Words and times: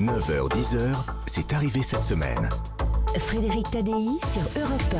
9h-10h, 0.00 0.96
c'est 1.26 1.52
arrivé 1.52 1.82
cette 1.82 2.04
semaine. 2.04 2.48
Frédéric 3.18 3.70
Tadei 3.70 3.92
sur 4.32 4.62
Europe 4.62 4.94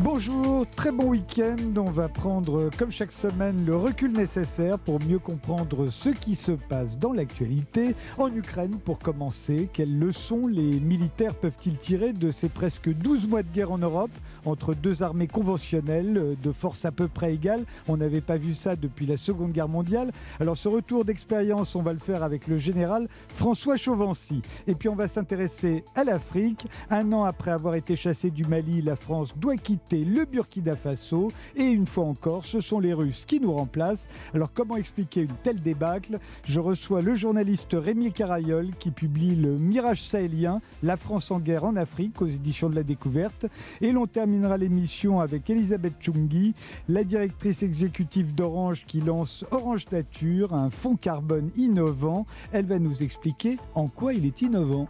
Bonjour, 0.00 0.66
très 0.66 0.90
bon 0.90 1.10
week-end. 1.10 1.56
On 1.76 1.90
va 1.90 2.08
prendre, 2.08 2.70
comme 2.76 2.90
chaque 2.90 3.12
semaine, 3.12 3.64
le 3.64 3.76
recul 3.76 4.12
nécessaire 4.12 4.78
pour 4.78 4.98
mieux 5.02 5.18
comprendre 5.18 5.86
ce 5.90 6.08
qui 6.08 6.34
se 6.34 6.52
passe 6.52 6.98
dans 6.98 7.12
l'actualité. 7.12 7.94
En 8.18 8.34
Ukraine, 8.34 8.78
pour 8.84 8.98
commencer, 8.98 9.68
quelles 9.72 9.96
leçons 9.98 10.48
les 10.48 10.80
militaires 10.80 11.34
peuvent-ils 11.34 11.76
tirer 11.76 12.12
de 12.12 12.30
ces 12.32 12.48
presque 12.48 12.88
12 12.92 13.28
mois 13.28 13.42
de 13.42 13.52
guerre 13.52 13.70
en 13.70 13.78
Europe? 13.78 14.10
Entre 14.44 14.74
deux 14.74 15.02
armées 15.02 15.26
conventionnelles 15.26 16.36
de 16.42 16.52
force 16.52 16.84
à 16.84 16.92
peu 16.92 17.08
près 17.08 17.34
égale 17.34 17.64
On 17.88 17.96
n'avait 17.96 18.20
pas 18.20 18.36
vu 18.36 18.54
ça 18.54 18.76
depuis 18.76 19.06
la 19.06 19.16
Seconde 19.16 19.52
Guerre 19.52 19.68
mondiale. 19.68 20.10
Alors 20.38 20.56
ce 20.56 20.68
retour 20.68 21.04
d'expérience, 21.04 21.74
on 21.74 21.82
va 21.82 21.92
le 21.92 21.98
faire 21.98 22.22
avec 22.22 22.46
le 22.46 22.58
général 22.58 23.08
François 23.28 23.76
Chauvency. 23.76 24.42
Et 24.66 24.74
puis 24.74 24.88
on 24.88 24.94
va 24.94 25.08
s'intéresser 25.08 25.84
à 25.94 26.04
l'Afrique. 26.04 26.66
Un 26.90 27.12
an 27.12 27.24
après 27.24 27.50
avoir 27.50 27.74
été 27.74 27.96
chassé 27.96 28.30
du 28.30 28.44
Mali, 28.44 28.82
la 28.82 28.96
France 28.96 29.34
doit 29.36 29.56
quitter 29.56 30.04
le 30.04 30.24
Burkina 30.24 30.76
Faso. 30.76 31.28
Et 31.56 31.64
une 31.64 31.86
fois 31.86 32.04
encore, 32.04 32.44
ce 32.44 32.60
sont 32.60 32.80
les 32.80 32.92
Russes 32.92 33.24
qui 33.26 33.40
nous 33.40 33.52
remplacent. 33.52 34.08
Alors 34.34 34.52
comment 34.52 34.76
expliquer 34.76 35.22
une 35.22 35.36
telle 35.42 35.60
débâcle? 35.60 36.18
Je 36.44 36.60
reçois 36.60 37.02
le 37.02 37.14
journaliste 37.14 37.74
Rémi 37.74 38.12
Carayol 38.12 38.70
qui 38.78 38.90
publie 38.90 39.36
le 39.36 39.56
Mirage 39.56 40.02
sahélien, 40.02 40.60
la 40.82 40.96
France 40.96 41.30
en 41.30 41.40
guerre 41.40 41.64
en 41.64 41.76
Afrique 41.76 42.20
aux 42.22 42.26
éditions 42.26 42.68
de 42.68 42.74
la 42.74 42.82
Découverte. 42.82 43.46
Et 43.80 43.92
terminera 44.30 44.56
l'émission 44.56 45.18
avec 45.18 45.50
Elisabeth 45.50 45.94
Chungi, 46.00 46.54
la 46.88 47.02
directrice 47.02 47.64
exécutive 47.64 48.32
d'Orange 48.32 48.84
qui 48.86 49.00
lance 49.00 49.44
Orange 49.50 49.86
Nature, 49.90 50.54
un 50.54 50.70
fonds 50.70 50.94
carbone 50.94 51.50
innovant. 51.56 52.26
Elle 52.52 52.66
va 52.66 52.78
nous 52.78 53.02
expliquer 53.02 53.56
en 53.74 53.88
quoi 53.88 54.14
il 54.14 54.24
est 54.24 54.40
innovant. 54.42 54.86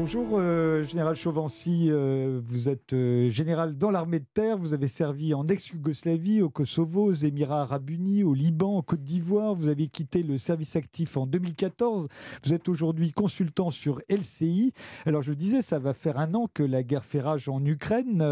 Bonjour, 0.00 0.38
euh, 0.38 0.84
Général 0.84 1.16
Chauvency. 1.16 1.88
Euh, 1.90 2.40
vous 2.40 2.68
êtes 2.68 2.92
euh, 2.92 3.28
général 3.30 3.76
dans 3.76 3.90
l'armée 3.90 4.20
de 4.20 4.26
terre. 4.32 4.56
Vous 4.56 4.72
avez 4.72 4.86
servi 4.86 5.34
en 5.34 5.48
ex-Yougoslavie, 5.48 6.40
au 6.40 6.50
Kosovo, 6.50 7.06
aux 7.06 7.14
Émirats 7.14 7.62
arabes 7.62 7.90
unis, 7.90 8.22
au 8.22 8.32
Liban, 8.32 8.76
en 8.76 8.82
Côte 8.82 9.02
d'Ivoire. 9.02 9.54
Vous 9.54 9.66
avez 9.66 9.88
quitté 9.88 10.22
le 10.22 10.38
service 10.38 10.76
actif 10.76 11.16
en 11.16 11.26
2014. 11.26 12.06
Vous 12.44 12.54
êtes 12.54 12.68
aujourd'hui 12.68 13.10
consultant 13.10 13.72
sur 13.72 14.00
LCI. 14.08 14.72
Alors, 15.04 15.22
je 15.22 15.32
disais, 15.32 15.62
ça 15.62 15.80
va 15.80 15.94
faire 15.94 16.20
un 16.20 16.32
an 16.34 16.46
que 16.54 16.62
la 16.62 16.84
guerre 16.84 17.04
fait 17.04 17.20
rage 17.20 17.48
en 17.48 17.64
Ukraine. 17.64 18.22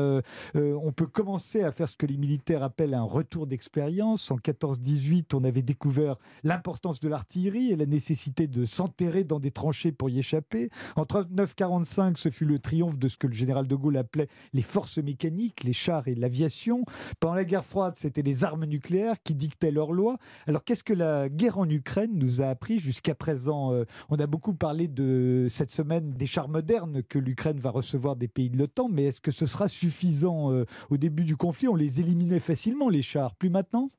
on 0.55 0.93
peut 0.93 1.09
commencer 1.09 1.65
à 1.65 1.73
faire 1.73 1.89
ce 1.89 1.97
que 1.97 2.07
les 2.07 2.17
militaires 2.17 2.62
appellent 2.62 2.95
un 2.95 3.03
retour 3.03 3.49
d'expérience. 3.49 4.31
En 4.31 4.37
14-18, 4.37 5.35
on 5.35 5.43
avait 5.43 5.62
découvert 5.62 6.15
l'importance 6.45 7.01
de 7.01 7.09
l'artillerie 7.09 7.73
et 7.73 7.77
la 7.77 7.87
nécessité 7.87 8.47
de 8.47 8.67
s'enterrer 8.67 9.25
dans 9.25 9.41
des 9.41 9.51
tranchées 9.51 9.91
pour 9.91 10.11
y 10.11 10.21
échapper. 10.21 10.71
En 10.95 11.05
39 11.05 11.56
45, 11.57 12.19
ce 12.19 12.29
fut 12.29 12.45
le 12.45 12.59
triomphe 12.59 12.99
de 12.99 13.09
ce 13.09 13.17
que 13.17 13.27
le 13.27 13.35
général 13.35 13.67
de 13.67 13.75
Gaulle 13.75 13.97
appelait 13.97 14.29
les 14.53 14.62
forces 14.62 14.99
mécaniques, 14.99 15.65
les 15.65 15.73
chars 15.73 16.07
et 16.07 16.15
l'aviation. 16.15 16.85
Pendant 17.19 17.35
la 17.35 17.45
guerre 17.45 17.65
froide, 17.65 17.95
c'était 17.97 18.23
les 18.23 18.45
armes 18.45 18.67
nucléaires 18.67 19.17
qui 19.23 19.35
dictaient 19.35 19.71
leurs 19.71 19.93
lois. 19.93 20.19
Alors 20.47 20.62
qu'est-ce 20.62 20.84
que 20.84 20.93
la 20.93 21.29
guerre 21.29 21.59
en 21.59 21.69
Ukraine 21.69 22.12
nous 22.15 22.43
a 22.43 22.47
appris 22.47 22.79
jusqu'à 22.79 23.15
présent 23.15 23.73
euh, 23.73 23.84
On 24.11 24.17
a 24.17 24.27
beaucoup 24.27 24.55
parlé 24.55 24.89
de 24.89 25.47
cette 25.49 25.71
semaine 25.71 26.12
des 26.12 26.27
chars 26.27 26.49
modernes 26.49 27.03
que 27.03 27.19
l'Ukraine 27.19 27.59
va 27.59 27.71
recevoir 27.71 28.17
des 28.17 28.29
pays 28.29 28.51
de 28.51 28.59
l'OTAN, 28.59 28.89
mais 28.89 29.05
est-ce 29.05 29.21
que 29.21 29.31
ce 29.31 29.47
sera 29.47 29.69
suffisant 29.69 30.53
euh, 30.53 30.65
Au 30.91 30.97
début 30.97 31.25
du 31.25 31.37
conflit, 31.37 31.69
on 31.69 31.75
les 31.75 32.01
éliminait 32.01 32.41
facilement, 32.41 32.89
les 32.89 33.03
chars. 33.03 33.34
Plus 33.34 33.51
maintenant? 33.51 33.91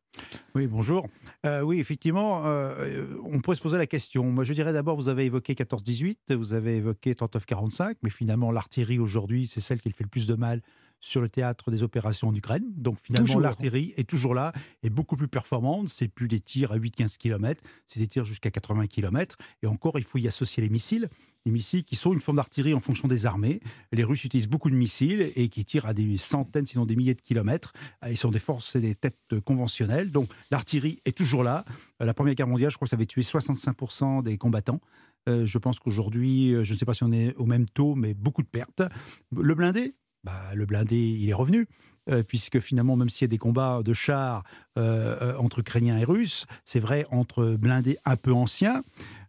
Oui, 0.56 0.68
bonjour. 0.68 1.08
Euh, 1.46 1.62
oui, 1.62 1.80
effectivement, 1.80 2.46
euh, 2.46 3.06
on 3.24 3.40
pourrait 3.40 3.56
se 3.56 3.62
poser 3.62 3.78
la 3.78 3.88
question. 3.88 4.24
Moi, 4.26 4.44
je 4.44 4.54
dirais 4.54 4.74
d'abord, 4.74 4.96
vous 4.96 5.10
avez 5.10 5.26
évoqué 5.26 5.54
14-18, 5.54 6.36
vous 6.36 6.54
avez 6.54 6.78
évoqué 6.78 7.14
39-45, 7.14 7.96
mais 8.02 8.10
finalement, 8.10 8.52
l'artillerie 8.52 9.00
aujourd'hui, 9.00 9.48
c'est 9.48 9.62
celle 9.62 9.82
qui 9.82 9.92
fait 9.92 10.04
le 10.04 10.10
plus 10.10 10.28
de 10.28 10.36
mal 10.36 10.62
sur 11.00 11.22
le 11.22 11.30
théâtre 11.30 11.70
des 11.70 11.84
opérations 11.84 12.30
en 12.30 12.36
Ukraine. 12.36 12.66
Donc 12.76 12.98
finalement, 13.00 13.40
l'artillerie 13.40 13.94
est 13.98 14.10
toujours 14.10 14.34
là, 14.34 14.52
est 14.82 14.90
beaucoup 14.90 15.16
plus 15.16 15.28
performante. 15.28 15.90
C'est 15.90 16.08
plus 16.08 16.28
des 16.28 16.40
tirs 16.40 16.72
à 16.72 16.78
8-15 16.78 17.18
km, 17.18 17.62
c'est 17.86 18.00
des 18.00 18.08
tirs 18.08 18.26
jusqu'à 18.26 18.50
80 18.50 18.88
km. 18.88 19.38
Et 19.62 19.68
encore, 19.68 20.00
il 20.00 20.06
faut 20.06 20.18
y 20.18 20.28
associer 20.28 20.64
les 20.64 20.70
missiles 20.70 21.10
des 21.48 21.54
missiles 21.54 21.86
qui 21.86 21.96
sont 21.96 22.14
une 22.14 22.20
forme 22.20 22.38
d'artillerie 22.38 22.74
en 22.74 22.82
fonction 22.82 23.08
des 23.08 23.26
armées. 23.26 23.62
Les 23.94 24.04
Russes 24.04 24.26
utilisent 24.26 24.50
beaucoup 24.50 24.70
de 24.70 24.76
missiles 24.76 25.32
et 25.36 25.48
qui 25.48 25.64
tirent 25.64 25.86
à 25.86 25.94
des 25.94 26.18
centaines, 26.18 26.66
sinon 26.66 26.86
des 26.86 26.96
milliers 26.96 27.16
de 27.16 27.22
kilomètres. 27.22 27.72
Ils 28.10 28.18
sont 28.18 28.32
des 28.32 28.40
forces 28.40 28.76
et 28.76 28.82
des 28.82 28.96
têtes 28.96 29.40
conventionnelles. 29.46 30.12
Donc 30.12 30.30
l'artillerie 30.52 31.00
est 31.06 31.18
toujours 31.18 31.44
là. 31.44 31.64
La 32.02 32.14
Première 32.14 32.36
Guerre 32.36 32.48
mondiale, 32.48 32.70
je 32.70 32.76
crois 32.76 32.86
que 32.86 32.90
ça 32.90 32.98
avait 32.98 33.06
tué 33.06 33.22
65% 33.22 34.24
des 34.24 34.38
combattants. 34.38 34.82
Euh, 35.30 35.46
je 35.46 35.58
pense 35.58 35.80
qu'aujourd'hui, 35.80 36.54
euh, 36.54 36.64
je 36.64 36.74
ne 36.74 36.78
sais 36.78 36.86
pas 36.86 36.94
si 36.94 37.04
on 37.04 37.12
est 37.12 37.34
au 37.36 37.46
même 37.46 37.68
taux, 37.68 37.96
mais 37.96 38.14
beaucoup 38.14 38.44
de 38.44 38.48
pertes. 38.48 38.82
Le 39.32 39.56
blindé, 39.56 39.96
bah, 40.24 40.54
le 40.54 40.66
blindé, 40.66 40.98
il 40.98 41.30
est 41.30 41.34
revenu. 41.34 41.68
Euh, 42.10 42.24
puisque 42.24 42.60
finalement, 42.60 42.96
même 42.96 43.10
s'il 43.10 43.26
y 43.26 43.30
a 43.30 43.30
des 43.30 43.38
combats 43.38 43.82
de 43.84 43.94
chars 43.94 44.44
entre 45.40 45.60
Ukrainiens 45.60 45.98
et 45.98 46.04
Russes, 46.04 46.46
c'est 46.64 46.80
vrai 46.80 47.08
entre 47.10 47.56
blindés 47.56 47.98
un 48.06 48.16
peu 48.16 48.32
anciens, 48.32 48.84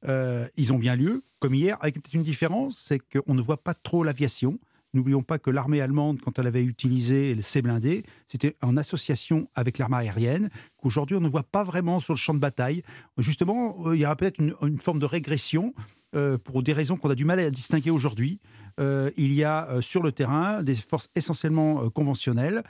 ils 0.05 0.73
ont 0.73 0.79
bien 0.79 0.95
lieu 0.95 1.23
comme 1.39 1.55
hier, 1.55 1.77
avec 1.81 1.95
peut-être 1.95 2.15
une 2.15 2.23
différence, 2.23 2.79
c'est 2.79 2.99
qu'on 2.99 3.35
ne 3.35 3.43
voit 3.43 3.63
pas 3.63 3.75
trop 3.75 4.05
l'aviation. 4.05 4.59
N'oublions 4.95 5.23
pas 5.23 5.39
que 5.39 5.51
l'armée 5.51 5.81
allemande, 5.81 6.21
quand 6.21 6.39
elle 6.39 6.47
avait 6.47 6.65
utilisé 6.65 7.41
ses 7.43 7.61
blindés, 7.61 8.05
c'était 8.27 8.57
en 8.63 8.77
association 8.77 9.49
avec 9.55 9.79
l'armée 9.79 9.99
aérienne, 9.99 10.49
qu'aujourd'hui 10.79 11.17
on 11.17 11.21
ne 11.21 11.29
voit 11.29 11.43
pas 11.43 11.63
vraiment 11.63 12.01
sur 12.01 12.15
le 12.15 12.19
champ 12.19 12.33
de 12.33 12.39
bataille. 12.39 12.83
Justement, 13.19 13.77
euh, 13.87 13.97
il 13.97 14.01
y 14.01 14.07
aura 14.07 14.17
peut-être 14.17 14.41
une, 14.41 14.79
forme 14.79 14.99
de 14.99 15.05
régression 15.05 15.75
euh, 16.17 16.39
pour 16.39 16.63
des 16.63 16.73
raisons 16.73 16.97
qu'on 16.97 17.11
a 17.11 17.15
du 17.15 17.27
mal 17.27 17.39
à 17.39 17.51
distinguer 17.51 17.91
aujourd'hui. 17.91 18.41
Euh, 18.79 19.11
il 19.17 19.33
y 19.33 19.45
a 19.45 19.81
sur 19.81 20.03
le 20.03 20.13
terrain 20.13 20.63
des 20.63 20.75
forces 20.75 21.09
essentiellement 21.15 21.91
conventionnelles, 21.91 22.63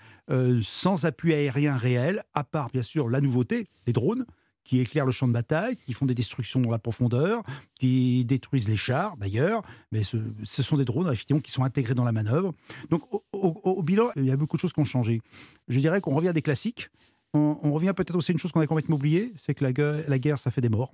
sans 0.63 1.05
appui 1.05 1.35
aérien 1.35 1.77
réel, 1.77 2.23
à 2.35 2.45
part 2.45 2.71
bien 2.71 2.83
sûr 2.83 3.09
la 3.09 3.21
nouveauté, 3.21 3.69
les 3.87 3.93
drones 3.93 4.25
qui 4.69 4.81
éclairent 4.81 5.07
le 5.07 5.13
champ 5.13 5.27
de 5.27 5.33
bataille, 5.33 5.77
qui 5.77 5.95
font 5.95 6.05
des 6.05 6.15
destructions 6.15 6.61
dans 6.61 6.71
la 6.71 6.79
profondeur, 6.79 7.43
qui 7.81 8.27
détruisent 8.27 8.69
les 8.69 8.77
chars 8.77 9.17
d'ailleurs, 9.17 9.63
mais 9.93 10.03
ce, 10.03 10.19
sont 10.45 10.77
des 10.77 10.85
drones 10.85 11.11
effectivement 11.11 11.41
qui 11.41 11.51
sont 11.51 11.65
intégrés 11.65 11.95
dans 11.95 12.05
la 12.05 12.13
manœuvre. 12.13 12.53
Donc 12.91 13.03
au, 13.33 13.83
bilan, 13.83 14.11
il 14.17 14.27
y 14.27 14.31
a 14.31 14.37
beaucoup 14.37 14.59
de 14.59 14.61
choses 14.61 14.75
qui 14.75 14.81
ont 14.81 14.85
changé. 14.85 15.23
Je 15.69 15.81
dirais 15.81 16.03
qu'on 16.03 16.15
revient 16.15 16.29
à 16.29 16.33
des 16.35 16.43
classiques. 16.43 16.91
On, 17.33 17.73
revient 17.73 17.95
peut-être 17.97 18.15
aussi 18.15 18.33
à 18.33 18.35
une 18.35 18.39
chose 18.39 18.53
qu'on 18.53 18.61
a 18.61 18.67
complètement 18.67 18.97
oubliée, 18.97 19.33
c'est 19.37 19.55
que 19.55 19.65
la 19.65 20.19
guerre, 20.19 20.39
ça 20.39 20.51
fait 20.51 20.61
des 20.61 20.69
morts, 20.69 20.93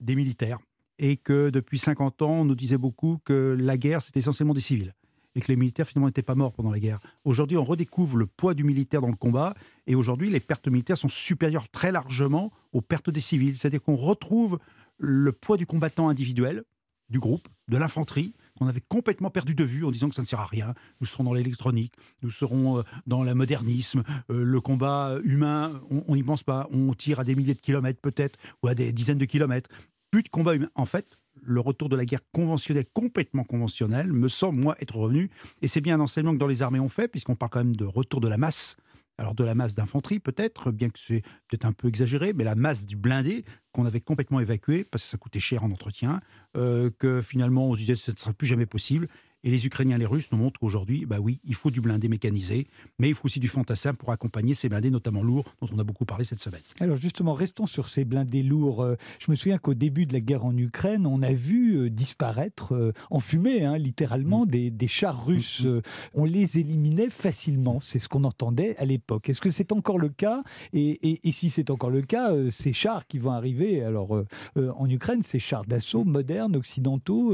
des 0.00 0.14
militaires, 0.14 0.58
et 1.00 1.16
que 1.16 1.48
depuis 1.48 1.78
50 1.78 2.22
ans, 2.22 2.30
on 2.30 2.44
nous 2.44 2.54
disait 2.54 2.78
beaucoup 2.78 3.18
que 3.24 3.56
la 3.58 3.76
guerre, 3.78 4.02
c'était 4.02 4.20
essentiellement 4.20 4.54
des 4.54 4.60
civils 4.60 4.94
et 5.34 5.40
que 5.40 5.48
les 5.48 5.56
militaires 5.56 5.86
finalement 5.86 6.08
n'étaient 6.08 6.22
pas 6.22 6.34
morts 6.34 6.52
pendant 6.52 6.70
la 6.70 6.78
guerre. 6.78 6.98
Aujourd'hui, 7.24 7.56
on 7.56 7.64
redécouvre 7.64 8.16
le 8.16 8.26
poids 8.26 8.52
du 8.52 8.64
militaire 8.64 9.00
dans 9.00 9.08
le 9.08 9.16
combat 9.16 9.54
et 9.86 9.94
aujourd'hui, 9.94 10.28
les 10.28 10.40
pertes 10.40 10.68
militaires 10.68 10.98
sont 10.98 11.08
supérieures 11.08 11.68
très 11.70 11.90
largement 11.90 12.52
aux 12.72 12.82
pertes 12.82 13.10
des 13.10 13.20
civils. 13.20 13.56
C'est-à-dire 13.56 13.82
qu'on 13.82 13.96
retrouve 13.96 14.58
le 14.98 15.32
poids 15.32 15.56
du 15.56 15.66
combattant 15.66 16.08
individuel, 16.08 16.64
du 17.08 17.18
groupe, 17.18 17.48
de 17.68 17.78
l'infanterie, 17.78 18.34
qu'on 18.58 18.66
avait 18.66 18.82
complètement 18.86 19.30
perdu 19.30 19.54
de 19.54 19.64
vue 19.64 19.84
en 19.84 19.90
disant 19.90 20.10
que 20.10 20.14
ça 20.14 20.22
ne 20.22 20.26
sert 20.26 20.40
à 20.40 20.46
rien. 20.46 20.74
Nous 21.00 21.06
serons 21.06 21.24
dans 21.24 21.32
l'électronique, 21.32 21.94
nous 22.22 22.30
serons 22.30 22.78
euh, 22.78 22.82
dans 23.06 23.22
le 23.22 23.34
modernisme, 23.34 24.02
euh, 24.30 24.44
le 24.44 24.60
combat 24.60 25.16
humain, 25.24 25.80
on 25.90 26.14
n'y 26.14 26.22
pense 26.22 26.42
pas. 26.42 26.68
On 26.72 26.92
tire 26.92 27.20
à 27.20 27.24
des 27.24 27.34
milliers 27.34 27.54
de 27.54 27.60
kilomètres 27.60 28.00
peut-être, 28.00 28.38
ou 28.62 28.68
à 28.68 28.74
des 28.74 28.92
dizaines 28.92 29.18
de 29.18 29.24
kilomètres. 29.24 29.70
Plus 30.10 30.22
de 30.22 30.28
combat. 30.28 30.54
En 30.74 30.86
fait, 30.86 31.06
le 31.42 31.60
retour 31.60 31.88
de 31.88 31.96
la 31.96 32.04
guerre 32.04 32.20
conventionnelle, 32.32 32.86
complètement 32.92 33.44
conventionnelle, 33.44 34.12
me 34.12 34.28
semble, 34.28 34.60
moi, 34.60 34.76
être 34.80 34.96
revenu. 34.96 35.30
Et 35.62 35.68
c'est 35.68 35.80
bien 35.80 35.96
un 35.96 36.00
enseignement 36.00 36.32
que 36.32 36.38
dans 36.38 36.46
les 36.46 36.62
armées 36.62 36.80
on 36.80 36.88
fait, 36.88 37.08
puisqu'on 37.08 37.36
parle 37.36 37.50
quand 37.50 37.64
même 37.64 37.76
de 37.76 37.84
retour 37.84 38.20
de 38.20 38.28
la 38.28 38.36
masse. 38.36 38.76
Alors 39.18 39.34
de 39.34 39.44
la 39.44 39.54
masse 39.54 39.74
d'infanterie 39.74 40.18
peut-être, 40.18 40.70
bien 40.70 40.88
que 40.88 40.98
c'est 40.98 41.20
peut-être 41.48 41.66
un 41.66 41.72
peu 41.72 41.88
exagéré, 41.88 42.32
mais 42.32 42.42
la 42.42 42.54
masse 42.54 42.86
du 42.86 42.96
blindé 42.96 43.44
qu'on 43.72 43.84
avait 43.84 44.00
complètement 44.00 44.40
évacué 44.40 44.82
parce 44.82 45.04
que 45.04 45.10
ça 45.10 45.18
coûtait 45.18 45.40
cher 45.40 45.62
en 45.62 45.70
entretien, 45.70 46.22
euh, 46.56 46.90
que 46.98 47.20
finalement 47.20 47.68
on 47.68 47.74
se 47.74 47.80
disait 47.80 47.92
que 47.92 47.98
ce 47.98 48.12
ne 48.12 48.16
sera 48.16 48.32
plus 48.32 48.46
jamais 48.46 48.64
possible. 48.64 49.08
Et 49.42 49.50
les 49.50 49.66
Ukrainiens 49.66 49.96
et 49.96 49.98
les 49.98 50.06
Russes 50.06 50.30
nous 50.32 50.38
montrent 50.38 50.60
qu'aujourd'hui, 50.60 51.06
bah 51.06 51.18
oui, 51.18 51.40
il 51.44 51.54
faut 51.54 51.70
du 51.70 51.80
blindé 51.80 52.08
mécanisé, 52.08 52.66
mais 52.98 53.08
il 53.08 53.14
faut 53.14 53.24
aussi 53.24 53.40
du 53.40 53.48
fantassin 53.48 53.94
pour 53.94 54.12
accompagner 54.12 54.52
ces 54.52 54.68
blindés, 54.68 54.90
notamment 54.90 55.22
lourds, 55.22 55.54
dont 55.62 55.68
on 55.74 55.78
a 55.78 55.84
beaucoup 55.84 56.04
parlé 56.04 56.24
cette 56.24 56.40
semaine. 56.40 56.60
Alors 56.78 56.96
justement, 56.96 57.32
restons 57.32 57.66
sur 57.66 57.88
ces 57.88 58.04
blindés 58.04 58.42
lourds. 58.42 58.82
Euh, 58.82 58.96
je 59.18 59.30
me 59.30 59.36
souviens 59.36 59.56
qu'au 59.56 59.72
début 59.72 60.04
de 60.04 60.12
la 60.12 60.20
guerre 60.20 60.44
en 60.44 60.56
Ukraine, 60.56 61.06
on 61.06 61.22
a 61.22 61.32
vu 61.32 61.76
euh, 61.76 61.90
disparaître 61.90 62.74
euh, 62.74 62.92
en 63.10 63.20
fumée, 63.20 63.64
hein, 63.64 63.78
littéralement, 63.78 64.44
mm. 64.44 64.70
des, 64.70 64.88
chars 64.88 65.24
russes. 65.24 65.62
Mm, 65.64 65.68
mm. 65.68 65.82
On 66.14 66.24
les 66.24 66.58
éliminait 66.58 67.10
facilement. 67.10 67.80
C'est 67.80 67.98
ce 67.98 68.08
qu'on 68.08 68.24
entendait 68.24 68.76
à 68.76 68.84
l'époque. 68.84 69.30
Est-ce 69.30 69.40
que 69.40 69.50
c'est 69.50 69.72
encore 69.72 69.98
le 69.98 70.10
cas? 70.10 70.42
Et, 70.74 71.26
et, 71.26 71.32
si 71.32 71.48
c'est 71.48 71.70
encore 71.70 71.90
le 71.90 72.02
cas, 72.02 72.32
ces 72.50 72.72
chars 72.72 73.06
qui 73.06 73.18
vont 73.18 73.30
arriver 73.30 73.82
alors 73.82 74.24
en 74.56 74.90
Ukraine, 74.90 75.22
ces 75.22 75.38
chars 75.38 75.64
d'assaut 75.64 76.04
modernes, 76.04 76.56
occidentaux, 76.56 77.32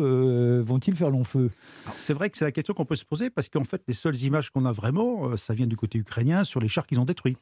vont-ils 0.63 0.95
faire 0.95 1.11
long 1.11 1.25
feu? 1.25 1.51
C'est 1.97 2.15
vrai 2.15 2.31
que 2.31 2.37
c'est 2.37 2.45
la 2.45 2.53
question 2.53 2.75
qu'on 2.75 2.85
peut 2.85 2.97
se 2.97 3.05
poser 3.05 3.31
parce 3.31 3.49
qu'en 3.49 3.65
fait, 3.65 3.83
les 3.89 3.95
seules 3.95 4.17
images 4.17 4.51
qu'on 4.51 4.65
a 4.65 4.73
vraiment, 4.73 5.31
euh, 5.31 5.37
ça 5.37 5.55
vient 5.55 5.67
du 5.67 5.77
côté 5.77 5.99
ukrainien 5.99 6.45
sur 6.45 6.61
les 6.61 6.69
chars 6.69 6.87
qu'ils 6.87 7.01
ont 7.01 7.05
détruits. 7.05 7.37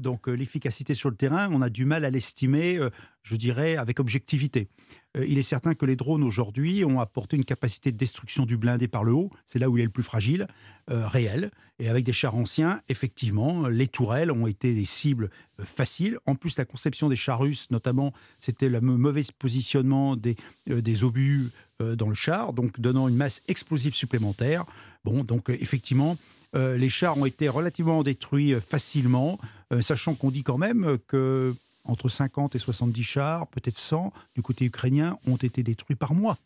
Donc 0.00 0.28
euh, 0.28 0.32
l'efficacité 0.32 0.94
sur 0.94 1.10
le 1.10 1.16
terrain, 1.16 1.50
on 1.52 1.62
a 1.62 1.70
du 1.70 1.84
mal 1.84 2.04
à 2.04 2.10
l'estimer, 2.10 2.76
euh, 2.78 2.90
je 3.22 3.36
dirais, 3.36 3.76
avec 3.76 4.00
objectivité. 4.00 4.68
Euh, 5.16 5.24
il 5.28 5.38
est 5.38 5.42
certain 5.42 5.74
que 5.74 5.86
les 5.86 5.96
drones 5.96 6.24
aujourd'hui 6.24 6.84
ont 6.84 7.00
apporté 7.00 7.36
une 7.36 7.44
capacité 7.44 7.92
de 7.92 7.96
destruction 7.96 8.46
du 8.46 8.56
blindé 8.56 8.88
par 8.88 9.04
le 9.04 9.12
haut, 9.12 9.30
c'est 9.44 9.58
là 9.58 9.68
où 9.68 9.76
il 9.76 9.82
est 9.82 9.84
le 9.84 9.90
plus 9.90 10.02
fragile, 10.02 10.46
réel. 10.88 11.52
Et 11.78 11.88
avec 11.88 12.04
des 12.04 12.12
chars 12.12 12.34
anciens, 12.34 12.82
effectivement, 12.88 13.68
les 13.68 13.86
tourelles 13.86 14.32
ont 14.32 14.48
été 14.48 14.74
des 14.74 14.84
cibles 14.84 15.30
faciles. 15.60 16.18
En 16.26 16.34
plus, 16.34 16.58
la 16.58 16.64
conception 16.64 17.08
des 17.08 17.14
chars 17.14 17.38
russes, 17.38 17.70
notamment, 17.70 18.12
c'était 18.40 18.68
le 18.68 18.80
mauvais 18.80 19.22
positionnement 19.38 20.16
des, 20.16 20.34
des 20.66 21.04
obus 21.04 21.50
dans 21.78 22.08
le 22.08 22.16
char, 22.16 22.52
donc 22.54 22.80
donnant 22.80 23.06
une 23.06 23.14
masse 23.14 23.40
explosive 23.46 23.94
supplémentaire. 23.94 24.64
Bon, 25.04 25.22
donc 25.22 25.48
effectivement, 25.48 26.18
euh, 26.56 26.76
les 26.76 26.88
chars 26.88 27.16
ont 27.16 27.26
été 27.26 27.48
relativement 27.48 28.02
détruits 28.02 28.54
euh, 28.54 28.60
facilement, 28.60 29.38
euh, 29.72 29.82
sachant 29.82 30.14
qu'on 30.14 30.30
dit 30.30 30.42
quand 30.42 30.58
même 30.58 30.98
que 31.06 31.54
entre 31.84 32.08
50 32.08 32.56
et 32.56 32.58
70 32.58 33.02
chars, 33.02 33.46
peut-être 33.48 33.78
100 33.78 34.12
du 34.34 34.42
côté 34.42 34.64
ukrainien, 34.64 35.18
ont 35.26 35.36
été 35.36 35.62
détruits 35.62 35.96
par 35.96 36.14
mois. 36.14 36.38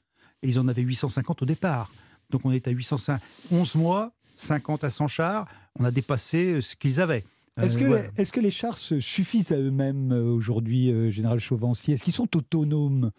Et 0.42 0.48
ils 0.48 0.58
en 0.58 0.68
avaient 0.68 0.82
850 0.82 1.42
au 1.42 1.46
départ. 1.46 1.90
Donc 2.30 2.42
on 2.44 2.52
est 2.52 2.68
à 2.68 2.70
805, 2.70 3.20
11 3.50 3.74
mois, 3.76 4.12
50 4.36 4.84
à 4.84 4.90
100 4.90 5.08
chars, 5.08 5.46
on 5.78 5.84
a 5.84 5.90
dépassé 5.90 6.60
ce 6.60 6.76
qu'ils 6.76 7.00
avaient. 7.00 7.24
Est-ce 7.60 7.78
que, 7.78 8.30
que, 8.30 8.40
les 8.40 8.50
chars 8.50 8.78
se 8.78 9.00
suffisent 9.00 9.52
à 9.52 9.58
eux-mêmes 9.58 10.12
aujourd'hui, 10.12 11.12
Général 11.12 11.38
Chauvency 11.38 11.92
Est-ce 11.92 12.02
qu'ils 12.02 12.12
sont 12.12 12.36
autonomes? 12.36 13.12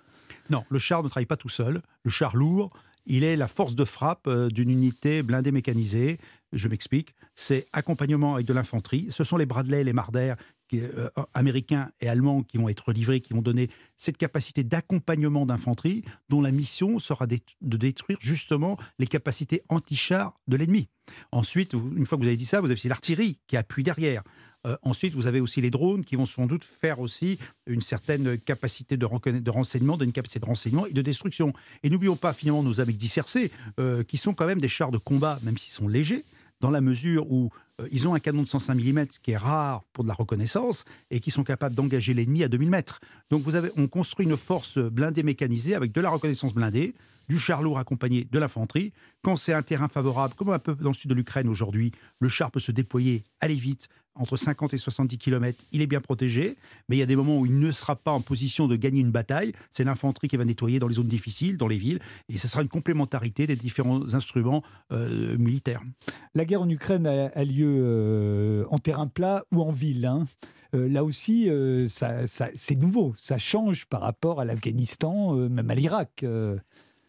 Non, 0.49 0.65
le 0.69 0.79
char 0.79 1.03
ne 1.03 1.09
travaille 1.09 1.25
pas 1.25 1.38
tout 1.38 1.49
seul. 1.49 1.81
Le 2.03 2.11
char 2.11 2.35
lourd, 2.35 2.71
il 3.05 3.23
est 3.23 3.38
la 3.38 3.47
force 3.47 3.75
de 3.75 3.85
frappe 3.85 4.29
d'une 4.49 4.69
unité 4.69 5.23
blindée 5.23 5.51
mécanisée. 5.51 6.17
Je 6.55 6.67
m'explique. 6.67 7.13
C'est 7.35 7.67
accompagnement 7.73 8.35
avec 8.35 8.47
de 8.47 8.53
l'infanterie. 8.53 9.07
Ce 9.09 9.23
sont 9.23 9.37
les 9.37 9.45
Bradley, 9.45 9.83
les 9.83 9.93
Marder 9.93 10.33
euh, 10.73 11.09
américains 11.33 11.91
et 12.01 12.07
allemands 12.07 12.41
qui 12.41 12.57
vont 12.57 12.69
être 12.69 12.91
livrés, 12.91 13.19
qui 13.19 13.33
vont 13.33 13.41
donner 13.41 13.69
cette 13.97 14.17
capacité 14.17 14.63
d'accompagnement 14.63 15.45
d'infanterie, 15.45 16.03
dont 16.29 16.41
la 16.41 16.51
mission 16.51 16.97
sera 16.97 17.27
de 17.27 17.77
détruire 17.77 18.17
justement 18.19 18.77
les 18.97 19.05
capacités 19.05 19.61
anti-chars 19.69 20.39
de 20.47 20.57
l'ennemi. 20.57 20.87
Ensuite, 21.31 21.73
une 21.73 22.05
fois 22.05 22.17
que 22.17 22.23
vous 22.23 22.27
avez 22.27 22.37
dit 22.37 22.45
ça, 22.45 22.61
vous 22.61 22.65
avez 22.65 22.73
aussi 22.73 22.87
l'artillerie 22.87 23.37
qui 23.47 23.57
appuie 23.57 23.83
derrière. 23.83 24.23
Euh, 24.65 24.75
ensuite, 24.81 25.13
vous 25.13 25.27
avez 25.27 25.39
aussi 25.39 25.61
les 25.61 25.69
drones 25.69 26.03
qui 26.03 26.15
vont 26.15 26.25
sans 26.25 26.47
doute 26.47 26.63
faire 26.63 26.99
aussi 26.99 27.37
une 27.67 27.81
certaine 27.81 28.37
capacité 28.39 28.97
de, 28.97 29.05
renseignement, 29.05 29.97
d'une 29.97 30.11
capacité 30.11 30.39
de 30.39 30.45
renseignement 30.45 30.87
et 30.87 30.93
de 30.93 31.01
destruction. 31.01 31.53
Et 31.83 31.89
n'oublions 31.89 32.15
pas 32.15 32.33
finalement 32.33 32.63
nos 32.63 32.81
amis 32.81 32.97
euh, 33.79 34.03
qui 34.03 34.17
sont 34.17 34.33
quand 34.33 34.47
même 34.47 34.59
des 34.61 34.67
chars 34.67 34.91
de 34.91 34.97
combat, 34.97 35.39
même 35.43 35.57
s'ils 35.57 35.73
sont 35.73 35.87
légers, 35.87 36.25
dans 36.61 36.69
la 36.69 36.81
mesure 36.81 37.31
où 37.31 37.49
euh, 37.81 37.87
ils 37.91 38.07
ont 38.07 38.13
un 38.13 38.19
canon 38.19 38.43
de 38.43 38.47
105 38.47 38.75
mm, 38.75 39.05
ce 39.11 39.19
qui 39.19 39.31
est 39.31 39.37
rare 39.37 39.83
pour 39.93 40.03
de 40.03 40.09
la 40.09 40.13
reconnaissance, 40.13 40.85
et 41.11 41.19
qui 41.19 41.31
sont 41.31 41.43
capables 41.43 41.75
d'engager 41.75 42.13
l'ennemi 42.13 42.43
à 42.43 42.47
2000 42.47 42.69
mètres. 42.69 42.99
Donc 43.29 43.43
vous 43.43 43.55
avez, 43.55 43.71
on 43.77 43.87
construit 43.87 44.25
une 44.25 44.37
force 44.37 44.77
blindée 44.77 45.23
mécanisée 45.23 45.75
avec 45.75 45.91
de 45.91 46.01
la 46.01 46.09
reconnaissance 46.09 46.53
blindée, 46.53 46.95
du 47.27 47.39
char 47.39 47.61
lourd 47.61 47.79
accompagné 47.79 48.27
de 48.31 48.39
l'infanterie. 48.39 48.93
Quand 49.23 49.35
c'est 49.35 49.53
un 49.53 49.63
terrain 49.63 49.87
favorable, 49.87 50.35
comme 50.35 50.49
un 50.49 50.59
peu 50.59 50.75
dans 50.75 50.91
le 50.91 50.95
sud 50.95 51.09
de 51.09 51.15
l'Ukraine 51.15 51.47
aujourd'hui, 51.47 51.91
le 52.19 52.29
char 52.29 52.51
peut 52.51 52.59
se 52.59 52.71
déployer, 52.71 53.23
aller 53.39 53.55
vite, 53.55 53.87
entre 54.15 54.38
50 54.38 54.73
et 54.73 54.77
70 54.77 55.17
km, 55.17 55.57
il 55.71 55.81
est 55.81 55.88
bien 55.88 56.01
protégé, 56.01 56.57
mais 56.88 56.95
il 56.95 57.00
y 57.00 57.03
a 57.03 57.06
des 57.06 57.15
moments 57.15 57.39
où 57.39 57.45
il 57.45 57.59
ne 57.59 57.71
sera 57.71 57.95
pas 57.95 58.12
en 58.12 58.21
position 58.21 58.67
de 58.67 58.75
gagner 58.75 59.01
une 59.01 59.12
bataille. 59.12 59.51
C'est 59.69 59.83
l'infanterie 59.83 60.27
qui 60.27 60.38
va 60.38 60.45
nettoyer 60.45 60.79
dans 60.79 60.88
les 60.88 60.95
zones 60.95 61.07
difficiles, 61.07 61.57
dans 61.57 61.67
les 61.67 61.77
villes, 61.77 62.00
et 62.29 62.38
ce 62.38 62.47
sera 62.47 62.62
une 62.62 62.69
complémentarité 62.69 63.47
des 63.47 63.56
différents 63.56 64.13
instruments 64.13 64.63
euh, 64.91 65.38
militaires. 65.38 65.81
La 66.33 66.45
guerre 66.45 66.62
en 66.62 66.69
Ukraine 66.69 67.07
a, 67.07 67.44
lieu 67.44 67.75
euh, 67.77 68.65
en 68.69 68.79
terrain 68.79 69.07
plat 69.07 69.45
ou 69.51 69.62
en 69.62 69.71
ville. 69.71 70.06
Hein. 70.06 70.25
Euh, 70.73 70.89
là 70.89 71.03
aussi, 71.03 71.50
c'est 71.88 72.75
nouveau, 72.75 73.13
ça 73.17 73.38
change 73.38 73.85
par 73.85 74.01
rapport 74.01 74.39
à 74.39 74.45
l'Afghanistan, 74.45 75.35
même 75.35 75.69
à 75.69 75.75
l'Irak. 75.75 76.25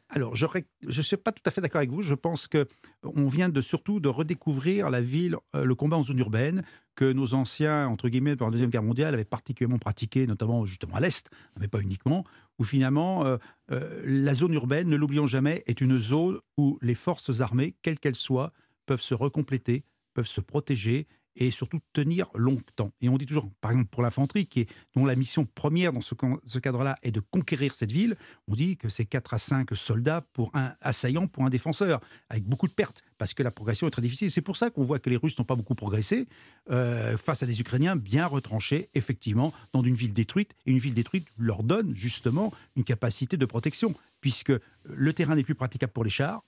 Alors, 0.09 0.37
je 0.37 0.47
ne 0.87 1.03
suis 1.03 1.17
pas 1.17 1.33
tout 1.33 1.43
à 1.47 1.51
fait 1.51 1.61
d'accord 1.61 1.81
avec 1.81 1.91
vous. 1.91 2.03
Je 2.03 2.15
pense 2.15 2.47
que 2.47 2.67
on 3.03 3.27
vient 3.27 3.49
de 3.49 3.61
surtout 3.61 3.99
de 3.99 4.09
redécouvrir 4.09 4.89
la 4.89 5.01
ville, 5.01 5.37
euh, 5.55 5.65
le 5.65 5.75
combat 5.75 5.97
en 5.97 6.05
zone 6.05 6.19
urbaine 6.19 6.63
que 6.95 7.13
nos 7.13 7.35
anciens, 7.35 7.89
entre 7.89 8.09
guillemets, 8.09 8.37
pendant 8.37 8.51
la 8.51 8.53
Deuxième 8.53 8.71
Guerre 8.71 8.85
mondiale, 8.85 9.15
avaient 9.15 9.25
particulièrement 9.25 9.79
pratiqué, 9.79 10.27
notamment 10.27 10.65
justement 10.65 10.95
à 10.95 11.01
l'Est, 11.01 11.29
mais 11.59 11.69
pas 11.69 11.81
uniquement, 11.81 12.25
où 12.59 12.65
finalement, 12.65 13.27
euh, 13.27 13.37
euh, 13.73 14.03
la 14.07 14.33
zone 14.33 14.55
urbaine, 14.55 14.89
ne 14.89 14.97
l'oublions 14.97 15.27
jamais, 15.27 15.63
est 15.67 15.81
une 15.81 15.99
zone 15.99 16.39
où 16.57 16.79
les 16.83 16.95
forces 16.95 17.41
armées, 17.41 17.75
quelles 17.83 17.99
qu'elles 17.99 18.17
soient, 18.17 18.53
peuvent 18.87 19.03
se 19.03 19.15
recompléter, 19.15 19.85
peuvent 20.15 20.27
se 20.27 20.41
protéger 20.41 21.09
et 21.37 21.51
surtout 21.51 21.81
tenir 21.93 22.27
longtemps. 22.35 22.93
Et 23.01 23.09
on 23.09 23.17
dit 23.17 23.27
toujours, 23.27 23.51
par 23.61 23.71
exemple 23.71 23.91
pour 23.91 24.03
l'infanterie, 24.03 24.47
qui 24.47 24.67
dont 24.95 25.05
la 25.05 25.15
mission 25.15 25.47
première 25.47 25.93
dans 25.93 26.01
ce, 26.01 26.15
ce 26.45 26.59
cadre-là 26.59 26.99
est 27.03 27.13
de 27.13 27.21
conquérir 27.21 27.75
cette 27.75 27.93
ville, 27.93 28.17
on 28.49 28.55
dit 28.55 28.77
que 28.77 28.89
c'est 28.89 29.05
4 29.05 29.35
à 29.35 29.39
5 29.39 29.75
soldats 29.75 30.27
pour 30.33 30.51
un 30.55 30.75
assaillant, 30.81 31.27
pour 31.27 31.45
un 31.45 31.51
défenseur, 31.51 32.01
avec 32.29 32.45
beaucoup 32.45 32.69
de 32.69 32.73
pertes, 32.73 33.03
parce 33.19 33.35
que 33.35 33.43
la 33.43 33.51
progression 33.51 33.87
est 33.87 33.91
très 33.91 34.03
difficile. 34.03 34.31
C'est 34.31 34.43
pour 34.43 34.57
ça 34.57 34.71
qu'on 34.71 34.85
voit 34.85 34.99
que 34.99 35.11
les 35.11 35.17
Russes 35.17 35.39
n'ont 35.39 35.45
pas 35.45 35.57
beaucoup 35.57 35.75
progressé 35.75 36.27
euh, 36.71 37.17
face 37.17 37.43
à 37.43 37.47
des 37.47 37.61
Ukrainiens 37.61 37.97
bien 37.97 38.27
retranchés, 38.27 38.89
effectivement, 38.95 39.53
dans 39.73 39.83
une 39.83 39.95
ville 39.95 40.13
détruite. 40.13 40.55
Et 40.67 40.71
une 40.71 40.79
ville 40.79 40.95
détruite 40.95 41.27
leur 41.37 41.63
donne 41.63 41.95
justement 41.95 42.53
une 42.77 42.85
capacité 42.85 43.37
de 43.37 43.47
protection, 43.47 43.95
puisque 44.21 44.53
le 44.85 45.13
terrain 45.13 45.37
n'est 45.37 45.45
plus 45.45 45.55
praticable 45.55 45.93
pour 45.93 46.05
les 46.05 46.11
chars. 46.11 46.43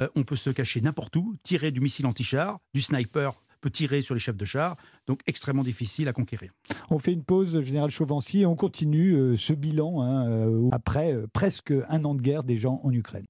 Euh, 0.00 0.08
on 0.14 0.22
peut 0.22 0.36
se 0.36 0.50
cacher 0.50 0.80
n'importe 0.80 1.16
où, 1.16 1.36
tirer 1.42 1.70
du 1.70 1.80
missile 1.80 2.06
anti-char, 2.06 2.60
du 2.74 2.80
sniper 2.80 3.40
peut 3.60 3.70
tirer 3.70 4.02
sur 4.02 4.14
les 4.14 4.20
chefs 4.20 4.36
de 4.36 4.44
char, 4.44 4.76
donc 5.06 5.20
extrêmement 5.26 5.62
difficile 5.62 6.08
à 6.08 6.12
conquérir. 6.12 6.52
On 6.90 6.98
fait 6.98 7.12
une 7.12 7.24
pause, 7.24 7.60
Général 7.62 7.90
Chauvency, 7.90 8.40
et 8.40 8.46
on 8.46 8.56
continue 8.56 9.14
euh, 9.14 9.36
ce 9.36 9.52
bilan 9.52 10.02
hein, 10.02 10.28
euh, 10.28 10.68
après 10.72 11.12
euh, 11.14 11.26
presque 11.32 11.72
un 11.88 12.04
an 12.04 12.14
de 12.14 12.22
guerre 12.22 12.42
des 12.42 12.58
gens 12.58 12.80
en 12.84 12.90
Ukraine. 12.92 13.26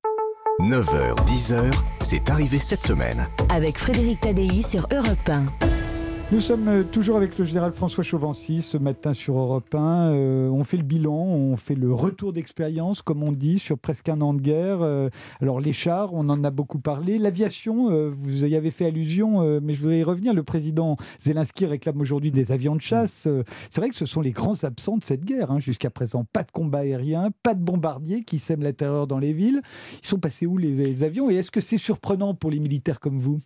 9h, 0.60 1.16
10h, 1.26 1.72
c'est 2.02 2.28
arrivé 2.28 2.58
cette 2.58 2.84
semaine. 2.84 3.26
Avec 3.48 3.78
Frédéric 3.78 4.20
Tadei 4.20 4.62
sur 4.62 4.86
Europe 4.92 5.28
1. 5.28 5.89
Nous 6.32 6.38
sommes 6.38 6.68
euh, 6.68 6.84
toujours 6.84 7.16
avec 7.16 7.36
le 7.38 7.44
général 7.44 7.72
François 7.72 8.04
Chauvency 8.04 8.62
ce 8.62 8.78
matin 8.78 9.12
sur 9.14 9.36
Europe 9.36 9.74
1. 9.74 10.12
Euh, 10.12 10.48
on 10.48 10.62
fait 10.62 10.76
le 10.76 10.84
bilan, 10.84 11.12
on 11.12 11.56
fait 11.56 11.74
le 11.74 11.92
retour 11.92 12.32
d'expérience, 12.32 13.02
comme 13.02 13.24
on 13.24 13.32
dit, 13.32 13.58
sur 13.58 13.76
presque 13.76 14.08
un 14.08 14.20
an 14.20 14.32
de 14.32 14.40
guerre. 14.40 14.78
Euh, 14.80 15.08
alors 15.40 15.58
les 15.58 15.72
chars, 15.72 16.14
on 16.14 16.28
en 16.28 16.44
a 16.44 16.50
beaucoup 16.50 16.78
parlé. 16.78 17.18
L'aviation, 17.18 18.08
vous 18.10 18.44
y 18.44 18.54
avez 18.54 18.70
fait 18.70 18.86
allusion, 18.86 19.60
mais 19.60 19.74
je 19.74 19.80
voudrais 19.80 19.98
y 19.98 20.04
revenir. 20.04 20.32
Le 20.32 20.44
président 20.44 20.96
Zelensky 21.18 21.66
réclame 21.66 22.00
aujourd'hui 22.00 22.30
des 22.30 22.52
avions 22.52 22.76
de 22.76 22.80
chasse. 22.80 23.26
C'est 23.68 23.80
vrai 23.80 23.88
que 23.90 23.96
ce 23.96 24.06
sont 24.06 24.20
les 24.20 24.30
grands 24.30 24.62
absents 24.62 24.98
de 24.98 25.04
cette 25.04 25.24
guerre. 25.24 25.50
Hein, 25.50 25.58
jusqu'à 25.58 25.90
présent, 25.90 26.24
pas 26.32 26.44
de 26.44 26.52
combat 26.52 26.80
aérien, 26.80 27.30
pas 27.42 27.54
de 27.54 27.62
bombardiers 27.62 28.22
qui 28.22 28.38
sèment 28.38 28.62
la 28.62 28.72
terreur 28.72 29.08
dans 29.08 29.18
les 29.18 29.32
villes. 29.32 29.62
Ils 30.00 30.06
sont 30.06 30.20
passés 30.20 30.46
où 30.46 30.58
les 30.58 31.02
avions? 31.02 31.28
Et 31.28 31.34
est-ce 31.34 31.50
que 31.50 31.60
c'est 31.60 31.78
surprenant 31.78 32.34
pour 32.34 32.52
les 32.52 32.60
militaires 32.60 33.00
comme 33.00 33.18
vous? 33.18 33.40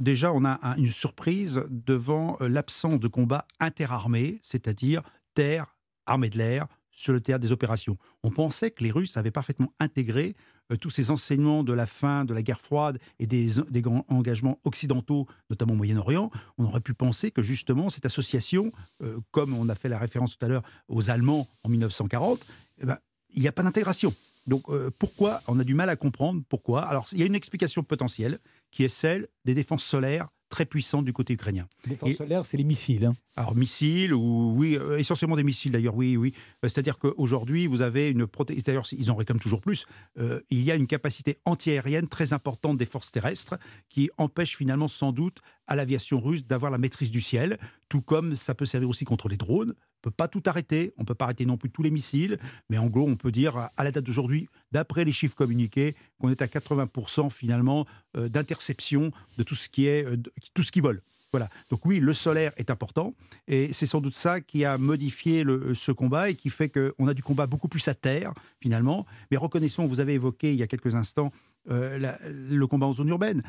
Déjà, 0.00 0.32
on 0.32 0.44
a 0.44 0.58
une 0.76 0.88
surprise 0.88 1.62
devant 1.68 2.36
euh, 2.40 2.48
l'absence 2.48 2.98
de 2.98 3.08
combat 3.08 3.46
interarmés, 3.60 4.40
c'est-à-dire 4.42 5.02
terre, 5.34 5.76
armée 6.06 6.30
de 6.30 6.38
l'air, 6.38 6.66
sur 6.90 7.12
le 7.12 7.20
théâtre 7.20 7.42
des 7.42 7.52
opérations. 7.52 7.96
On 8.22 8.30
pensait 8.30 8.70
que 8.70 8.82
les 8.82 8.90
Russes 8.90 9.16
avaient 9.16 9.30
parfaitement 9.30 9.72
intégré 9.78 10.34
euh, 10.72 10.76
tous 10.76 10.90
ces 10.90 11.10
enseignements 11.10 11.62
de 11.62 11.72
la 11.72 11.86
fin 11.86 12.24
de 12.24 12.34
la 12.34 12.42
guerre 12.42 12.60
froide 12.60 12.98
et 13.18 13.26
des, 13.26 13.60
engagements 14.08 14.58
occidentaux, 14.64 15.26
notamment 15.50 15.74
au 15.74 15.76
Moyen-Orient. 15.76 16.30
On 16.58 16.64
aurait 16.64 16.80
pu 16.80 16.94
penser 16.94 17.30
que 17.30 17.42
justement 17.42 17.90
cette 17.90 18.06
association, 18.06 18.72
euh, 19.02 19.20
comme 19.30 19.54
on 19.54 19.68
a 19.68 19.74
fait 19.74 19.88
la 19.88 19.98
référence 19.98 20.36
tout 20.36 20.44
à 20.44 20.48
l'heure 20.48 20.62
aux 20.88 21.10
Allemands 21.10 21.48
en 21.62 21.68
1940, 21.68 22.44
eh 22.78 22.86
ben, 22.86 22.98
il 23.32 23.42
n'y 23.42 23.48
a 23.48 23.52
pas 23.52 23.62
d'intégration. 23.62 24.14
Donc 24.46 24.64
pourquoi? 24.98 25.42
On 25.46 25.60
a 25.60 25.64
du 25.64 25.74
mal 25.74 25.90
à 25.90 25.96
comprendre 25.96 26.42
pourquoi. 26.48 26.82
Alors 26.82 27.06
il 27.12 27.18
y 27.18 27.22
a 27.22 27.26
une 27.26 27.34
explication 27.36 27.84
potentielle, 27.84 28.40
qui 28.70 28.84
est 28.84 28.88
celle 28.88 29.28
des 29.44 29.54
défenses 29.54 29.84
solaires 29.84 30.28
très 30.50 30.66
puissantes 30.66 31.04
du 31.04 31.12
côté 31.12 31.32
ukrainien. 31.32 31.66
Les 31.84 31.90
défenses 31.90 32.16
solaires, 32.16 32.44
c'est 32.44 32.56
les 32.56 32.64
missiles. 32.64 33.06
Hein. 33.06 33.14
Alors 33.36 33.54
missiles, 33.54 34.12
ou 34.12 34.52
oui, 34.56 34.76
euh, 34.76 34.98
essentiellement 34.98 35.36
des 35.36 35.44
missiles 35.44 35.72
d'ailleurs, 35.72 35.94
oui, 35.94 36.16
oui. 36.16 36.34
Euh, 36.36 36.68
c'est-à-dire 36.68 36.98
qu'aujourd'hui, 36.98 37.66
vous 37.68 37.80
avez 37.80 38.10
une 38.10 38.26
protection, 38.26 38.62
d'ailleurs, 38.66 38.86
ils 38.92 39.10
en 39.10 39.14
réclament 39.14 39.38
toujours 39.38 39.60
plus, 39.60 39.86
euh, 40.18 40.40
il 40.50 40.62
y 40.62 40.70
a 40.72 40.74
une 40.74 40.88
capacité 40.88 41.38
antiaérienne 41.44 42.08
très 42.08 42.32
importante 42.32 42.76
des 42.76 42.84
forces 42.84 43.12
terrestres 43.12 43.58
qui 43.88 44.10
empêche 44.18 44.56
finalement 44.56 44.88
sans 44.88 45.12
doute 45.12 45.38
à 45.70 45.76
l'aviation 45.76 46.20
russe 46.20 46.46
d'avoir 46.46 46.70
la 46.70 46.76
maîtrise 46.76 47.10
du 47.10 47.22
ciel, 47.22 47.58
tout 47.88 48.02
comme 48.02 48.36
ça 48.36 48.54
peut 48.54 48.66
servir 48.66 48.88
aussi 48.88 49.06
contre 49.06 49.28
les 49.28 49.38
drones. 49.38 49.70
On 49.70 50.08
ne 50.08 50.10
peut 50.10 50.10
pas 50.10 50.28
tout 50.28 50.42
arrêter, 50.46 50.92
on 50.98 51.02
ne 51.02 51.06
peut 51.06 51.14
pas 51.14 51.26
arrêter 51.26 51.46
non 51.46 51.56
plus 51.56 51.70
tous 51.70 51.82
les 51.82 51.90
missiles, 51.90 52.38
mais 52.68 52.76
en 52.76 52.86
gros, 52.86 53.08
on 53.08 53.16
peut 53.16 53.30
dire 53.30 53.68
à 53.76 53.84
la 53.84 53.92
date 53.92 54.04
d'aujourd'hui, 54.04 54.48
d'après 54.72 55.04
les 55.04 55.12
chiffres 55.12 55.36
communiqués, 55.36 55.94
qu'on 56.18 56.30
est 56.30 56.42
à 56.42 56.46
80% 56.46 57.30
finalement 57.30 57.86
euh, 58.16 58.28
d'interception 58.28 59.12
de 59.38 59.42
tout 59.42 59.54
ce 59.54 59.68
qui 59.68 59.86
est 59.86 60.04
euh, 60.04 60.16
tout 60.54 60.62
ce 60.62 60.72
qui 60.72 60.80
vole. 60.80 61.02
Voilà. 61.32 61.48
Donc 61.70 61.86
oui, 61.86 62.00
le 62.00 62.12
solaire 62.12 62.52
est 62.56 62.70
important 62.70 63.14
et 63.46 63.72
c'est 63.72 63.86
sans 63.86 64.00
doute 64.00 64.16
ça 64.16 64.40
qui 64.40 64.64
a 64.64 64.78
modifié 64.78 65.44
le, 65.44 65.74
ce 65.74 65.92
combat 65.92 66.30
et 66.30 66.34
qui 66.34 66.50
fait 66.50 66.68
qu'on 66.68 67.06
a 67.06 67.14
du 67.14 67.22
combat 67.22 67.46
beaucoup 67.46 67.68
plus 67.68 67.86
à 67.88 67.94
terre 67.94 68.32
finalement. 68.60 69.06
Mais 69.30 69.36
reconnaissons, 69.36 69.86
vous 69.86 70.00
avez 70.00 70.14
évoqué 70.14 70.52
il 70.52 70.58
y 70.58 70.62
a 70.62 70.66
quelques 70.66 70.94
instants 70.94 71.30
euh, 71.70 72.14
le 72.24 72.66
combat 72.66 72.86
en 72.86 72.94
zone 72.94 73.08
urbaine. 73.08 73.42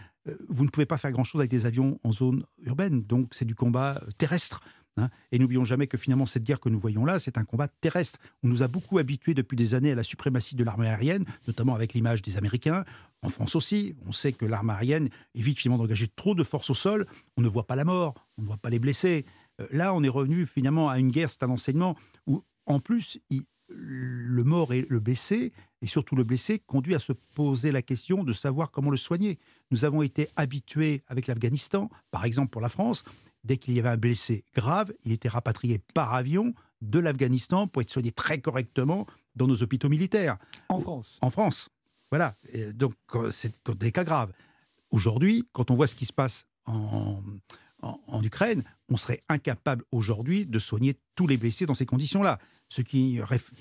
vous 0.49 0.65
ne 0.65 0.69
pouvez 0.69 0.85
pas 0.85 0.97
faire 0.97 1.11
grand-chose 1.11 1.39
avec 1.39 1.49
des 1.49 1.65
avions 1.65 1.97
en 2.03 2.11
zone 2.11 2.43
urbaine, 2.63 3.03
donc 3.03 3.29
c'est 3.31 3.45
du 3.45 3.55
combat 3.55 4.01
terrestre. 4.17 4.61
Hein. 4.97 5.09
Et 5.31 5.39
n'oublions 5.39 5.63
jamais 5.63 5.87
que 5.87 5.97
finalement, 5.97 6.25
cette 6.25 6.43
guerre 6.43 6.59
que 6.59 6.69
nous 6.69 6.79
voyons 6.79 7.05
là, 7.05 7.19
c'est 7.19 7.37
un 7.37 7.45
combat 7.45 7.67
terrestre. 7.67 8.19
On 8.43 8.47
nous 8.47 8.63
a 8.63 8.67
beaucoup 8.67 8.97
habitués 8.97 9.33
depuis 9.33 9.55
des 9.55 9.73
années 9.73 9.91
à 9.91 9.95
la 9.95 10.03
suprématie 10.03 10.55
de 10.55 10.63
l'armée 10.63 10.87
aérienne, 10.87 11.25
notamment 11.47 11.75
avec 11.75 11.93
l'image 11.93 12.21
des 12.21 12.37
Américains. 12.37 12.83
En 13.21 13.29
France 13.29 13.55
aussi, 13.55 13.95
on 14.05 14.11
sait 14.11 14.33
que 14.33 14.45
l'armée 14.45 14.73
aérienne 14.73 15.09
évite 15.35 15.59
finalement 15.59 15.81
d'engager 15.81 16.07
trop 16.07 16.35
de 16.35 16.43
forces 16.43 16.69
au 16.69 16.73
sol. 16.73 17.07
On 17.37 17.41
ne 17.41 17.47
voit 17.47 17.67
pas 17.67 17.75
la 17.75 17.85
mort, 17.85 18.15
on 18.37 18.41
ne 18.41 18.47
voit 18.47 18.57
pas 18.57 18.69
les 18.69 18.79
blessés. 18.79 19.25
Euh, 19.59 19.67
là, 19.71 19.93
on 19.93 20.03
est 20.03 20.09
revenu 20.09 20.45
finalement 20.45 20.89
à 20.89 20.99
une 20.99 21.11
guerre, 21.11 21.29
c'est 21.29 21.43
un 21.43 21.49
enseignement 21.49 21.95
où, 22.27 22.43
en 22.65 22.79
plus, 22.79 23.19
le 23.69 24.43
mort 24.43 24.73
et 24.73 24.85
le 24.89 24.99
blessé, 24.99 25.53
et 25.81 25.87
surtout 25.87 26.15
le 26.15 26.23
blessé, 26.23 26.59
conduit 26.59 26.95
à 26.95 26.99
se 26.99 27.13
poser 27.13 27.71
la 27.71 27.81
question 27.81 28.23
de 28.23 28.33
savoir 28.33 28.71
comment 28.71 28.89
le 28.89 28.97
soigner. 28.97 29.39
Nous 29.71 29.85
avons 29.85 30.01
été 30.01 30.27
habitués 30.35 31.03
avec 31.07 31.27
l'Afghanistan, 31.27 31.89
par 32.11 32.25
exemple 32.25 32.49
pour 32.49 32.61
la 32.61 32.69
France, 32.69 33.03
dès 33.43 33.57
qu'il 33.57 33.73
y 33.73 33.79
avait 33.79 33.89
un 33.89 33.97
blessé 33.97 34.43
grave, 34.55 34.93
il 35.03 35.11
était 35.11 35.29
rapatrié 35.29 35.79
par 35.93 36.13
avion 36.13 36.53
de 36.81 36.99
l'Afghanistan 36.99 37.67
pour 37.67 37.81
être 37.81 37.89
soigné 37.89 38.11
très 38.11 38.39
correctement 38.39 39.05
dans 39.35 39.47
nos 39.47 39.61
hôpitaux 39.63 39.89
militaires. 39.89 40.37
En 40.69 40.79
France 40.79 41.17
En 41.21 41.29
France. 41.29 41.69
Voilà. 42.11 42.35
donc, 42.73 42.93
c'est 43.31 43.53
des 43.77 43.91
cas 43.91 44.03
graves. 44.03 44.33
Aujourd'hui, 44.89 45.47
quand 45.53 45.71
on 45.71 45.75
voit 45.75 45.87
ce 45.87 45.95
qui 45.95 46.05
se 46.05 46.11
passe 46.11 46.45
en, 46.65 47.21
en, 47.81 48.23
Ukraine, 48.23 48.63
on 48.89 48.97
serait 48.97 49.23
incapable 49.29 49.85
aujourd'hui 49.91 50.45
de 50.45 50.59
soigner 50.59 50.97
tous 51.15 51.27
les 51.27 51.37
blessés 51.37 51.65
dans 51.65 51.73
ces 51.73 51.85
conditions-là. 51.85 52.39
Ce 52.67 52.81
qui 52.81 53.19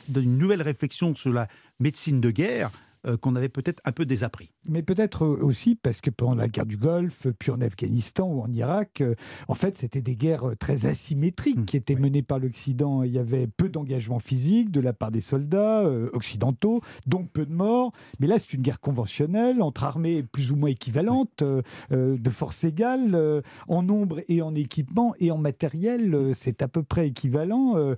donne 0.08 0.24
une 0.24 0.38
nouvelle 0.38 0.62
réflexion 0.62 1.14
sur 1.14 1.32
la 1.32 1.48
médecine 1.78 2.20
de 2.20 2.30
guerre 2.30 2.70
euh, 3.06 3.16
qu'on 3.16 3.34
avait 3.34 3.48
peut-être 3.48 3.80
un 3.86 3.92
peu 3.92 4.04
désappris. 4.04 4.50
Mais 4.68 4.82
peut-être 4.82 5.26
aussi 5.26 5.74
parce 5.74 6.02
que 6.02 6.10
pendant 6.10 6.34
la 6.34 6.48
guerre 6.48 6.66
du 6.66 6.76
Golfe, 6.76 7.28
puis 7.38 7.50
en 7.50 7.62
Afghanistan 7.62 8.28
ou 8.28 8.42
en 8.42 8.52
Irak, 8.52 9.00
euh, 9.00 9.14
en 9.48 9.54
fait, 9.54 9.78
c'était 9.78 10.02
des 10.02 10.16
guerres 10.16 10.52
très 10.58 10.84
asymétriques 10.84 11.60
mmh, 11.60 11.64
qui 11.64 11.78
étaient 11.78 11.94
menées 11.94 12.22
par 12.22 12.38
l'Occident. 12.38 13.02
Il 13.02 13.12
y 13.12 13.18
avait 13.18 13.46
peu 13.46 13.70
d'engagement 13.70 14.18
physique 14.18 14.70
de 14.70 14.80
la 14.80 14.92
part 14.92 15.10
des 15.10 15.22
soldats 15.22 15.80
euh, 15.80 16.10
occidentaux, 16.12 16.82
donc 17.06 17.30
peu 17.30 17.46
de 17.46 17.54
morts. 17.54 17.92
Mais 18.18 18.26
là, 18.26 18.38
c'est 18.38 18.52
une 18.52 18.60
guerre 18.60 18.80
conventionnelle 18.80 19.62
entre 19.62 19.84
armées 19.84 20.22
plus 20.22 20.52
ou 20.52 20.56
moins 20.56 20.68
équivalentes, 20.68 21.42
de 21.90 22.30
force 22.30 22.64
égale, 22.64 23.42
en 23.68 23.82
nombre 23.82 24.20
et 24.28 24.42
en 24.42 24.54
équipement 24.54 25.14
et 25.18 25.30
en 25.30 25.38
matériel. 25.38 26.32
c'est 26.34 26.60
à 26.62 26.68
peu 26.68 26.82
près 26.82 27.08
équivalent. 27.08 27.94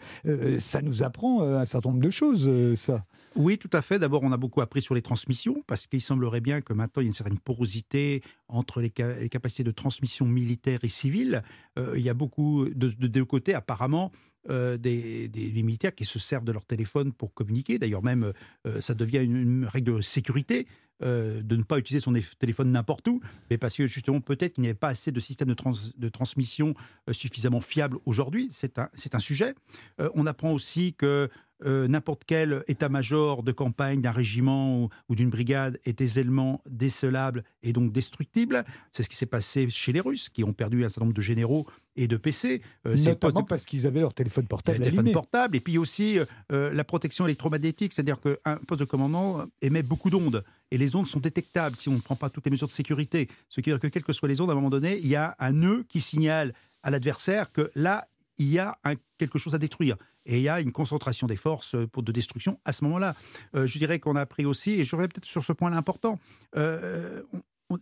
ça 0.59 0.83
nous 0.83 1.03
apprend 1.03 1.43
un 1.43 1.65
certain 1.65 1.91
nombre 1.91 2.03
de 2.03 2.11
choses, 2.11 2.51
ça. 2.77 3.05
Oui, 3.37 3.59
tout 3.59 3.71
à 3.73 3.83
fait. 3.83 3.99
D'abord, 3.99 4.23
on 4.23 4.33
a 4.33 4.37
beaucoup 4.37 4.61
appris 4.61 4.83
sur 4.83 4.92
les 4.95 5.03
transmissions, 5.03 5.63
parce 5.67 5.87
qu'il 5.87 6.01
semblerait 6.01 6.41
bien 6.41 6.61
que 6.61 6.73
maintenant, 6.73 7.01
il 7.03 7.05
y 7.05 7.07
a 7.07 7.09
une 7.09 7.13
certaine 7.13 7.39
porosité 7.39 8.23
entre 8.49 8.81
les, 8.81 8.91
capacités 8.91 9.65
de 9.65 9.71
transmission 9.71 10.27
militaire 10.27 10.81
et 10.83 10.89
civile. 10.89 11.43
Euh, 11.79 11.95
il 11.97 12.03
y 12.03 12.09
a 12.09 12.15
beaucoup, 12.15 12.67
de, 12.75 12.89
deux 12.89 13.25
côtés, 13.25 13.55
apparemment, 13.55 14.13
euh, 14.51 14.77
des, 14.77 15.31
militaires 15.63 15.95
qui 15.95 16.05
se 16.05 16.19
servent 16.19 16.45
de 16.45 16.53
leur 16.53 16.65
téléphone 16.65 17.13
pour 17.13 17.33
communiquer. 17.33 17.79
D'ailleurs, 17.79 18.03
même, 18.03 18.33
euh, 18.67 18.81
ça 18.81 18.95
devient 18.95 19.23
une, 19.23 19.65
règle 19.65 19.97
de 19.97 20.01
sécurité. 20.01 20.67
de 21.01 21.57
ne 21.57 21.65
pas 21.65 21.79
utiliser 21.79 22.01
son 22.01 22.15
téléphone 22.39 22.71
n'importe 22.71 23.09
où, 23.09 23.21
mais 23.51 23.59
parce 23.59 23.77
que 23.77 23.89
justement 23.89 24.21
peut-être 24.21 24.53
qu'il 24.53 24.63
n'y 24.63 24.69
avait 24.69 24.79
pas 24.79 24.91
assez 24.91 25.11
de 25.11 25.19
systèmes 25.19 25.49
de, 25.49 25.57
de 25.99 26.09
transmission 26.09 26.75
suffisamment 27.11 27.61
fiables 27.61 27.99
aujourd'hui. 28.07 28.51
C'est 28.53 28.79
un, 28.79 28.89
un, 29.13 29.19
sujet. 29.19 29.55
on 29.99 30.27
apprend 30.27 30.53
aussi 30.53 30.95
que 30.95 31.29
euh, 31.64 31.88
n'importe 31.88 32.23
quel 32.26 32.64
état-major 32.69 33.42
de 33.42 33.52
campagne 33.52 34.00
d'un 34.00 34.11
régiment 34.11 34.88
ou, 35.09 35.14
d'une 35.14 35.31
brigade 35.31 35.78
est 35.85 36.00
aisément 36.00 36.61
décelable 36.69 37.45
et 37.62 37.73
donc 37.73 37.92
destructible. 37.92 38.64
C'est 38.90 39.02
ce 39.02 39.09
qui 39.09 39.16
s'est 39.16 39.26
passé 39.26 39.69
chez 39.71 39.92
les 39.92 40.00
Russes, 40.00 40.28
qui 40.28 40.45
ont 40.45 40.52
perdu 40.52 40.85
un 40.85 40.88
certain 40.88 41.07
nombre 41.07 41.16
de 41.16 41.21
généraux 41.21 41.66
et 41.97 42.07
de 42.07 42.16
PC. 42.16 42.62
Euh, 42.87 42.97
Notamment 42.97 43.45
parce 43.45 43.64
qu'ils 43.64 43.87
avaient 43.87 44.00
leur 44.00 44.14
téléphone 44.14 44.47
portable. 44.47 44.78
téléphone 44.78 45.12
portable, 45.12 45.57
et 45.57 45.61
puis 45.61 45.78
aussi 45.78 46.19
euh, 46.50 46.73
la 46.73 46.85
protection 46.85 47.26
électromagnétique, 47.26 47.92
c'est-à-dire 47.92 48.19
qu'un 48.21 48.57
poste 48.66 48.81
de 48.81 48.85
commandant 48.85 49.45
émet 49.61 49.83
beaucoup 49.83 50.11
d'ondes, 50.11 50.45
et 50.71 50.78
les 50.78 50.97
ondes 50.97 51.07
sont 51.07 51.21
détectables 51.21 51.76
si 51.76 51.88
on 51.88 51.95
ne 51.95 52.00
prend 52.00 52.16
pas 52.16 52.31
toutes 52.31 52.47
les 52.47 52.50
mesures 52.50 52.69
de 52.69 52.73
sécurité. 52.73 53.28
Ce 53.49 53.61
qui 53.61 53.71
veut 53.71 53.76
dire 53.76 53.81
que, 53.81 53.88
quelles 53.88 54.04
que 54.04 54.12
soient 54.12 54.28
les 54.28 54.40
ondes, 54.40 54.50
à 54.50 54.52
un 54.52 54.57
moment 54.57 54.71
donné, 54.71 54.99
il 54.99 55.09
y 55.09 55.16
a 55.16 55.37
un 55.38 55.52
nœud 55.52 55.85
qui 55.88 56.00
signale 56.00 56.54
à 56.83 56.90
l'adversaire 56.90 57.52
que 57.52 57.71
là, 57.75 58.09
il 58.38 58.49
y 58.49 58.59
a 58.59 58.78
quelque 59.19 59.38
chose 59.38 59.54
à 59.54 59.59
détruire. 59.59 59.97
Et 60.26 60.37
il 60.37 60.43
y 60.43 60.49
a 60.49 60.61
une 60.61 60.73
concentration 60.73 61.26
des 61.26 61.37
forces 61.37 61.75
euh, 61.75 61.87
pour 61.87 62.02
de 62.02 62.12
destruction 62.12 62.61
à 62.64 62.73
ce 62.73 62.85
moment-là. 62.85 63.14
Euh, 63.55 63.67
je 63.67 63.79
dirais 63.79 63.99
qu'on 63.99 64.17
a 64.17 64.21
appris 64.21 64.45
aussi, 64.45 64.73
et 64.73 64.85
je 64.85 64.95
reviens 64.95 65.09
peut-être 65.09 65.26
sur 65.26 65.43
ce 65.43 65.52
point-là 65.52 65.76
important, 65.76 66.19
euh, 66.57 67.23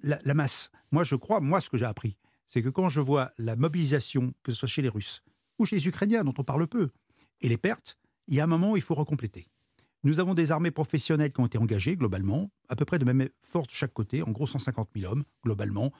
la, 0.02 0.34
masse. 0.34 0.70
Moi, 0.90 1.04
je 1.04 1.16
crois, 1.16 1.40
moi, 1.40 1.60
ce 1.60 1.68
que 1.68 1.76
j'ai 1.76 1.84
appris, 1.84 2.16
c'est 2.46 2.62
que 2.62 2.68
quand 2.68 2.88
je 2.88 3.00
vois 3.00 3.32
la 3.38 3.56
mobilisation, 3.56 4.32
que 4.42 4.52
ce 4.52 4.58
soit 4.58 4.68
chez 4.68 4.82
les 4.82 4.88
Russes 4.88 5.22
ou 5.58 5.66
chez 5.66 5.76
les 5.76 5.86
Ukrainiens, 5.86 6.24
dont 6.24 6.34
on 6.38 6.44
parle 6.44 6.66
peu, 6.66 6.90
et 7.40 7.48
les 7.48 7.58
pertes, 7.58 7.98
il 8.28 8.34
y 8.34 8.40
a 8.40 8.44
un 8.44 8.48
moment 8.48 8.72
où 8.72 8.76
il 8.76 8.82
faut 8.82 8.94
recompléter. 8.94 9.48
Nous 10.02 10.18
avons 10.18 10.32
des 10.32 10.50
armées 10.50 10.70
professionnelles 10.70 11.32
qui 11.32 11.40
ont 11.40 11.46
été 11.46 11.58
engagées 11.58 11.96
globalement, 11.96 12.50
à 12.68 12.76
peu 12.76 12.86
près 12.86 12.98
de 12.98 13.04
même 13.04 13.28
force 13.42 13.66
de 13.68 13.72
chaque 13.72 13.92
côté, 13.92 14.22
en 14.22 14.30
gros 14.30 14.46
150 14.46 14.88
000 14.96 15.12
hommes 15.12 15.24
globalement, 15.44 15.92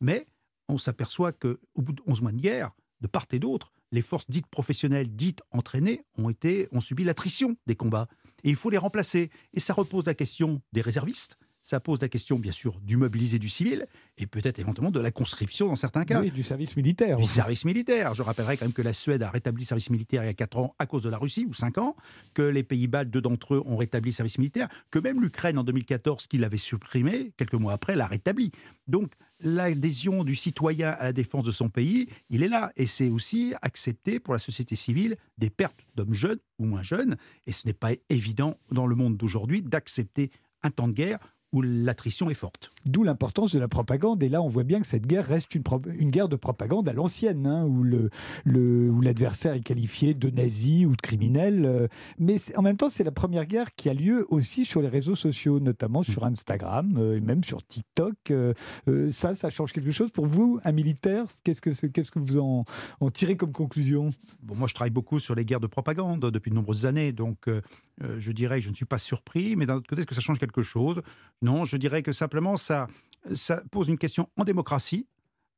mais 0.00 0.26
on 0.68 0.78
s'aperçoit 0.78 1.32
qu'au 1.32 1.56
bout 1.76 1.92
de 1.92 2.02
11 2.06 2.22
mois 2.22 2.32
de 2.32 2.40
guerre, 2.40 2.70
de 3.00 3.06
part 3.08 3.26
et 3.32 3.38
d'autre, 3.38 3.72
les 3.92 4.02
forces 4.02 4.28
dites 4.28 4.46
professionnelles, 4.46 5.14
dites 5.14 5.40
entraînées, 5.50 6.04
ont, 6.16 6.28
été, 6.30 6.68
ont 6.72 6.80
subi 6.80 7.04
l'attrition 7.04 7.56
des 7.66 7.76
combats. 7.76 8.08
Et 8.44 8.50
il 8.50 8.56
faut 8.56 8.70
les 8.70 8.78
remplacer. 8.78 9.30
Et 9.54 9.60
ça 9.60 9.74
repose 9.74 10.06
la 10.06 10.14
question 10.14 10.60
des 10.72 10.80
réservistes, 10.80 11.38
ça 11.62 11.80
pose 11.80 12.00
la 12.00 12.08
question, 12.08 12.38
bien 12.38 12.52
sûr, 12.52 12.80
du 12.80 12.96
mobilisé 12.96 13.38
du 13.38 13.48
civil 13.48 13.86
et 14.16 14.26
peut-être 14.26 14.58
éventuellement 14.58 14.90
de 14.90 15.00
la 15.00 15.10
conscription 15.10 15.68
dans 15.68 15.76
certains 15.76 16.04
cas. 16.04 16.20
Oui, 16.20 16.30
du 16.30 16.42
service 16.42 16.76
militaire. 16.76 17.18
Du 17.18 17.26
service 17.26 17.64
militaire. 17.64 18.14
Je 18.14 18.22
rappellerai 18.22 18.56
quand 18.56 18.64
même 18.64 18.72
que 18.72 18.82
la 18.82 18.92
Suède 18.92 19.22
a 19.22 19.30
rétabli 19.30 19.64
le 19.64 19.66
service 19.66 19.90
militaire 19.90 20.22
il 20.24 20.26
y 20.26 20.30
a 20.30 20.34
4 20.34 20.58
ans 20.58 20.74
à 20.78 20.86
cause 20.86 21.02
de 21.02 21.10
la 21.10 21.18
Russie, 21.18 21.46
ou 21.46 21.52
5 21.52 21.78
ans, 21.78 21.96
que 22.34 22.42
les 22.42 22.62
Pays-Bas, 22.62 23.04
deux 23.04 23.20
d'entre 23.20 23.54
eux, 23.54 23.62
ont 23.66 23.76
rétabli 23.76 24.10
le 24.10 24.14
service 24.14 24.38
militaire, 24.38 24.68
que 24.90 24.98
même 24.98 25.20
l'Ukraine 25.20 25.58
en 25.58 25.64
2014, 25.64 26.26
qui 26.26 26.38
l'avait 26.38 26.56
supprimé, 26.56 27.32
quelques 27.36 27.54
mois 27.54 27.74
après, 27.74 27.96
l'a 27.96 28.06
rétabli. 28.06 28.50
Donc 28.86 29.12
l'adhésion 29.40 30.24
du 30.24 30.34
citoyen 30.34 30.90
à 30.90 31.04
la 31.04 31.12
défense 31.12 31.44
de 31.44 31.50
son 31.50 31.68
pays, 31.68 32.08
il 32.30 32.42
est 32.42 32.48
là. 32.48 32.72
Et 32.76 32.86
c'est 32.86 33.08
aussi 33.08 33.52
accepté 33.62 34.20
pour 34.20 34.32
la 34.32 34.38
société 34.38 34.74
civile 34.74 35.16
des 35.36 35.50
pertes 35.50 35.86
d'hommes 35.96 36.14
jeunes 36.14 36.40
ou 36.58 36.64
moins 36.64 36.82
jeunes. 36.82 37.16
Et 37.46 37.52
ce 37.52 37.66
n'est 37.66 37.72
pas 37.72 37.92
évident 38.08 38.58
dans 38.72 38.86
le 38.86 38.96
monde 38.96 39.16
d'aujourd'hui 39.16 39.62
d'accepter 39.62 40.30
un 40.62 40.70
temps 40.70 40.88
de 40.88 40.92
guerre 40.92 41.18
où 41.52 41.62
l'attrition 41.62 42.28
est 42.28 42.34
forte. 42.34 42.70
D'où 42.84 43.04
l'importance 43.04 43.54
de 43.54 43.58
la 43.58 43.68
propagande. 43.68 44.22
Et 44.22 44.28
là, 44.28 44.42
on 44.42 44.48
voit 44.48 44.64
bien 44.64 44.80
que 44.80 44.86
cette 44.86 45.06
guerre 45.06 45.26
reste 45.26 45.54
une, 45.54 45.62
une 45.98 46.10
guerre 46.10 46.28
de 46.28 46.36
propagande 46.36 46.88
à 46.88 46.92
l'ancienne, 46.92 47.46
hein, 47.46 47.64
où, 47.64 47.82
le, 47.82 48.10
le, 48.44 48.90
où 48.90 49.00
l'adversaire 49.00 49.54
est 49.54 49.62
qualifié 49.62 50.14
de 50.14 50.28
nazi 50.28 50.84
ou 50.84 50.94
de 50.94 51.00
criminel. 51.00 51.64
Euh, 51.64 51.88
mais 52.18 52.36
en 52.56 52.62
même 52.62 52.76
temps, 52.76 52.90
c'est 52.90 53.04
la 53.04 53.12
première 53.12 53.46
guerre 53.46 53.74
qui 53.74 53.88
a 53.88 53.94
lieu 53.94 54.26
aussi 54.28 54.64
sur 54.64 54.82
les 54.82 54.88
réseaux 54.88 55.14
sociaux, 55.14 55.58
notamment 55.58 56.02
sur 56.02 56.24
Instagram 56.24 56.96
euh, 56.98 57.16
et 57.16 57.20
même 57.20 57.42
sur 57.42 57.66
TikTok. 57.66 58.14
Euh, 58.30 58.52
ça, 59.10 59.34
ça 59.34 59.48
change 59.48 59.72
quelque 59.72 59.90
chose 59.90 60.10
pour 60.10 60.26
vous, 60.26 60.60
un 60.64 60.72
militaire? 60.72 61.24
Qu'est-ce 61.44 61.62
que, 61.62 61.72
c'est, 61.72 61.90
qu'est-ce 61.90 62.10
que 62.10 62.18
vous 62.18 62.38
en, 62.38 62.64
en, 63.00 63.10
tirez 63.10 63.36
comme 63.36 63.52
conclusion? 63.52 64.10
Bon, 64.42 64.54
Moi, 64.54 64.68
je 64.68 64.74
travaille 64.74 64.90
beaucoup 64.90 65.18
sur 65.18 65.34
les 65.34 65.44
guerres 65.46 65.60
de 65.60 65.66
propagande 65.66 66.30
depuis 66.30 66.50
de 66.50 66.54
nombreuses 66.54 66.84
années. 66.84 67.12
Donc, 67.12 67.48
je 68.00 68.32
dirais 68.32 68.58
que 68.58 68.64
je 68.64 68.70
ne 68.70 68.74
suis 68.74 68.84
pas 68.84 68.98
surpris. 68.98 69.56
Mais 69.56 69.66
d'un 69.66 69.76
autre 69.76 69.88
côté, 69.88 70.02
est-ce 70.02 70.06
que 70.06 70.14
ça 70.14 70.20
change 70.20 70.38
quelque 70.38 70.62
chose? 70.62 71.00
Non, 71.42 71.64
je 71.64 71.76
dirais 71.76 72.02
que 72.02 72.12
simplement 72.12 72.56
ça, 72.56 72.88
pose 73.70 73.88
une 73.88 73.98
question 73.98 74.28
en 74.36 74.44
démocratie. 74.44 75.06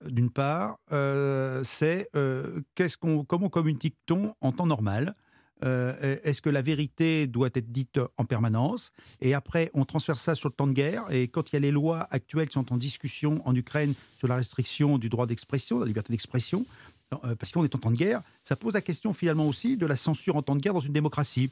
D'une 0.04 0.30
part, 0.30 0.78
euh, 0.92 1.62
c'est 1.64 2.08
euh, 2.16 2.60
qu'on, 3.00 3.24
comment 3.24 3.50
communique-t-on 3.50 4.34
en 4.40 4.52
temps 4.52 4.66
normal 4.66 5.14
euh, 5.62 6.16
Est-ce 6.22 6.40
que 6.40 6.48
la 6.48 6.62
vérité 6.62 7.26
doit 7.26 7.50
être 7.52 7.70
dite 7.70 8.00
en 8.16 8.24
permanence 8.24 8.92
Et 9.20 9.34
après, 9.34 9.70
on 9.74 9.84
transfère 9.84 10.18
ça 10.18 10.34
sur 10.34 10.48
le 10.48 10.54
temps 10.54 10.66
de 10.66 10.72
guerre. 10.72 11.04
Et 11.10 11.28
quand 11.28 11.50
il 11.50 11.56
y 11.56 11.58
a 11.58 11.60
les 11.60 11.70
lois 11.70 12.08
actuelles 12.10 12.48
qui 12.48 12.54
sont 12.54 12.72
en 12.72 12.78
discussion 12.78 13.46
en 13.46 13.54
Ukraine 13.54 13.92
sur 14.18 14.26
la 14.26 14.36
restriction 14.36 14.96
du 14.96 15.10
droit 15.10 15.26
d'expression, 15.26 15.80
la 15.80 15.86
liberté 15.86 16.12
d'expression, 16.12 16.64
parce 17.10 17.52
qu'on 17.52 17.64
est 17.64 17.74
en 17.74 17.78
temps 17.78 17.90
de 17.90 17.96
guerre, 17.96 18.22
ça 18.42 18.56
pose 18.56 18.74
la 18.74 18.80
question 18.80 19.12
finalement 19.12 19.48
aussi 19.48 19.76
de 19.76 19.84
la 19.84 19.96
censure 19.96 20.36
en 20.36 20.42
temps 20.42 20.56
de 20.56 20.60
guerre 20.60 20.74
dans 20.74 20.80
une 20.80 20.92
démocratie. 20.92 21.50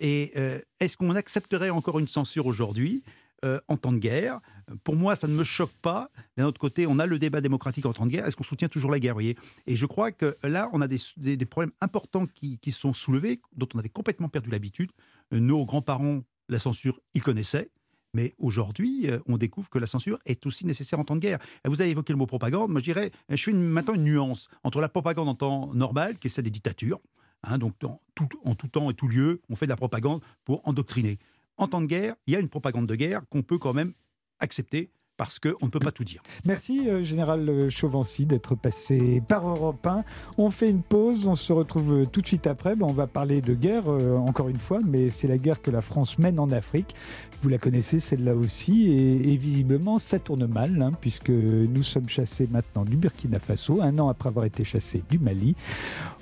Et 0.00 0.34
est-ce 0.80 0.98
qu'on 0.98 1.14
accepterait 1.14 1.70
encore 1.70 1.98
une 1.98 2.08
censure 2.08 2.44
aujourd'hui 2.44 3.02
euh, 3.44 3.60
en 3.68 3.76
temps 3.76 3.92
de 3.92 3.98
guerre. 3.98 4.40
Pour 4.82 4.96
moi, 4.96 5.14
ça 5.14 5.28
ne 5.28 5.34
me 5.34 5.44
choque 5.44 5.74
pas. 5.82 6.10
D'un 6.38 6.46
autre 6.46 6.58
côté, 6.58 6.86
on 6.86 6.98
a 6.98 7.04
le 7.04 7.18
débat 7.18 7.42
démocratique 7.42 7.84
en 7.84 7.92
temps 7.92 8.06
de 8.06 8.10
guerre. 8.10 8.26
Est-ce 8.26 8.34
qu'on 8.34 8.44
soutient 8.44 8.68
toujours 8.68 8.90
la 8.90 8.98
guerre 8.98 9.20
Et 9.20 9.36
je 9.66 9.84
crois 9.84 10.10
que 10.10 10.38
là, 10.42 10.70
on 10.72 10.80
a 10.80 10.88
des, 10.88 11.44
problèmes 11.44 11.72
importants 11.82 12.26
qui, 12.26 12.72
sont 12.72 12.94
soulevés, 12.94 13.42
dont 13.54 13.68
on 13.74 13.78
avait 13.78 13.90
complètement 13.90 14.30
perdu 14.30 14.48
l'habitude. 14.48 14.90
Nos 15.32 15.66
grands-parents, 15.66 16.22
la 16.48 16.58
censure, 16.58 16.98
ils 17.12 17.22
connaissaient. 17.22 17.70
Mais 18.14 18.34
aujourd'hui, 18.38 19.10
euh, 19.10 19.18
on 19.26 19.36
découvre 19.36 19.68
que 19.68 19.78
la 19.78 19.86
censure 19.86 20.18
est 20.24 20.46
aussi 20.46 20.64
nécessaire 20.64 20.98
en 20.98 21.04
temps 21.04 21.16
de 21.16 21.20
guerre. 21.20 21.38
Vous 21.66 21.82
avez 21.82 21.90
évoqué 21.90 22.14
le 22.14 22.18
mot 22.18 22.26
propagande. 22.26 22.70
Moi, 22.70 22.80
je 22.80 22.84
dirais, 22.84 23.10
je 23.28 23.36
fais 23.36 23.52
maintenant 23.52 23.92
une 23.92 24.04
nuance 24.04 24.48
entre 24.64 24.80
la 24.80 24.88
propagande 24.88 25.28
en 25.28 25.34
temps 25.34 25.74
normal, 25.74 26.18
qui 26.18 26.28
est 26.28 26.30
celle 26.30 26.44
des 26.44 26.50
dictatures, 26.50 27.00
hein, 27.42 27.58
donc 27.58 27.74
en 27.84 28.54
tout 28.54 28.68
temps 28.68 28.90
et 28.90 28.94
tout 28.94 29.08
lieu, 29.08 29.42
on 29.50 29.56
fait 29.56 29.66
de 29.66 29.70
la 29.70 29.76
propagande 29.76 30.22
pour 30.46 30.66
endoctriner 30.66 31.18
en 31.56 31.68
temps 31.68 31.80
de 31.80 31.86
guerre, 31.86 32.14
il 32.26 32.34
y 32.34 32.36
a 32.36 32.40
une 32.40 32.48
propagande 32.48 32.86
de 32.86 32.94
guerre 32.94 33.22
qu'on 33.30 33.42
peut 33.42 33.58
quand 33.58 33.74
même 33.74 33.92
accepter 34.40 34.90
parce 35.16 35.38
qu'on 35.38 35.64
ne 35.64 35.70
peut 35.70 35.78
pas 35.78 35.92
tout 35.92 36.04
dire. 36.04 36.22
Merci, 36.44 36.88
euh, 36.88 37.02
Général 37.02 37.70
Chauvency, 37.70 38.26
d'être 38.26 38.54
passé 38.54 39.22
par 39.26 39.48
Europe 39.48 39.86
1. 39.86 40.04
On 40.36 40.50
fait 40.50 40.70
une 40.70 40.82
pause, 40.82 41.26
on 41.26 41.34
se 41.34 41.52
retrouve 41.52 42.06
tout 42.12 42.20
de 42.20 42.26
suite 42.26 42.46
après. 42.46 42.74
on 42.80 42.92
va 42.92 43.06
parler 43.06 43.40
de 43.40 43.54
guerre, 43.54 43.88
encore 43.88 44.48
une 44.48 44.58
fois, 44.58 44.80
mais 44.86 45.10
c'est 45.10 45.28
la 45.28 45.38
guerre 45.38 45.62
que 45.62 45.70
la 45.70 45.80
France 45.80 46.18
mène 46.18 46.38
en 46.38 46.50
Afrique. 46.50 46.94
Vous 47.40 47.48
la 47.48 47.58
connaissez, 47.58 48.00
celle-là 48.00 48.34
aussi, 48.34 48.90
et, 48.90 49.36
visiblement, 49.36 49.98
ça 49.98 50.18
tourne 50.18 50.46
mal, 50.46 50.80
hein, 50.82 50.90
puisque 51.00 51.30
nous 51.30 51.82
sommes 51.82 52.08
chassés 52.08 52.48
maintenant 52.50 52.84
du 52.84 52.96
Burkina 52.96 53.38
Faso, 53.38 53.80
un 53.80 53.98
an 53.98 54.08
après 54.08 54.28
avoir 54.28 54.44
été 54.44 54.64
chassés 54.64 55.02
du 55.10 55.18
Mali. 55.18 55.54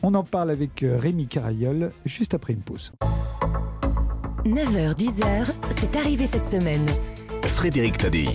On 0.02 0.14
en 0.14 0.24
parle 0.24 0.50
avec 0.50 0.84
Rémi 0.84 1.26
Carayol, 1.26 1.92
juste 2.04 2.34
après 2.34 2.52
une 2.52 2.62
pause. 2.62 2.92
9h-10h, 4.46 5.46
c'est 5.70 5.96
arrivé 5.96 6.26
cette 6.26 6.44
semaine. 6.44 6.84
Frédéric 7.44 7.96
Tadei. 7.96 8.28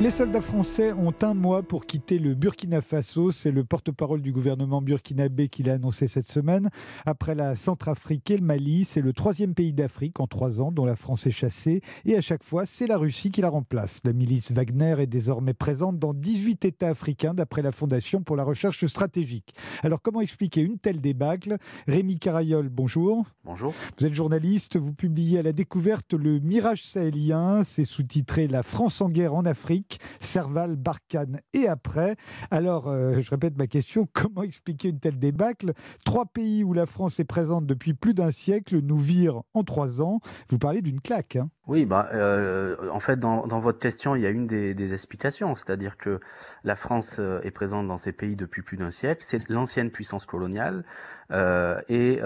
Les 0.00 0.10
soldats 0.10 0.40
français 0.40 0.92
ont 0.92 1.12
un 1.22 1.34
mois 1.34 1.64
pour 1.64 1.84
quitter 1.84 2.20
le 2.20 2.36
Burkina 2.36 2.80
Faso. 2.80 3.32
C'est 3.32 3.50
le 3.50 3.64
porte-parole 3.64 4.22
du 4.22 4.30
gouvernement 4.30 4.80
burkinabé 4.80 5.48
qui 5.48 5.64
l'a 5.64 5.72
annoncé 5.72 6.06
cette 6.06 6.30
semaine. 6.30 6.70
Après 7.04 7.34
la 7.34 7.56
Centrafrique 7.56 8.30
et 8.30 8.36
le 8.36 8.44
Mali, 8.44 8.84
c'est 8.84 9.00
le 9.00 9.12
troisième 9.12 9.54
pays 9.54 9.72
d'Afrique 9.72 10.20
en 10.20 10.28
trois 10.28 10.60
ans 10.60 10.70
dont 10.70 10.84
la 10.84 10.94
France 10.94 11.26
est 11.26 11.32
chassée. 11.32 11.80
Et 12.04 12.14
à 12.14 12.20
chaque 12.20 12.44
fois, 12.44 12.64
c'est 12.64 12.86
la 12.86 12.96
Russie 12.96 13.32
qui 13.32 13.40
la 13.40 13.48
remplace. 13.48 14.00
La 14.04 14.12
milice 14.12 14.52
Wagner 14.52 14.94
est 15.00 15.08
désormais 15.08 15.52
présente 15.52 15.98
dans 15.98 16.14
18 16.14 16.64
États 16.64 16.90
africains 16.90 17.34
d'après 17.34 17.62
la 17.62 17.72
Fondation 17.72 18.22
pour 18.22 18.36
la 18.36 18.44
recherche 18.44 18.86
stratégique. 18.86 19.52
Alors 19.82 20.00
comment 20.00 20.20
expliquer 20.20 20.60
une 20.60 20.78
telle 20.78 21.00
débâcle? 21.00 21.56
Rémi 21.88 22.20
Carayol, 22.20 22.68
bonjour. 22.68 23.26
Bonjour. 23.44 23.74
Vous 23.98 24.06
êtes 24.06 24.14
journaliste, 24.14 24.76
vous 24.76 24.92
publiez 24.92 25.40
à 25.40 25.42
la 25.42 25.52
découverte 25.52 26.14
Le 26.14 26.38
Mirage 26.38 26.84
sahélien. 26.84 27.64
C'est 27.64 27.84
sous-titré 27.84 28.46
La 28.46 28.62
France 28.62 29.00
en 29.00 29.08
guerre 29.08 29.34
en 29.34 29.44
Afrique. 29.44 29.87
Serval, 30.20 30.76
Barkhane 30.76 31.40
et 31.52 31.68
après. 31.68 32.16
Alors, 32.50 32.88
euh, 32.88 33.20
je 33.20 33.30
répète 33.30 33.56
ma 33.56 33.66
question, 33.66 34.08
comment 34.12 34.42
expliquer 34.42 34.88
une 34.88 35.00
telle 35.00 35.18
débâcle? 35.18 35.72
Trois 36.04 36.26
pays 36.26 36.64
où 36.64 36.72
la 36.72 36.86
France 36.86 37.20
est 37.20 37.24
présente 37.24 37.66
depuis 37.66 37.94
plus 37.94 38.14
d'un 38.14 38.30
siècle 38.30 38.80
nous 38.80 38.98
virent 38.98 39.42
en 39.54 39.64
trois 39.64 40.00
ans. 40.00 40.20
Vous 40.48 40.58
parlez 40.58 40.82
d'une 40.82 41.00
claque. 41.00 41.36
Hein 41.36 41.50
oui, 41.68 41.84
bah, 41.84 42.08
euh, 42.14 42.76
en 42.90 42.98
fait, 42.98 43.20
dans, 43.20 43.46
votre 43.46 43.78
question, 43.78 44.16
il 44.16 44.22
y 44.22 44.26
a 44.26 44.30
une 44.30 44.46
des, 44.46 44.92
explications, 44.94 45.54
c'est-à-dire 45.54 45.98
que 45.98 46.18
la 46.64 46.74
France 46.74 47.16
euh, 47.18 47.40
est 47.42 47.50
présente 47.50 47.86
dans 47.86 47.98
ces 47.98 48.12
pays 48.12 48.36
depuis 48.36 48.62
plus 48.62 48.78
d'un 48.78 48.90
siècle. 48.90 49.22
C'est 49.22 49.48
l'ancienne 49.50 49.90
puissance 49.90 50.26
coloniale. 50.26 50.84
et 51.30 52.20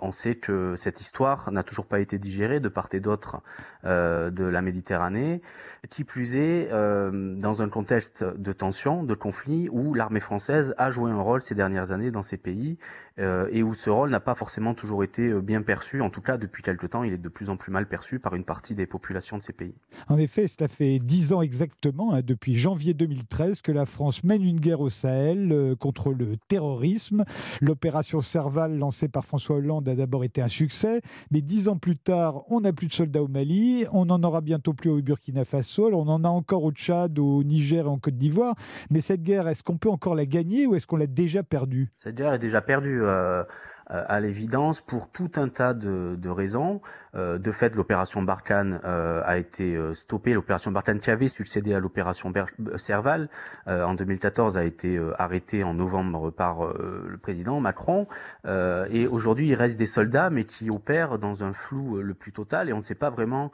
on 0.00 0.12
sait 0.12 0.36
que 0.36 0.74
cette 0.76 1.00
histoire 1.00 1.52
n'a 1.52 1.62
toujours 1.62 1.86
pas 1.86 2.00
été 2.00 2.18
digérée 2.18 2.58
de 2.58 2.70
part 2.70 2.88
et 2.92 3.00
d'autre 3.00 3.42
de 3.84 4.44
la 4.44 4.62
Méditerranée. 4.62 5.42
Qui 5.90 6.04
plus 6.04 6.34
est, 6.34 6.68
euh, 6.72 7.36
dans 7.38 7.62
un 7.62 7.68
contexte 7.68 8.24
de 8.24 8.52
tension, 8.52 9.04
de 9.04 9.14
conflit, 9.14 9.68
où 9.70 9.94
l'armée 9.94 10.20
française 10.20 10.74
a 10.78 10.90
joué 10.90 11.10
un 11.10 11.20
rôle 11.20 11.42
ces 11.42 11.54
dernières 11.54 11.92
années 11.92 12.10
dans 12.10 12.22
ces 12.22 12.36
pays 12.36 12.78
euh, 13.18 13.48
et 13.50 13.62
où 13.62 13.72
ce 13.72 13.88
rôle 13.88 14.10
n'a 14.10 14.20
pas 14.20 14.34
forcément 14.34 14.74
toujours 14.74 15.02
été 15.02 15.30
euh, 15.30 15.40
bien 15.40 15.62
perçu. 15.62 16.02
En 16.02 16.10
tout 16.10 16.20
cas, 16.20 16.36
depuis 16.36 16.62
quelque 16.62 16.86
temps, 16.86 17.02
il 17.02 17.14
est 17.14 17.18
de 17.18 17.28
plus 17.30 17.48
en 17.48 17.56
plus 17.56 17.72
mal 17.72 17.88
perçu 17.88 18.18
par 18.18 18.34
une 18.34 18.44
partie 18.44 18.74
des 18.74 18.86
populations 18.86 19.38
de 19.38 19.42
ces 19.42 19.54
pays. 19.54 19.74
En 20.08 20.18
effet, 20.18 20.46
cela 20.48 20.68
fait 20.68 20.98
dix 20.98 21.32
ans 21.32 21.40
exactement, 21.40 22.12
hein, 22.12 22.20
depuis 22.22 22.56
janvier 22.56 22.92
2013, 22.92 23.62
que 23.62 23.72
la 23.72 23.86
France 23.86 24.22
mène 24.22 24.42
une 24.42 24.60
guerre 24.60 24.80
au 24.80 24.90
Sahel 24.90 25.50
euh, 25.50 25.74
contre 25.74 26.12
le 26.12 26.36
terrorisme. 26.48 27.24
L'opération 27.62 28.20
Serval, 28.20 28.76
lancée 28.76 29.08
par 29.08 29.24
François 29.24 29.56
Hollande, 29.56 29.88
a 29.88 29.94
d'abord 29.94 30.22
été 30.22 30.42
un 30.42 30.48
succès, 30.48 31.00
mais 31.30 31.40
dix 31.40 31.68
ans 31.68 31.78
plus 31.78 31.96
tard, 31.96 32.42
on 32.50 32.60
n'a 32.60 32.74
plus 32.74 32.88
de 32.88 32.92
soldats 32.92 33.22
au 33.22 33.28
Mali, 33.28 33.86
on 33.92 34.10
en 34.10 34.22
aura 34.24 34.42
bientôt 34.42 34.74
plus 34.74 34.90
au 34.90 35.00
Burkina 35.00 35.46
Faso, 35.46 35.88
on 35.90 36.08
en 36.08 36.22
a 36.24 36.28
encore 36.28 36.64
au 36.64 36.72
Tchad, 36.72 37.18
au 37.18 37.42
Niger 37.42 37.86
et 37.86 37.88
en 37.88 37.98
Côte 37.98 38.18
d'Ivoire. 38.18 38.56
Mais 38.90 39.00
cette 39.00 39.22
guerre, 39.22 39.48
est-ce 39.48 39.62
qu'on 39.62 39.78
peut 39.78 39.90
encore 39.90 40.14
la 40.14 40.26
gagner 40.26 40.66
ou 40.66 40.74
est-ce 40.74 40.86
qu'on 40.86 40.96
l'a 40.96 41.06
déjà 41.06 41.42
perdue? 41.42 41.90
Cette 41.96 42.16
guerre 42.16 42.34
est 42.34 42.38
déjà 42.38 42.60
perdue. 42.60 43.05
Euh, 43.06 43.44
euh, 43.92 44.02
à 44.08 44.18
l'évidence 44.18 44.80
pour 44.80 45.12
tout 45.12 45.30
un 45.36 45.48
tas 45.48 45.72
de, 45.72 46.28
raisons. 46.28 46.80
Euh, 47.14 47.38
de 47.38 47.52
fait, 47.52 47.76
l'opération 47.76 48.20
Barkhane 48.20 48.80
a 48.82 49.38
été 49.38 49.78
stoppée. 49.94 50.34
L'opération 50.34 50.72
Barkhane 50.72 50.98
qui 50.98 51.12
avait 51.12 51.28
succédé 51.28 51.72
à 51.72 51.78
l'opération 51.78 52.32
Serval 52.74 53.28
en 53.66 53.94
2014 53.94 54.58
a 54.58 54.64
été 54.64 55.00
arrêtée 55.18 55.62
en 55.62 55.74
novembre 55.74 56.30
par 56.30 56.66
le 56.66 57.16
président 57.16 57.60
Macron. 57.60 58.08
et 58.44 59.06
aujourd'hui, 59.06 59.48
il 59.48 59.54
reste 59.54 59.78
des 59.78 59.86
soldats, 59.86 60.30
mais 60.30 60.46
qui 60.46 60.68
opèrent 60.68 61.20
dans 61.20 61.44
un 61.44 61.52
flou 61.52 62.00
le 62.00 62.14
plus 62.14 62.32
total 62.32 62.68
et 62.68 62.72
on 62.72 62.78
ne 62.78 62.82
sait 62.82 62.96
pas 62.96 63.10
vraiment 63.10 63.52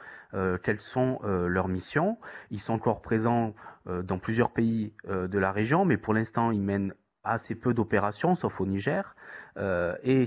quelles 0.63 0.81
sont 0.81 1.19
leurs 1.23 1.67
missions. 1.67 2.17
Ils 2.49 2.59
sont 2.59 2.73
encore 2.73 3.03
présents 3.03 3.53
dans 3.85 4.17
plusieurs 4.17 4.49
pays 4.49 4.93
de 5.07 5.37
la 5.37 5.51
région, 5.51 5.85
mais 5.85 5.97
pour 5.97 6.15
l'instant, 6.15 6.49
ils 6.49 6.61
mènent 6.61 6.93
assez 7.23 7.55
peu 7.55 7.73
d'opérations, 7.73 8.35
sauf 8.35 8.59
au 8.61 8.65
Niger. 8.65 9.15
Euh, 9.57 9.95
et 10.03 10.25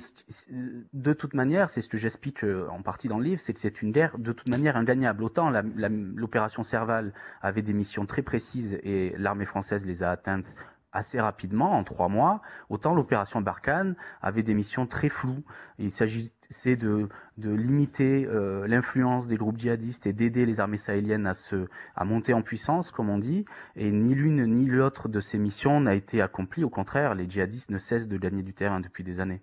de 0.93 1.13
toute 1.13 1.35
manière, 1.35 1.71
c'est 1.71 1.81
ce 1.81 1.89
que 1.89 1.99
j'explique 1.99 2.45
euh, 2.45 2.69
en 2.71 2.83
partie 2.83 3.09
dans 3.09 3.19
le 3.19 3.25
livre, 3.25 3.41
c'est 3.41 3.53
que 3.53 3.61
c'est 3.61 3.83
une 3.83 3.91
guerre 3.91 4.19
de 4.19 4.33
toute 4.33 4.49
manière 4.49 4.77
ingagnable. 4.77 5.25
Autant 5.25 5.51
l'opération 5.51 6.63
Serval 6.63 7.13
avait 7.43 7.63
des 7.63 7.73
missions 7.73 8.07
très 8.07 8.23
précises 8.23 8.79
et 8.83 9.15
l'armée 9.19 9.47
française 9.47 9.85
les 9.85 10.03
a 10.03 10.11
atteintes 10.11 10.55
assez 10.97 11.21
rapidement, 11.21 11.73
en 11.73 11.85
trois 11.85 12.09
mois, 12.09 12.41
autant 12.71 12.95
l'opération 12.95 13.41
Barkhane 13.43 13.97
avait 14.23 14.43
des 14.43 14.55
missions 14.55 14.87
très 14.87 15.11
floues. 15.11 15.45
Il 15.79 15.91
s'agissait 15.91 16.77
de, 16.77 17.09
limiter 17.37 18.27
euh, 18.27 18.67
l'influence 18.67 19.29
des 19.29 19.37
groupes 19.37 19.59
djihadistes 19.59 20.07
et 20.07 20.15
d'aider 20.15 20.47
les 20.47 20.59
armées 20.59 20.79
sahéliennes 20.79 21.27
à, 21.27 21.35
se, 21.35 21.67
monter 22.03 22.33
en 22.33 22.41
puissance, 22.41 22.91
comme 22.91 23.11
on 23.11 23.19
dit, 23.19 23.45
et 23.77 23.93
ni 23.93 24.15
l'une 24.15 24.47
ni 24.47 24.65
l'autre 24.65 25.09
de 25.09 25.21
ces 25.21 25.39
missions 25.39 25.81
n'a 25.81 25.95
été 25.95 26.23
accomplie. 26.23 26.65
Au 26.65 26.71
contraire, 26.71 27.15
les 27.15 27.29
djihadistes 27.29 27.71
ne 27.71 27.79
cessent 27.79 28.09
de 28.09 28.17
gagner 28.17 28.43
du 28.43 28.55
terrain 28.55 28.81
depuis 28.81 29.05
des 29.05 29.21
années. 29.21 29.43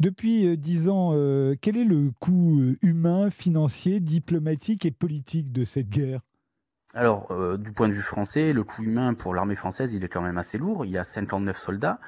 Depuis 0.00 0.48
euh, 0.48 0.56
dix 0.56 0.88
ans, 0.88 1.10
euh, 1.12 1.54
quel 1.60 1.76
est 1.76 1.84
le 1.84 2.10
coût 2.18 2.74
humain, 2.82 3.30
financier, 3.30 4.00
diplomatique 4.00 4.84
et 4.84 4.90
politique 4.90 5.52
de 5.52 5.64
cette 5.64 5.90
guerre? 5.90 6.22
Alors, 6.94 7.26
euh, 7.30 7.58
du 7.58 7.70
point 7.72 7.86
de 7.88 7.92
vue 7.92 8.02
français, 8.02 8.54
le 8.54 8.64
coût 8.64 8.82
humain 8.82 9.12
pour 9.12 9.34
l'armée 9.34 9.56
française, 9.56 9.92
il 9.92 10.04
est 10.04 10.08
quand 10.08 10.22
même 10.22 10.38
assez 10.38 10.56
lourd. 10.56 10.86
Il 10.86 10.90
y 10.90 10.96
a 10.96 11.04
59 11.04 11.58
soldats 11.58 11.98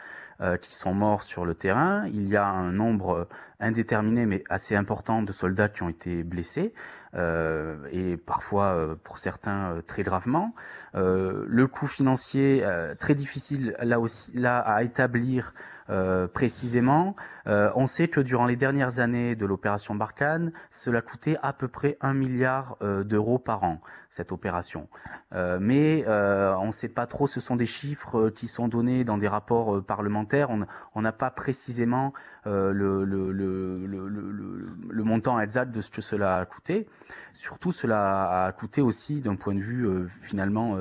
euh, 0.40 0.56
qui 0.56 0.74
sont 0.74 0.94
morts 0.94 1.22
sur 1.22 1.44
le 1.44 1.54
terrain. 1.54 2.06
Il 2.06 2.26
y 2.28 2.36
a 2.36 2.46
un 2.46 2.72
nombre 2.72 3.28
indéterminé 3.60 4.24
mais 4.24 4.42
assez 4.48 4.74
important 4.74 5.22
de 5.22 5.32
soldats 5.32 5.68
qui 5.68 5.82
ont 5.82 5.90
été 5.90 6.22
blessés 6.24 6.72
euh, 7.14 7.76
et 7.92 8.16
parfois 8.16 8.96
pour 9.04 9.18
certains 9.18 9.82
très 9.86 10.02
gravement. 10.02 10.54
le 10.94 11.66
coût 11.66 11.86
financier 11.86 12.66
très 12.98 13.14
difficile 13.14 13.76
là 13.82 14.00
aussi 14.00 14.32
là 14.34 14.60
à 14.60 14.82
établir 14.82 15.52
euh, 15.90 16.28
précisément. 16.28 17.16
Euh, 17.48 17.72
on 17.74 17.86
sait 17.88 18.06
que 18.06 18.20
durant 18.20 18.46
les 18.46 18.54
dernières 18.54 19.00
années 19.00 19.34
de 19.34 19.44
l'opération 19.44 19.96
Barkhane, 19.96 20.52
cela 20.70 21.02
coûtait 21.02 21.36
à 21.42 21.52
peu 21.52 21.66
près 21.66 21.96
un 22.00 22.14
milliard 22.14 22.76
euh, 22.80 23.02
d'euros 23.02 23.40
par 23.40 23.64
an, 23.64 23.80
cette 24.10 24.32
opération. 24.32 24.88
mais 25.32 26.04
on 26.06 26.66
ne 26.66 26.72
sait 26.72 26.88
pas 26.88 27.06
trop, 27.06 27.26
ce 27.26 27.40
sont 27.40 27.56
des 27.56 27.66
chiffres 27.66 28.30
qui 28.30 28.48
sont 28.48 28.68
donnés 28.68 29.04
dans 29.04 29.18
des 29.18 29.28
rapports 29.28 29.82
parlementaires. 29.84 30.50
On 30.94 31.02
n'a 31.02 31.12
pas 31.12 31.30
précisément 31.30 32.12
le, 32.44 33.04
le, 33.04 33.32
le, 33.32 33.86
le, 33.86 35.04
montant 35.04 35.38
exact 35.40 35.70
de 35.72 35.80
ce 35.80 35.90
que 35.90 36.02
cela 36.02 36.38
a 36.38 36.44
coûté. 36.44 36.88
Surtout, 37.32 37.70
cela 37.70 38.46
a 38.46 38.52
coûté 38.52 38.80
aussi 38.80 39.20
d'un 39.20 39.36
point 39.36 39.54
de 39.54 39.60
vue 39.60 40.08
finalement 40.20 40.76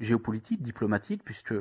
géopolitique, 0.00 0.62
diplomatique, 0.62 1.22
puisque 1.24 1.54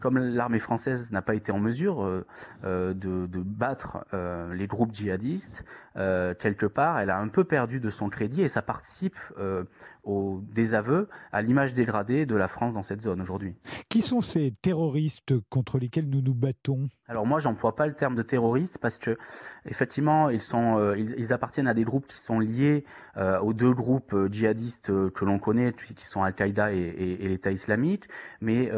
comme 0.00 0.18
l'armée 0.18 0.58
française 0.58 1.10
n'a 1.12 1.22
pas 1.22 1.34
été 1.34 1.50
en 1.50 1.58
mesure 1.58 2.04
euh, 2.04 2.26
euh, 2.64 2.92
de, 2.94 3.26
battre 3.42 4.04
euh, 4.12 4.52
les 4.54 4.66
groupes 4.66 4.94
djihadistes, 4.94 5.64
quelque 5.94 6.66
part, 6.66 6.98
elle 6.98 7.10
a 7.10 7.18
un 7.18 7.28
peu 7.28 7.44
perdu 7.44 7.80
de 7.80 7.90
son 7.90 8.08
crédit 8.08 8.42
et 8.42 8.48
ça 8.48 8.62
participe 8.62 9.16
au 10.02 10.42
désaveu, 10.52 11.08
à 11.32 11.40
l'image 11.40 11.72
dégradée 11.72 12.26
de 12.26 12.34
la 12.34 12.48
France 12.48 12.74
dans 12.74 12.82
cette 12.82 13.00
zone 13.00 13.22
aujourd'hui. 13.22 13.54
Qui 13.88 14.02
sont 14.02 14.20
ces 14.20 14.52
terroristes 14.60 15.32
contre 15.48 15.78
lesquels 15.78 16.10
nous 16.10 16.20
nous 16.20 16.34
battons? 16.34 16.88
Alors 17.08 17.26
moi, 17.26 17.40
j'emploie 17.40 17.74
pas 17.74 17.86
le 17.86 17.94
terme 17.94 18.14
de 18.14 18.22
terroriste 18.22 18.78
parce 18.78 18.98
que 18.98 19.16
effectivement, 19.66 20.30
ils 20.30 20.42
sont, 20.42 20.94
ils, 20.96 21.32
appartiennent 21.32 21.68
à 21.68 21.74
des 21.74 21.84
groupes 21.84 22.06
qui 22.06 22.18
sont 22.18 22.38
liés 22.38 22.84
aux 23.16 23.52
deux 23.52 23.72
groupes 23.72 24.14
djihadistes 24.30 25.10
que 25.10 25.24
l'on 25.24 25.38
connaît, 25.38 25.72
qui 25.72 26.06
sont 26.06 26.22
Al-Qaïda 26.22 26.72
et, 26.72 26.78
et 26.78 27.28
l'État 27.28 27.50
islamique. 27.50 28.04
Mais 28.40 28.70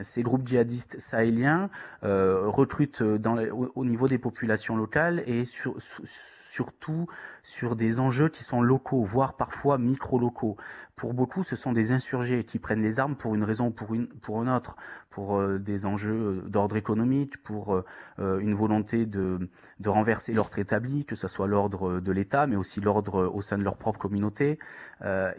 ces 0.00 0.22
groupes 0.22 0.46
djihadistes 0.46 0.98
sahéliens 0.98 1.70
euh, 2.04 2.48
recrutent 2.48 3.02
dans 3.02 3.36
au, 3.76 3.84
niveau 3.84 4.08
des 4.08 4.18
populations 4.18 4.76
locales 4.76 5.22
et 5.26 5.44
surtout 5.44 7.06
sur 7.42 7.76
des 7.76 8.00
enjeux 8.00 8.28
qui 8.28 8.44
sont 8.44 8.60
locaux, 8.60 9.04
voire 9.04 9.36
parfois 9.36 9.78
micro-locaux. 9.78 10.56
Pour 10.96 11.14
beaucoup, 11.14 11.42
ce 11.42 11.56
sont 11.56 11.72
des 11.72 11.92
insurgés 11.92 12.44
qui 12.44 12.58
prennent 12.58 12.82
les 12.82 13.00
armes 13.00 13.16
pour 13.16 13.34
une 13.34 13.44
raison 13.44 13.68
ou 13.68 13.70
pour 13.70 13.94
une, 13.94 14.08
pour 14.08 14.42
une 14.42 14.48
autre, 14.48 14.76
pour 15.12 15.38
euh, 15.38 15.58
des 15.58 15.86
enjeux 15.86 16.42
d'ordre 16.48 16.76
économique, 16.76 17.40
pour 17.42 17.74
euh, 17.74 17.84
euh, 18.18 18.40
une 18.40 18.54
volonté 18.54 19.06
de, 19.06 19.48
de 19.78 19.88
renverser 19.88 20.32
l'ordre 20.32 20.58
établi, 20.58 21.04
que 21.04 21.14
ce 21.14 21.28
soit 21.28 21.46
l'ordre 21.46 22.00
de 22.00 22.12
l'État, 22.12 22.46
mais 22.46 22.56
aussi 22.56 22.80
l'ordre 22.80 23.30
au 23.32 23.42
sein 23.42 23.58
de 23.58 23.62
leur 23.62 23.76
propre 23.76 24.00
communauté. 24.00 24.58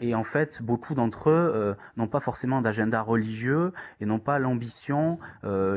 et 0.00 0.14
en 0.14 0.24
fait, 0.24 0.62
beaucoup 0.62 0.94
d'entre 0.94 1.30
eux 1.30 1.76
n'ont 1.96 2.06
pas 2.06 2.20
forcément 2.20 2.60
d'agenda 2.60 3.00
religieux 3.00 3.72
et 4.00 4.06
n'ont 4.06 4.18
pas 4.18 4.38
l'ambition 4.38 5.18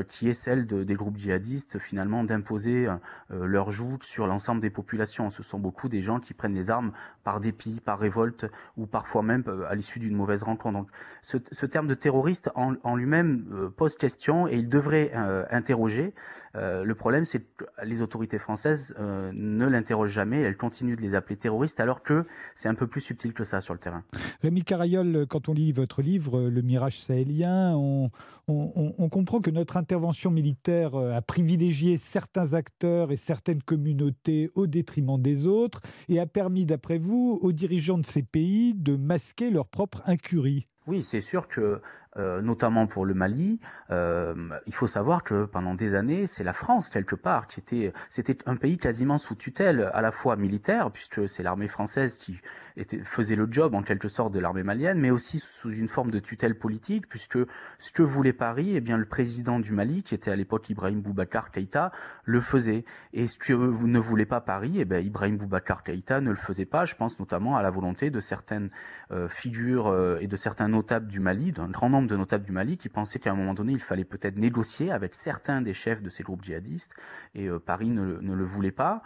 qui 0.10 0.30
est 0.30 0.34
celle 0.34 0.68
de, 0.68 0.84
des 0.84 0.96
groupes 0.96 1.18
djihadistes, 1.18 1.80
finalement, 1.80 2.24
d'imposer 2.24 2.88
leur 3.30 3.72
joug 3.72 4.00
sur 4.02 4.28
l'ensemble 4.28 4.62
des 4.62 4.70
populations. 4.70 5.30
Ce 5.30 5.44
sont 5.44 5.60
beaucoup 5.60 5.90
des 5.90 6.02
gens 6.02 6.20
qui 6.20 6.34
prennent 6.34 6.54
les 6.54 6.70
armes 6.70 6.92
par 7.24 7.40
dépit, 7.40 7.80
par 7.80 8.00
révolte, 8.00 8.46
ou 8.76 8.86
parfois 8.86 9.24
même 9.24 9.44
à 9.70 9.76
l'issue 9.76 10.00
d'une 10.00 10.16
mauvaise 10.16 10.44
rencontre. 10.44 10.78
Donc, 10.80 10.90
ce, 11.22 11.38
ce, 11.52 11.66
terme 11.66 11.88
de 11.88 11.96
terroriste 11.96 12.50
en, 12.56 12.76
en 12.84 12.96
lui-même 12.96 13.72
pose 13.78 13.87
question 13.96 14.48
et 14.48 14.56
il 14.56 14.68
devrait 14.68 15.12
euh, 15.16 15.46
interroger. 15.50 16.14
Euh, 16.56 16.84
le 16.84 16.96
problème, 16.96 17.24
c'est 17.24 17.40
que 17.40 17.66
les 17.84 18.02
autorités 18.02 18.38
françaises 18.38 18.94
euh, 19.00 19.32
ne 19.34 19.66
l'interrogent 19.68 20.12
jamais. 20.12 20.42
Elles 20.42 20.58
continuent 20.58 20.98
de 20.98 21.02
les 21.02 21.16
appeler 21.16 21.38
terroristes 21.38 21.80
alors 21.80 22.04
que 22.04 22.26
c'est 22.56 22.68
un 22.68 22.76
peu 22.76 22.88
plus 22.88 23.02
subtil 23.02 23.34
que 23.34 23.44
ça 23.44 23.62
sur 23.62 23.74
le 23.74 23.80
terrain. 23.80 24.04
Rémi 24.42 24.64
Carayol, 24.64 25.26
quand 25.30 25.48
on 25.48 25.54
lit 25.54 25.72
votre 25.72 26.02
livre, 26.02 26.42
Le 26.42 26.62
Mirage 26.62 27.00
sahélien, 27.00 27.76
on, 27.76 28.10
on, 28.48 28.94
on 28.98 29.10
comprend 29.10 29.40
que 29.40 29.52
notre 29.52 29.78
intervention 29.78 30.32
militaire 30.32 30.96
a 30.96 31.22
privilégié 31.22 31.98
certains 31.98 32.54
acteurs 32.54 33.12
et 33.12 33.18
certaines 33.18 33.62
communautés 33.64 34.52
au 34.56 34.68
détriment 34.68 35.22
des 35.22 35.48
autres 35.48 35.82
et 36.10 36.20
a 36.20 36.26
permis, 36.26 36.66
d'après 36.66 36.98
vous, 36.98 37.40
aux 37.42 37.52
dirigeants 37.52 37.98
de 37.98 38.06
ces 38.06 38.24
pays 38.24 38.74
de 38.74 38.96
masquer 38.96 39.50
leur 39.50 39.68
propre 39.68 40.02
incurie. 40.06 40.68
Oui, 40.88 41.04
c'est 41.04 41.22
sûr 41.22 41.48
que 41.48 41.82
euh, 42.18 42.42
notamment 42.42 42.88
pour 42.88 43.06
le 43.06 43.14
Mali, 43.14 43.60
euh, 43.92 44.34
il 44.66 44.74
faut 44.74 44.88
savoir 44.88 45.24
que 45.24 45.46
pendant 45.46 45.76
des 45.76 45.96
années, 45.96 46.28
c'est 46.28 46.44
la 46.44 46.54
France 46.54 46.90
quelque 46.90 47.16
part 47.16 47.48
qui 47.48 47.60
était, 47.60 47.94
c'était 48.10 48.38
un 48.46 48.56
pays 48.56 48.78
quasiment 48.78 49.18
sous 49.18 49.36
tutelle 49.36 49.90
à 49.94 50.02
la 50.02 50.12
fois 50.12 50.36
militaire, 50.36 50.92
puisque 50.92 51.30
c'est 51.30 51.44
l'armée 51.44 51.68
française 51.68 52.18
qui 52.18 52.40
était, 52.78 53.00
faisait 53.04 53.36
le 53.36 53.48
job 53.50 53.74
en 53.74 53.82
quelque 53.82 54.08
sorte 54.08 54.34
de 54.34 54.40
l'armée 54.40 54.64
malienne, 54.64 55.00
mais 55.00 55.10
aussi 55.10 55.40
sous 55.40 55.72
une 55.72 55.88
forme 55.88 56.12
de 56.12 56.20
tutelle 56.20 56.58
politique, 56.58 57.08
puisque 57.08 57.40
ce 57.80 57.92
que 57.92 58.04
voulait 58.04 58.34
Paris, 58.34 58.76
eh 58.76 58.82
bien 58.82 58.98
le 58.98 59.06
président 59.06 59.60
du 59.60 59.74
Mali, 59.74 60.04
qui 60.04 60.16
était 60.16 60.32
à 60.32 60.36
l'époque 60.36 60.70
Ibrahim 60.70 61.02
Boubacar 61.02 61.52
Keïta, 61.52 61.92
le 62.24 62.42
faisait. 62.42 62.86
Et 63.14 63.28
ce 63.28 63.38
que 63.38 63.54
ne 63.54 64.00
voulez 64.00 64.26
pas 64.26 64.42
Paris, 64.42 64.76
eh 64.78 64.86
bien 64.86 65.00
Ibrahim 65.00 65.38
Boubacar 65.38 65.84
Keïta 65.84 66.22
ne 66.22 66.30
le 66.30 66.36
faisait 66.36 66.66
pas. 66.66 66.86
Je 66.86 66.96
pense 66.96 67.20
notamment 67.20 67.58
à 67.58 67.62
la 67.62 67.70
volonté 67.70 68.10
de 68.10 68.20
certaines 68.20 68.70
euh, 69.12 69.28
figures 69.28 69.88
euh, 69.88 70.18
et 70.20 70.28
de 70.28 70.36
certains 70.36 70.68
notables 70.68 71.08
du 71.08 71.20
Mali, 71.20 71.52
d'un 71.52 71.70
grand 71.70 71.90
nombre 71.90 72.08
de 72.08 72.16
notables 72.16 72.46
du 72.46 72.52
Mali, 72.52 72.78
qui 72.78 72.90
pensaient 72.90 73.20
qu'à 73.20 73.32
un 73.32 73.36
moment 73.36 73.54
donné, 73.54 73.74
il 73.74 73.80
fallait 73.80 74.06
peut-être 74.06 74.38
négocier 74.38 74.92
avec 74.92 75.16
certains 75.16 75.62
des 75.62 75.74
chefs 75.74 76.02
de 76.02 76.10
ces 76.10 76.24
groupes 76.24 76.44
djihadistes, 76.44 76.94
et 77.34 77.48
euh, 77.48 77.60
Paris 77.60 77.90
ne, 77.90 78.20
ne, 78.22 78.34
le 78.34 78.46
voulait 78.46 78.72
pas. 78.72 79.02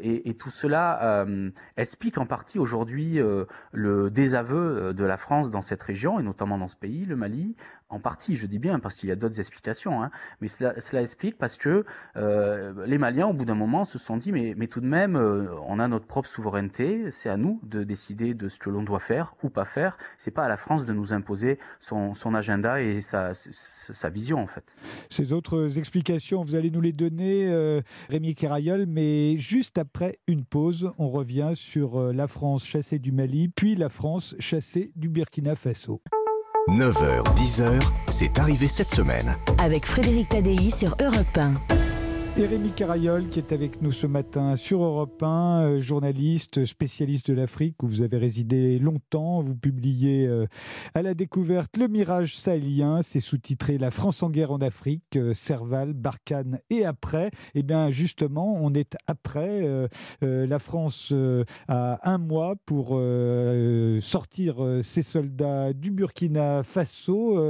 Et, 0.00 0.28
et, 0.28 0.34
tout 0.34 0.50
cela 0.50 1.24
explique 1.76 2.18
en 2.18 2.26
partie 2.26 2.58
aujourd'hui 2.58 2.75
aujourd'hui 2.76 3.18
euh, 3.18 3.44
le 3.72 4.10
désaveu 4.10 4.56
euh, 4.56 4.92
de 4.92 5.04
la 5.04 5.16
France 5.16 5.50
dans 5.50 5.62
cette 5.62 5.82
région, 5.82 6.20
et 6.20 6.22
notamment 6.22 6.58
dans 6.58 6.68
ce 6.68 6.76
pays, 6.76 7.04
le 7.04 7.16
Mali, 7.16 7.56
en 7.88 8.00
partie, 8.00 8.36
je 8.36 8.46
dis 8.46 8.58
bien, 8.58 8.80
parce 8.80 8.96
qu'il 8.96 9.08
y 9.08 9.12
a 9.12 9.16
d'autres 9.16 9.38
explications, 9.38 10.02
hein, 10.02 10.10
mais 10.40 10.48
cela, 10.48 10.74
explique 11.00 11.38
parce 11.38 11.56
que 11.56 11.84
euh, 12.16 12.86
les 12.86 12.98
Maliens, 12.98 13.28
au 13.28 13.32
bout 13.32 13.44
d'un 13.44 13.54
moment, 13.54 13.84
se 13.84 13.98
sont 13.98 14.16
dit, 14.16 14.32
mais, 14.32 14.66
tout 14.66 14.80
de 14.80 14.86
même, 14.86 15.14
euh, 15.14 15.46
on 15.68 15.78
a 15.78 15.86
notre 15.86 16.06
propre 16.06 16.28
souveraineté, 16.28 17.10
c'est 17.10 17.28
à 17.28 17.36
nous 17.36 17.60
de 17.62 17.84
décider 17.84 18.34
de 18.34 18.48
ce 18.48 18.58
que 18.58 18.70
l'on 18.70 18.82
doit 18.82 18.98
faire 18.98 19.34
ou 19.42 19.50
pas 19.50 19.64
faire, 19.64 19.98
c'est 20.18 20.32
pas 20.32 20.44
à 20.44 20.48
la 20.48 20.56
France 20.56 20.84
de 20.84 20.92
nous 20.92 21.12
imposer 21.12 21.58
son, 21.80 22.12
agenda 22.34 22.82
et 22.82 23.00
sa, 23.00 23.34
sa, 23.34 24.08
vision, 24.08 24.38
en 24.38 24.46
fait. 24.46 24.74
Ces 25.08 25.32
autres 25.32 25.78
explications, 25.78 26.42
vous 26.42 26.56
allez 26.56 26.70
nous 26.70 26.80
les 26.80 26.92
donner, 26.92 27.48
euh, 27.48 27.82
Rémi 28.08 28.34
Kerayol, 28.34 28.86
mais 28.86 29.38
juste 29.38 29.78
après 29.78 30.18
une 30.26 30.44
pause, 30.44 30.90
on 30.98 31.08
revient 31.08 31.52
sur 31.54 32.00
euh, 32.00 32.12
la 32.12 32.26
France 32.26 32.66
chassée 32.66 32.98
du 32.98 33.12
Mali, 33.12 33.48
puis 33.48 33.76
la 33.76 33.88
France 33.88 34.34
chassée 34.40 34.90
du 34.96 35.08
Burkina 35.08 35.54
Faso. 35.54 36.02
9h, 36.68 37.22
10h, 37.36 37.80
c'est 38.08 38.40
arrivé 38.40 38.66
cette 38.66 38.92
semaine. 38.92 39.36
Avec 39.58 39.86
Frédéric 39.86 40.30
Tadei 40.30 40.70
sur 40.70 40.96
Europe 41.00 41.38
1. 41.38 41.85
Rémi 42.44 42.70
Carayol 42.70 43.28
qui 43.28 43.38
est 43.38 43.52
avec 43.52 43.80
nous 43.80 43.92
ce 43.92 44.06
matin 44.06 44.56
sur 44.56 44.82
Europe 44.82 45.22
1, 45.22 45.62
euh, 45.62 45.80
journaliste, 45.80 46.66
spécialiste 46.66 47.30
de 47.30 47.34
l'Afrique 47.34 47.82
où 47.82 47.88
vous 47.88 48.02
avez 48.02 48.18
résidé 48.18 48.78
longtemps. 48.78 49.40
Vous 49.40 49.56
publiez 49.56 50.26
euh, 50.26 50.46
à 50.94 51.00
la 51.00 51.14
découverte 51.14 51.76
Le 51.78 51.88
Mirage 51.88 52.36
sahélien, 52.36 53.00
c'est 53.02 53.20
sous-titré 53.20 53.78
La 53.78 53.90
France 53.90 54.22
en 54.22 54.28
guerre 54.28 54.52
en 54.52 54.58
Afrique, 54.58 55.16
euh, 55.16 55.32
Serval, 55.32 55.94
Barkhane 55.94 56.60
et 56.68 56.84
après. 56.84 57.30
Eh 57.54 57.62
bien 57.62 57.90
justement, 57.90 58.54
on 58.60 58.74
est 58.74 58.96
après. 59.06 59.66
la 60.20 60.58
France 60.58 61.14
a 61.68 62.10
un 62.10 62.18
mois 62.18 62.54
pour 62.66 63.00
sortir 64.00 64.56
ses 64.82 65.02
soldats 65.02 65.72
du 65.72 65.90
Burkina 65.90 66.62
Faso. 66.62 67.40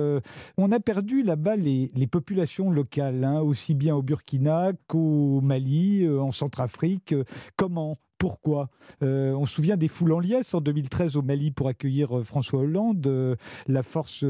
on 0.57 0.73
a 0.73 0.81
perdu 0.81 1.23
là-bas 1.23 1.57
les, 1.57 1.91
les, 1.95 2.07
populations 2.07 2.71
locales, 2.71 3.25
hein, 3.25 3.41
aussi 3.41 3.75
bien 3.75 3.97
au 3.97 4.03
Burkina 4.03 4.73
qu'au 4.87 5.41
Mali, 5.41 6.05
euh, 6.05 6.21
en 6.21 6.33
Centrafrique. 6.33 7.13
Euh, 7.13 7.25
comment 7.57 7.99
pourquoi 8.19 8.69
euh, 9.03 9.33
On 9.33 9.47
se 9.47 9.55
souvient 9.55 9.77
des 9.77 9.89
foules 9.89 10.13
en 10.13 10.21
liesse 10.21 10.55
en 10.55 10.61
2013 10.61 11.17
au 11.17 11.23
Mali 11.23 11.51
pour 11.51 11.69
accueillir 11.69 12.25
François 12.25 12.61
Hollande. 12.61 13.37
la 13.67 13.83
force 13.83 14.25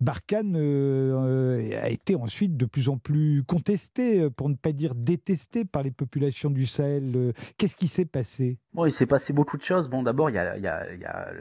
Barkhane 0.00 0.56
a 0.56 1.88
été 1.88 2.14
ensuite 2.14 2.56
de 2.56 2.66
plus 2.66 2.88
en 2.88 2.98
plus 2.98 3.42
contestée, 3.44 4.28
pour 4.30 4.48
ne 4.48 4.54
pas 4.54 4.72
dire 4.72 4.94
détestée 4.94 5.64
par 5.64 5.82
les 5.82 5.90
populations 5.90 6.50
du 6.50 6.66
Sahel. 6.66 7.32
Qu'est-ce 7.58 7.76
qui 7.76 7.88
s'est 7.88 8.04
passé? 8.04 8.58
Bon, 8.72 8.86
il 8.86 8.92
s'est 8.92 9.06
passé 9.06 9.32
beaucoup 9.32 9.56
de 9.56 9.62
choses. 9.62 9.88
Bon, 9.88 10.02
d'abord, 10.02 10.30
il 10.30 10.36
y 10.36 10.38
a, 10.38 11.32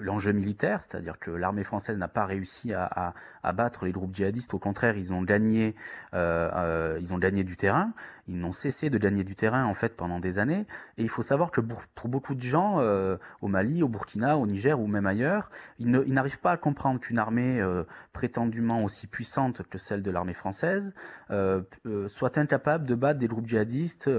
l'enjeu 0.00 0.32
militaire, 0.32 0.82
c'est-à-dire 0.82 1.18
que 1.18 1.30
l'armée 1.30 1.64
française 1.64 1.96
n'a 1.96 2.08
pas 2.08 2.26
réussi 2.26 2.74
à, 2.74 3.14
à, 3.42 3.52
battre 3.52 3.86
les 3.86 3.92
groupes 3.92 4.14
djihadistes. 4.14 4.52
Au 4.52 4.58
contraire, 4.58 4.96
ils 4.96 5.12
ont 5.12 5.22
gagné, 5.22 5.74
euh, 6.14 6.50
euh, 6.54 6.98
ils 7.00 7.14
ont 7.14 7.18
gagné 7.18 7.44
du 7.44 7.56
terrain. 7.56 7.92
Ils 8.28 8.38
n'ont 8.38 8.52
cessé 8.52 8.90
de 8.90 8.98
gagner 8.98 9.24
du 9.24 9.34
terrain 9.34 9.64
en 9.64 9.74
fait 9.74 9.96
pendant 9.96 10.20
des 10.20 10.38
années. 10.38 10.66
Et 10.98 11.02
il 11.02 11.08
faut 11.08 11.22
savoir 11.22 11.50
que 11.50 11.60
pour, 11.60 12.08
beaucoup 12.08 12.34
de 12.34 12.42
gens 12.42 12.80
euh, 12.80 13.16
au 13.40 13.48
Mali, 13.48 13.82
au 13.82 13.88
Burkina, 13.88 14.36
au 14.36 14.46
Niger 14.46 14.78
ou 14.80 14.86
même 14.86 15.06
ailleurs, 15.06 15.50
ils 15.78 15.90
n'arrivent 15.90 16.40
pas 16.40 16.52
à 16.52 16.56
comprendre 16.56 17.00
qu'une 17.00 17.18
armée 17.18 17.60
euh, 17.60 17.84
prétendument 18.12 18.84
aussi 18.84 19.06
puissante 19.06 19.62
que 19.68 19.78
celle 19.78 20.02
de 20.02 20.10
l'armée 20.10 20.34
française 20.34 20.92
euh, 21.30 21.62
euh 21.86 22.08
soit 22.08 22.38
incapable 22.38 22.86
de 22.86 22.94
battre 22.94 23.20
des 23.20 23.28
groupes 23.28 23.46
djihadistes 23.46 24.10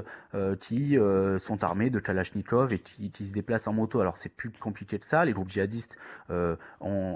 qui 0.60 0.98
sont 1.40 1.64
armés 1.64 1.90
de 1.90 2.00
Kalachnikov 2.00 2.74
et 2.74 2.80
qui, 2.80 3.28
se 3.28 3.34
déplacent 3.34 3.68
en 3.68 3.74
moto. 3.74 4.00
Alors 4.00 4.18
c'est 4.18 4.34
plus 4.34 4.52
compliqué 4.52 4.98
que 5.00 5.06
ça. 5.06 5.26
Les 5.26 5.34
groupes 5.34 5.50
djihadistes 5.50 5.98
euh, 6.30 6.56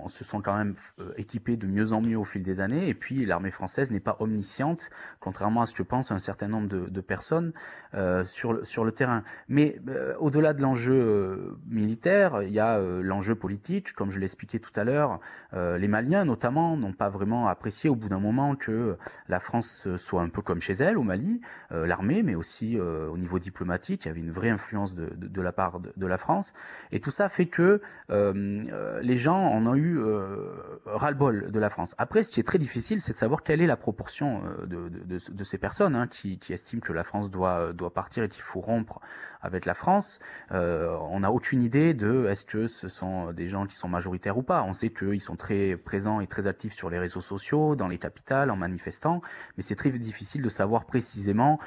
se 0.10 0.24
sont 0.24 0.41
quand 0.41 0.56
même 0.56 0.76
euh, 1.00 1.13
équipés 1.17 1.58
de 1.58 1.67
mieux 1.67 1.93
en 1.93 2.02
mieux 2.02 2.17
au 2.17 2.24
fil 2.24 2.43
des 2.43 2.60
années. 2.60 2.88
Et 2.88 2.93
puis 2.93 3.26
l'armée 3.26 3.52
française 3.52 3.91
n'est 3.91 4.00
pas 4.00 4.17
omnisciente, 4.19 4.89
contrairement 5.19 5.62
à 5.62 5.65
ce 5.65 5.74
que 5.74 5.84
pensent 5.84 6.12
un 6.12 6.19
certain 6.19 6.48
nombre 6.48 6.67
de, 6.67 6.85
personnes 7.02 7.54
euh, 7.93 8.24
sur, 8.24 8.65
sur 8.65 8.84
le 8.84 8.91
terrain. 8.91 9.24
Mais 9.48 9.80
au-delà 10.19 10.54
de 10.54 10.62
l'enjeu 10.62 11.58
militaire, 11.67 12.43
il 12.43 12.52
y 12.52 12.60
a 12.60 12.80
l'enjeu 12.80 13.36
politique. 13.36 13.93
Comme 13.93 14.12
je 14.12 14.19
l'expliquais 14.19 14.60
tout 14.60 14.71
à 14.76 14.84
l'heure, 14.84 15.19
les 15.54 15.88
Maliens 15.88 16.26
notamment 16.26 16.78
n'ont 16.78 16.93
pas 16.93 17.10
vraiment 17.10 17.48
apprécié 17.48 17.89
au 17.89 17.95
bout 17.95 18.10
d'un 18.10 18.19
moment 18.19 18.56
que 18.56 18.98
la 19.30 19.39
France 19.39 19.88
soit 19.98 20.21
un 20.21 20.30
peu 20.30 20.41
comme 20.41 20.62
chez 20.62 20.74
elle 20.74 20.98
au 20.98 21.04
Mali, 21.04 21.41
l'armée, 21.71 22.24
mais 22.24 22.36
aussi 22.36 22.80
au 22.80 23.17
niveau 23.17 23.39
diplomatique, 23.39 24.06
il 24.06 24.08
y 24.08 24.12
avait 24.12 24.19
une 24.19 24.32
vraie 24.32 24.50
influence 24.50 24.95
de, 24.95 25.10
de, 25.15 25.41
la 25.41 25.52
part 25.52 25.80
de, 25.80 26.06
la 26.06 26.17
France. 26.17 26.54
Et 26.91 27.00
tout 27.00 27.12
ça 27.12 27.30
fait 27.30 27.48
que 27.48 27.82
euh, 28.10 28.63
euh, 28.71 29.02
les 29.02 29.17
gens 29.17 29.39
en 29.39 29.65
ont 29.67 29.76
eu 29.76 30.00
euh, 30.00 30.54
ras-le-bol 30.86 31.52
de 31.52 31.60
la 31.60 31.69
France. 31.69 31.95
Après, 31.98 32.24
ce 32.24 32.32
qui 32.32 32.39
est 32.39 32.43
très 32.43 32.60
difficile, 32.60 33.02
c'est 33.02 33.13
de 33.13 33.17
savoir 33.17 33.43
quelle 33.43 33.62
est 33.62 33.67
la 33.67 33.78
proportion 33.78 34.43
de, 34.65 34.89
de, 34.89 35.43
ces 35.43 35.58
personnes 35.58 35.95
hein, 35.95 36.08
qui, 36.08 36.39
qui, 36.39 36.54
estiment 36.65 36.82
que 36.82 36.93
la 36.93 37.04
France 37.04 37.30
doit, 37.30 37.73
doit 37.73 37.93
partir 37.93 38.23
et 38.23 38.30
qu'il 38.30 38.41
faut 38.41 38.60
rompre 38.60 38.99
avec 39.41 39.65
la 39.65 39.75
France. 39.75 40.19
on 40.49 41.19
n'a 41.19 41.32
aucune 41.32 41.62
idée 41.62 41.93
de 41.93 42.25
est-ce 42.25 42.45
que 42.45 42.65
ce 42.65 42.88
sont 42.88 43.32
des 43.32 43.47
gens 43.47 43.67
qui 43.67 43.75
sont 43.75 43.88
majoritaires 43.88 44.39
ou 44.39 44.41
pas. 44.41 44.63
On 44.63 44.73
sait 44.73 44.89
qu'ils 44.89 45.21
sont 45.21 45.36
très 45.36 45.78
présents 45.78 46.19
et 46.19 46.25
très 46.25 46.47
actifs 46.47 46.73
sur 46.73 46.89
les 46.89 46.97
réseaux 46.97 47.21
sociaux, 47.21 47.75
dans 47.75 47.88
les 47.88 47.99
capitales, 47.99 48.49
en 48.49 48.56
manifestant, 48.56 49.21
mais 49.56 49.63
c'est 49.63 49.75
très 49.75 49.91
difficile 49.91 50.41
de 50.41 50.49
savoir 50.49 50.86
précisément 50.86 51.60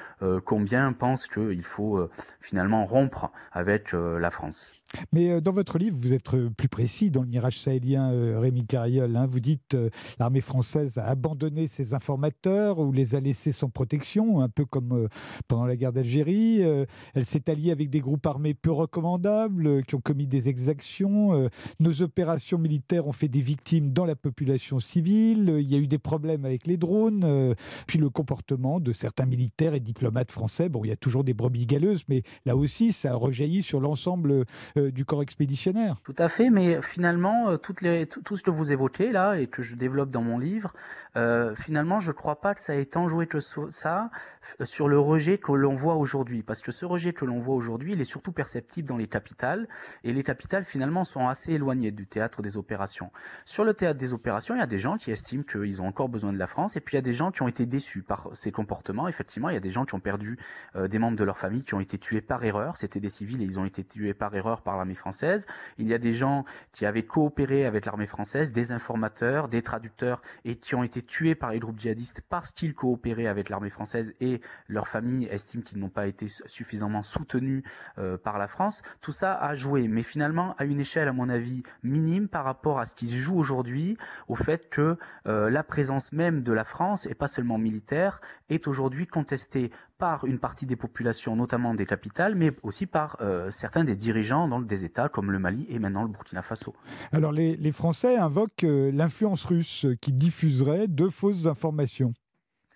combien 0.45 0.93
pensent 0.93 1.29
qu'il 1.29 1.65
faut 1.65 2.11
finalement 2.41 2.85
rompre 2.85 3.31
avec 3.53 3.95
euh, 3.95 4.19
la 4.19 4.31
France. 4.31 4.78
Mais 5.13 5.31
euh, 5.31 5.41
dans 5.41 5.53
votre 5.53 5.79
livre, 5.79 5.97
vous 5.99 6.13
êtes 6.13 6.33
euh, 6.35 6.51
plus 6.51 6.69
précis 6.69 7.11
dans 7.11 7.23
le 7.23 7.29
mirage 7.29 7.59
sahélien, 7.59 8.11
euh, 8.13 8.39
Rémi 8.39 8.67
Carriol. 8.67 9.17
Hein. 9.17 9.27
vous 9.27 9.41
dites 9.41 9.77
l'armée 10.19 10.41
française 10.41 10.99
a 10.99 11.07
abandonné 11.07 11.67
ses 11.67 11.95
informateurs 11.95 12.79
ou 12.79 12.93
les 12.93 13.15
a 13.15 13.21
laissés 13.21 13.53
sans 13.53 13.69
protection, 13.69 14.41
un 14.41 14.49
peu 14.49 14.65
comme 14.65 15.09
pendant 15.47 15.67
la 15.67 15.77
guerre 15.77 15.93
d'Algérie. 15.93 16.61
elle 16.61 17.25
s'est 17.25 17.51
alliée 17.51 17.71
avec 17.71 17.91
des 17.91 18.01
groupes 18.01 18.27
armés 18.27 18.55
peu 18.55 18.71
recommandables 18.71 19.83
qui 19.85 19.95
ont 19.95 20.01
commis 20.01 20.27
des 20.27 20.49
exactions. 20.49 21.49
nos 21.81 22.03
opérations 22.03 22.59
militaires 22.59 23.07
ont 23.07 23.13
fait 23.13 23.29
des 23.29 23.41
victimes 23.41 23.93
dans 23.93 24.05
la 24.05 24.17
population 24.17 24.81
civile. 24.81 25.57
Il 25.61 25.71
y 25.71 25.75
a 25.75 25.79
eu 25.79 25.87
des 25.87 25.99
problèmes 25.99 26.45
avec 26.45 26.67
les 26.67 26.77
drones. 26.77 27.55
puis 27.87 27.99
le 27.99 28.11
comportement 28.11 28.81
de 28.81 28.93
certains 28.93 29.27
militaires 29.27 29.75
et 29.75 29.81
diplomates 29.81 30.33
français. 30.33 30.69
Bon, 30.69 30.85
il 30.85 30.89
y 30.89 30.93
a 30.93 30.97
toujours 30.97 31.25
des 31.25 31.35
brebis 31.35 31.67
galeuses, 31.67 32.05
mais 32.09 32.23
là 32.47 32.57
aussi, 32.57 32.93
ça 32.93 33.13
a 33.13 33.17
rejailli 33.17 33.63
sur 33.63 33.81
l'ensemble 33.81 34.45
euh, 34.78 34.78
du 34.79 35.05
corps 35.05 35.23
expéditionnaire. 35.23 35.97
Tout 36.05 36.15
à 36.19 36.29
fait, 36.29 36.51
mais 36.51 36.81
finalement, 36.83 37.51
euh, 37.51 37.57
tout, 37.57 37.75
ce 38.37 38.43
que 38.43 38.51
vous 38.51 38.73
évoquez 38.73 39.13
là 39.13 39.35
et 39.35 39.47
que 39.47 39.63
je 39.63 39.75
développe 39.75 40.11
dans 40.11 40.23
mon 40.23 40.39
livre, 40.39 40.73
euh, 41.17 41.55
finalement, 41.57 42.01
je 42.01 42.09
ne 42.09 42.13
crois 42.13 42.41
pas 42.41 42.55
que 42.55 42.61
ça 42.61 42.77
ait 42.77 42.85
tant 42.85 43.09
joué 43.09 43.27
que 43.27 43.41
ça 43.41 44.11
sur 44.63 44.89
le 44.89 44.99
rejet 44.99 45.39
que 45.39 45.53
l'on 45.53 45.75
voit 45.75 45.97
aujourd'hui. 45.97 46.43
Parce 46.43 46.63
que 46.63 46.73
ce 46.73 46.85
rejet 46.85 47.13
que 47.13 47.25
l'on 47.25 47.39
voit 47.39 47.55
aujourd'hui, 47.55 47.93
il 47.93 48.01
est 48.01 48.05
surtout 48.05 48.33
perceptible 48.33 48.89
dans 48.89 48.97
les 48.97 49.09
capitales. 49.09 49.69
Et 50.05 50.13
les 50.13 50.23
capitales, 50.23 50.65
finalement, 50.65 51.05
sont 51.05 51.27
assez 51.27 51.53
éloignées 51.53 51.91
du 51.91 52.07
théâtre 52.07 52.43
des 52.43 52.57
opérations. 52.57 53.11
Sur 53.45 53.65
le 53.65 53.75
théâtre 53.75 53.99
des 53.99 54.13
opérations, 54.13 54.55
il 54.55 54.59
y 54.59 54.63
a 54.63 54.67
des 54.67 54.79
gens 54.79 54.97
qui 54.97 55.11
estiment 55.11 55.43
qu'ils 55.43 55.83
ont 55.83 55.87
encore 55.87 56.09
besoin 56.09 56.33
de 56.33 56.39
la 56.39 56.47
France. 56.47 56.77
Et 56.77 56.81
puis, 56.81 56.95
il 56.95 56.99
y 56.99 57.01
a 57.01 57.03
des 57.03 57.15
gens 57.15 57.31
qui 57.31 57.43
ont 57.43 57.49
été 57.49 57.67
déçus 57.67 58.03
par 58.03 58.29
ces 58.35 58.53
comportements. 58.53 59.09
Effectivement, 59.09 59.49
il 59.49 59.55
y 59.55 59.59
a 59.59 59.61
des 59.61 59.71
gens 59.71 59.85
qui 59.85 59.95
ont 59.95 60.01
perdu 60.01 60.39
des 60.75 60.99
membres 60.99 61.19
de 61.19 61.25
leur 61.25 61.39
famille, 61.39 61.65
qui 61.65 61.75
ont 61.75 61.81
été 61.81 61.99
tués 61.99 62.21
par 62.21 62.45
erreur. 62.45 62.77
C'était 62.77 63.01
des 63.01 63.11
civils 63.11 63.43
et 63.43 63.45
ils 63.45 63.59
ont 63.59 63.65
été 63.65 63.85
tués 63.85 64.15
par 64.15 64.35
erreur 64.35 64.63
par 64.69 64.77
l'armée 64.77 64.95
française. 64.95 65.47
Il 65.79 65.89
y 65.89 65.95
a 65.95 65.99
des 65.99 66.13
gens 66.13 66.45
qui 66.73 66.85
avaient 66.85 67.07
coopéré 67.07 67.65
avec 67.65 67.87
l'armée 67.87 68.07
française, 68.07 68.53
des 68.53 68.71
informateurs, 68.71 69.49
des 69.49 69.63
traducteurs, 69.63 70.21
et 70.45 70.57
qui 70.57 70.75
ont 70.75 70.83
été 70.83 71.01
tués 71.01 71.35
par 71.35 71.53
les 71.53 71.59
groupes 71.59 71.81
djihadistes 71.81 72.21
parce 72.29 72.51
qu'ils 72.53 72.75
coopéraient 72.75 73.29
avec 73.29 73.49
l'armée 73.49 73.71
française 73.71 74.13
et 74.21 74.43
leurs 74.69 74.87
familles 74.87 75.27
estiment 75.31 75.63
qu'ils 75.63 75.79
n'ont 75.79 75.89
pas 75.89 76.07
été 76.07 76.27
suffisamment 76.45 77.03
soutenus 77.03 77.63
euh, 77.97 78.19
par 78.19 78.37
la 78.37 78.47
France. 78.47 78.83
Tout 79.01 79.11
ça 79.11 79.33
a 79.33 79.55
joué, 79.55 79.89
mais 79.89 80.03
finalement 80.03 80.55
à 80.59 80.67
une 80.67 80.81
échelle, 80.81 81.09
à 81.09 81.15
mon 81.15 81.31
avis, 81.31 81.63
minime 81.83 82.29
par 82.29 82.45
rapport 82.45 82.79
à 82.79 82.85
ce 82.85 82.95
qui 82.95 83.07
se 83.07 83.17
joue 83.17 83.39
aujourd'hui, 83.39 83.97
au 84.29 84.37
fait 84.37 84.69
que 84.69 84.99
euh, 85.27 85.49
la 85.49 85.63
présence 85.63 86.13
même 86.13 86.43
de 86.43 86.53
la 86.53 86.65
France, 86.65 87.07
et 87.07 87.15
pas 87.15 87.29
seulement 87.29 87.57
militaire, 87.57 88.21
est 88.51 88.67
aujourd'hui 88.67 89.07
contestée 89.07 89.71
par 89.99 90.25
une 90.25 90.39
partie 90.39 90.65
des 90.65 90.77
populations, 90.77 91.35
notamment 91.37 91.75
des 91.75 91.87
capitales, 91.87 92.35
mais 92.35 92.53
aussi 92.63 92.87
par 92.87 93.17
euh, 93.21 93.51
certains 93.51 93.85
des 93.85 93.97
dirigeants 93.97 94.49
dans 94.49 94.61
des 94.61 94.85
États 94.85 95.09
comme 95.09 95.33
le 95.33 95.39
Mali 95.39 95.67
et 95.69 95.79
maintenant 95.79 96.03
le 96.03 96.09
Burkina 96.09 96.43
Faso. 96.43 96.75
Alors 97.13 97.33
les, 97.33 97.57
les 97.57 97.73
Français 97.73 98.17
invoquent 98.17 98.65
euh, 98.65 98.93
l'influence 98.93 99.45
russe 99.45 99.87
qui 100.01 100.13
diffuserait 100.13 100.87
de 100.87 101.09
fausses 101.09 101.47
informations 101.47 102.15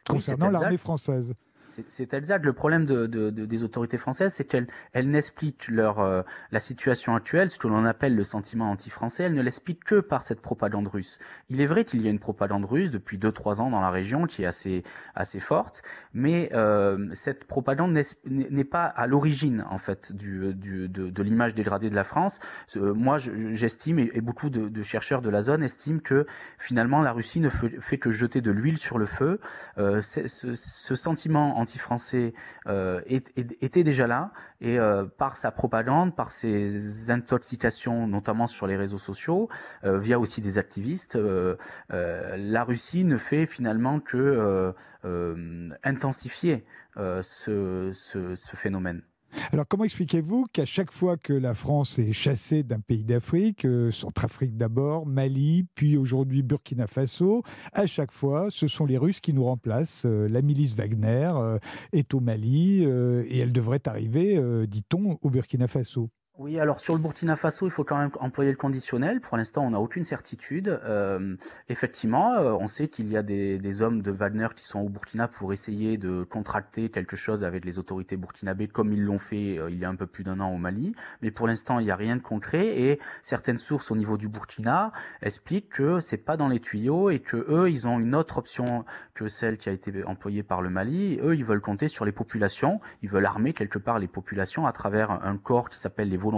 concernant 0.08 0.50
l'armée 0.50 0.78
française. 0.78 1.32
C'est 1.88 2.14
exact. 2.14 2.44
Le 2.44 2.52
problème 2.52 2.84
de, 2.84 3.06
de, 3.06 3.30
des 3.30 3.64
autorités 3.64 3.98
françaises, 3.98 4.34
c'est 4.34 4.44
qu'elles 4.44 4.66
elles, 4.92 5.10
n'expliquent 5.10 5.68
leur 5.68 6.00
euh, 6.00 6.22
la 6.50 6.60
situation 6.60 7.14
actuelle, 7.14 7.50
ce 7.50 7.58
que 7.58 7.68
l'on 7.68 7.84
appelle 7.84 8.14
le 8.14 8.24
sentiment 8.24 8.70
anti-français, 8.70 9.24
elles 9.24 9.34
ne 9.34 9.42
l'expliquent 9.42 9.84
que 9.84 10.00
par 10.00 10.24
cette 10.24 10.40
propagande 10.40 10.88
russe. 10.88 11.18
Il 11.48 11.60
est 11.60 11.66
vrai 11.66 11.84
qu'il 11.84 12.02
y 12.02 12.06
a 12.06 12.10
une 12.10 12.18
propagande 12.18 12.64
russe 12.64 12.90
depuis 12.90 13.18
deux 13.18 13.32
trois 13.32 13.60
ans 13.60 13.70
dans 13.70 13.80
la 13.80 13.90
région 13.90 14.26
qui 14.26 14.42
est 14.42 14.46
assez 14.46 14.82
assez 15.14 15.40
forte, 15.40 15.82
mais 16.14 16.50
euh, 16.52 17.08
cette 17.14 17.44
propagande 17.44 17.98
n'est 18.26 18.64
pas 18.64 18.84
à 18.84 19.06
l'origine 19.06 19.64
en 19.70 19.78
fait 19.78 20.12
du, 20.12 20.54
du 20.54 20.88
de, 20.88 21.10
de 21.10 21.22
l'image 21.22 21.54
dégradée 21.54 21.90
de 21.90 21.94
la 21.94 22.04
France. 22.04 22.40
Euh, 22.76 22.94
moi, 22.94 23.18
j'estime 23.18 23.98
et, 23.98 24.20
beaucoup 24.20 24.50
de, 24.50 24.68
de, 24.68 24.82
chercheurs 24.82 25.22
de 25.22 25.30
la 25.30 25.42
zone 25.42 25.62
estiment 25.62 26.00
que 26.00 26.26
finalement 26.58 27.00
la 27.02 27.12
Russie 27.12 27.40
ne 27.40 27.48
fait, 27.48 27.80
fait 27.80 27.98
que 27.98 28.10
jeter 28.10 28.40
de 28.40 28.50
l'huile 28.50 28.78
sur 28.78 28.98
le 28.98 29.06
feu. 29.06 29.40
Euh, 29.78 30.00
ce, 30.02 30.26
ce 30.28 30.94
sentiment 30.94 31.58
anti-français 31.62 32.34
euh, 32.66 33.00
était 33.06 33.84
déjà 33.84 34.06
là 34.06 34.32
et 34.60 34.78
euh, 34.78 35.04
par 35.04 35.36
sa 35.36 35.50
propagande, 35.50 36.14
par 36.14 36.30
ses 36.30 37.10
intoxications, 37.10 38.06
notamment 38.06 38.46
sur 38.46 38.66
les 38.66 38.76
réseaux 38.76 38.98
sociaux, 38.98 39.48
euh, 39.84 39.98
via 39.98 40.18
aussi 40.18 40.40
des 40.40 40.58
activistes, 40.58 41.18
la 41.88 42.64
Russie 42.64 43.04
ne 43.04 43.18
fait 43.18 43.46
finalement 43.46 44.00
que 44.00 44.74
intensifier 45.82 46.64
ce 46.96 47.92
phénomène. 48.54 49.02
Alors 49.52 49.66
comment 49.66 49.84
expliquez-vous 49.84 50.46
qu'à 50.52 50.64
chaque 50.64 50.92
fois 50.92 51.16
que 51.16 51.32
la 51.32 51.54
France 51.54 51.98
est 51.98 52.12
chassée 52.12 52.62
d'un 52.62 52.80
pays 52.80 53.04
d'Afrique, 53.04 53.64
euh, 53.64 53.90
Centrafrique 53.90 54.56
d'abord, 54.56 55.06
Mali, 55.06 55.66
puis 55.74 55.96
aujourd'hui 55.96 56.42
Burkina 56.42 56.86
Faso, 56.86 57.42
à 57.72 57.86
chaque 57.86 58.12
fois 58.12 58.48
ce 58.50 58.68
sont 58.68 58.86
les 58.86 58.98
Russes 58.98 59.20
qui 59.20 59.32
nous 59.32 59.44
remplacent. 59.44 60.04
Euh, 60.04 60.28
la 60.28 60.42
milice 60.42 60.74
Wagner 60.74 61.32
euh, 61.34 61.58
est 61.92 62.14
au 62.14 62.20
Mali 62.20 62.82
et 62.82 63.38
elle 63.38 63.52
devrait 63.52 63.86
arriver, 63.86 64.40
dit-on, 64.66 65.18
au 65.22 65.30
Burkina 65.30 65.68
Faso? 65.68 66.10
Oui, 66.42 66.58
alors 66.58 66.80
sur 66.80 66.94
le 66.94 67.00
Burkina 67.00 67.36
Faso, 67.36 67.66
il 67.66 67.70
faut 67.70 67.84
quand 67.84 67.98
même 67.98 68.10
employer 68.18 68.50
le 68.50 68.56
conditionnel. 68.56 69.20
Pour 69.20 69.36
l'instant, 69.36 69.64
on 69.64 69.70
n'a 69.70 69.78
aucune 69.78 70.02
certitude. 70.02 70.80
Euh, 70.82 71.36
effectivement, 71.68 72.34
euh, 72.34 72.50
on 72.58 72.66
sait 72.66 72.88
qu'il 72.88 73.08
y 73.08 73.16
a 73.16 73.22
des, 73.22 73.60
des, 73.60 73.80
hommes 73.80 74.02
de 74.02 74.10
Wagner 74.10 74.48
qui 74.56 74.64
sont 74.64 74.80
au 74.80 74.88
Burkina 74.88 75.28
pour 75.28 75.52
essayer 75.52 75.98
de 75.98 76.24
contracter 76.24 76.88
quelque 76.88 77.14
chose 77.14 77.44
avec 77.44 77.64
les 77.64 77.78
autorités 77.78 78.16
burkinabées, 78.16 78.66
comme 78.66 78.92
ils 78.92 79.04
l'ont 79.04 79.20
fait 79.20 79.56
euh, 79.56 79.70
il 79.70 79.78
y 79.78 79.84
a 79.84 79.88
un 79.88 79.94
peu 79.94 80.08
plus 80.08 80.24
d'un 80.24 80.40
an 80.40 80.52
au 80.52 80.56
Mali. 80.56 80.96
Mais 81.20 81.30
pour 81.30 81.46
l'instant, 81.46 81.78
il 81.78 81.84
n'y 81.84 81.92
a 81.92 81.96
rien 81.96 82.16
de 82.16 82.22
concret 82.22 82.76
et 82.76 82.98
certaines 83.22 83.58
sources 83.58 83.92
au 83.92 83.96
niveau 83.96 84.16
du 84.16 84.26
Burkina 84.26 84.90
expliquent 85.22 85.68
que 85.68 86.00
c'est 86.00 86.16
pas 86.16 86.36
dans 86.36 86.48
les 86.48 86.58
tuyaux 86.58 87.10
et 87.10 87.20
que 87.20 87.36
eux, 87.36 87.70
ils 87.70 87.86
ont 87.86 88.00
une 88.00 88.16
autre 88.16 88.38
option 88.38 88.84
que 89.14 89.28
celle 89.28 89.58
qui 89.58 89.68
a 89.68 89.72
été 89.72 89.92
employée 90.06 90.42
par 90.42 90.60
le 90.60 90.70
Mali. 90.70 91.20
Eux, 91.22 91.36
ils 91.36 91.44
veulent 91.44 91.60
compter 91.60 91.86
sur 91.86 92.04
les 92.04 92.10
populations. 92.10 92.80
Ils 93.02 93.10
veulent 93.10 93.26
armer 93.26 93.52
quelque 93.52 93.78
part 93.78 94.00
les 94.00 94.08
populations 94.08 94.66
à 94.66 94.72
travers 94.72 95.12
un 95.12 95.36
corps 95.36 95.70
qui 95.70 95.78
s'appelle 95.78 96.08
les 96.08 96.16
volontaires 96.16 96.31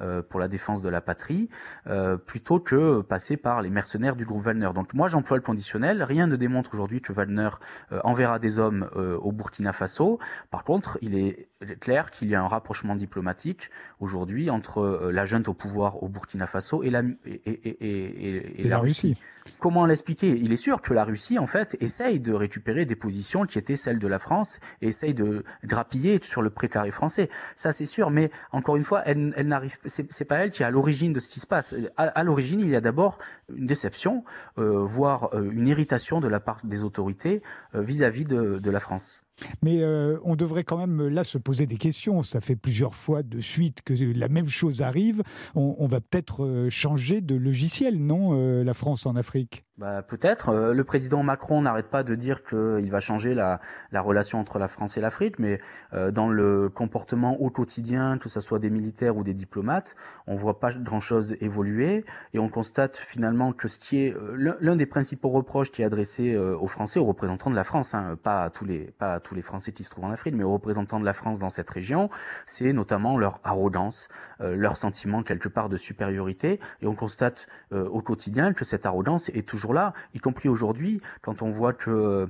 euh, 0.00 0.22
pour 0.22 0.40
la 0.40 0.48
défense 0.48 0.80
de 0.80 0.88
la 0.88 1.00
patrie, 1.00 1.50
euh, 1.86 2.16
plutôt 2.16 2.58
que 2.58 3.02
passer 3.02 3.36
par 3.36 3.60
les 3.60 3.68
mercenaires 3.68 4.16
du 4.16 4.24
groupe 4.24 4.42
Wagner. 4.42 4.70
Donc 4.74 4.94
moi 4.94 5.08
j'emploie 5.08 5.36
le 5.36 5.42
conditionnel. 5.42 6.02
Rien 6.02 6.26
ne 6.26 6.36
démontre 6.36 6.72
aujourd'hui 6.72 7.02
que 7.02 7.12
Wagner 7.12 7.50
euh, 7.92 8.00
enverra 8.04 8.38
des 8.38 8.58
hommes 8.58 8.88
au 8.94 9.32
Burkina 9.32 9.72
Faso. 9.72 10.18
Par 10.50 10.64
contre, 10.64 10.98
il 11.02 11.14
est 11.14 11.48
clair 11.80 12.10
qu'il 12.10 12.28
y 12.28 12.34
a 12.34 12.42
un 12.42 12.48
rapprochement 12.48 12.96
diplomatique 12.96 13.70
aujourd'hui 14.00 14.48
entre 14.50 15.10
la 15.12 15.26
junte 15.26 15.48
au 15.48 15.54
pouvoir 15.54 16.02
au 16.02 16.08
Burkina 16.08 16.46
Faso 16.46 16.82
et 16.82 16.90
la, 16.90 17.02
et, 17.24 18.62
la, 18.64 18.78
Russie. 18.78 19.18
Comment 19.58 19.86
l'expliquer? 19.86 20.28
Il 20.28 20.52
est 20.52 20.56
sûr 20.56 20.82
que 20.82 20.94
la 20.94 21.04
Russie, 21.04 21.38
en 21.38 21.46
fait, 21.46 21.76
essaye 21.80 22.20
de 22.20 22.32
récupérer 22.32 22.84
des 22.84 22.96
positions 22.96 23.46
qui 23.46 23.58
étaient 23.58 23.76
celles 23.76 23.98
de 23.98 24.08
la 24.08 24.18
France 24.18 24.58
et 24.80 24.88
essaye 24.88 25.14
de 25.14 25.44
grappiller 25.64 26.20
sur 26.22 26.42
le 26.42 26.50
précaré 26.50 26.90
français. 26.90 27.28
Ça, 27.56 27.72
c'est 27.72 27.86
sûr. 27.86 28.10
Mais 28.10 28.30
encore 28.52 28.76
une 28.76 28.84
fois, 28.84 29.02
elle, 29.04 29.32
elle 29.36 29.48
n'arrive. 29.48 29.76
C'est 29.84 30.24
pas 30.24 30.36
elle 30.36 30.50
qui 30.50 30.62
est 30.62 30.66
à 30.66 30.70
l'origine 30.70 31.12
de 31.12 31.20
ce 31.20 31.30
qui 31.30 31.40
se 31.40 31.46
passe. 31.46 31.74
À, 31.96 32.22
l'origine, 32.24 32.60
il 32.60 32.68
y 32.68 32.76
a 32.76 32.80
d'abord 32.80 33.18
une 33.54 33.66
déception, 33.66 34.24
euh, 34.58 34.84
voire 34.84 35.34
euh, 35.34 35.50
une 35.50 35.66
irritation 35.66 36.20
de 36.20 36.28
la 36.28 36.40
part 36.40 36.60
des 36.64 36.82
autorités 36.82 37.42
euh, 37.74 37.82
vis-à-vis 37.82 38.24
de, 38.24 38.58
de 38.58 38.70
la 38.70 38.80
France. 38.80 39.22
Mais 39.62 39.82
euh, 39.82 40.18
on 40.24 40.36
devrait 40.36 40.64
quand 40.64 40.78
même 40.78 41.08
là 41.08 41.24
se 41.24 41.38
poser 41.38 41.66
des 41.66 41.76
questions. 41.76 42.22
Ça 42.22 42.40
fait 42.40 42.56
plusieurs 42.56 42.94
fois 42.94 43.22
de 43.22 43.40
suite 43.40 43.82
que 43.82 43.94
la 43.94 44.28
même 44.28 44.48
chose 44.48 44.82
arrive. 44.82 45.22
On, 45.54 45.86
va 45.86 46.00
peut-être 46.00 46.44
euh, 46.44 46.70
changer 46.70 47.20
de 47.20 47.34
logiciel, 47.34 47.98
non, 47.98 48.30
euh, 48.32 48.62
la 48.62 48.74
France 48.74 49.06
en 49.06 49.16
Afrique? 49.16 49.64
Bah, 49.80 50.02
Peut-être. 50.02 50.72
le 50.72 50.84
président 50.84 51.22
Macron 51.22 51.62
n'arrête 51.62 51.88
pas 51.88 52.02
de 52.02 52.14
dire 52.14 52.44
qu'il 52.44 52.90
va 52.90 53.00
changer 53.00 53.34
la, 53.34 53.60
la, 53.90 54.00
relation 54.00 54.38
entre 54.38 54.58
la 54.58 54.68
France 54.68 54.96
et 54.96 55.00
l'Afrique, 55.00 55.38
mais 55.38 55.60
dans 55.92 56.28
le 56.28 56.68
comportement 56.68 57.40
au 57.40 57.50
quotidien, 57.50 58.18
que 58.18 58.28
ce 58.28 58.40
soit 58.40 58.58
des 58.58 58.70
militaires 58.70 59.16
ou 59.16 59.24
des 59.24 59.34
diplomates, 59.34 59.96
on 60.26 60.34
voit 60.34 60.60
pas 60.60 60.72
grand-chose 60.72 61.36
évoluer 61.40 62.04
et 62.34 62.38
on 62.38 62.48
constate 62.48 62.96
finalement 62.96 63.52
que 63.52 63.66
ce 63.66 63.78
qui 63.80 64.04
est 64.04 64.16
l'un 64.36 64.76
des 64.76 64.86
principaux 64.86 65.30
reproches 65.30 65.72
qui 65.72 65.82
est 65.82 65.84
adressé 65.84 66.36
aux 66.36 66.68
Français, 66.68 67.00
aux 67.00 67.06
représentants 67.06 67.50
de 67.50 67.56
la 67.56 67.64
France, 67.64 67.94
hein, 67.94 68.16
pas 68.22 68.44
à 68.44 68.50
tous 68.50 68.64
les, 68.64 68.92
pas 68.98 69.14
à 69.14 69.20
tous 69.20 69.34
les 69.34 69.42
Français 69.42 69.72
qui 69.72 69.84
se 69.84 69.90
trouvent 69.90 70.04
en 70.04 70.10
Afrique, 70.10 70.34
mais 70.34 70.44
aux 70.44 70.52
représentants 70.52 71.00
de 71.00 71.04
la 71.04 71.12
France 71.12 71.38
dans 71.38 71.48
cette 71.48 71.70
région, 71.70 72.10
c'est 72.46 72.72
notamment 72.72 73.16
leur 73.16 73.40
arrogance, 73.44 74.08
euh, 74.40 74.54
leur 74.54 74.76
sentiment 74.76 75.22
quelque 75.22 75.48
part 75.48 75.68
de 75.68 75.76
supériorité. 75.76 76.60
Et 76.82 76.86
on 76.86 76.94
constate 76.94 77.46
euh, 77.72 77.88
au 77.88 78.02
quotidien 78.02 78.52
que 78.52 78.64
cette 78.64 78.86
arrogance 78.86 79.28
est 79.30 79.46
toujours 79.46 79.69
là, 79.72 79.92
y 80.14 80.18
compris 80.18 80.48
aujourd'hui, 80.48 81.00
quand 81.22 81.42
on 81.42 81.50
voit 81.50 81.72
que 81.72 82.28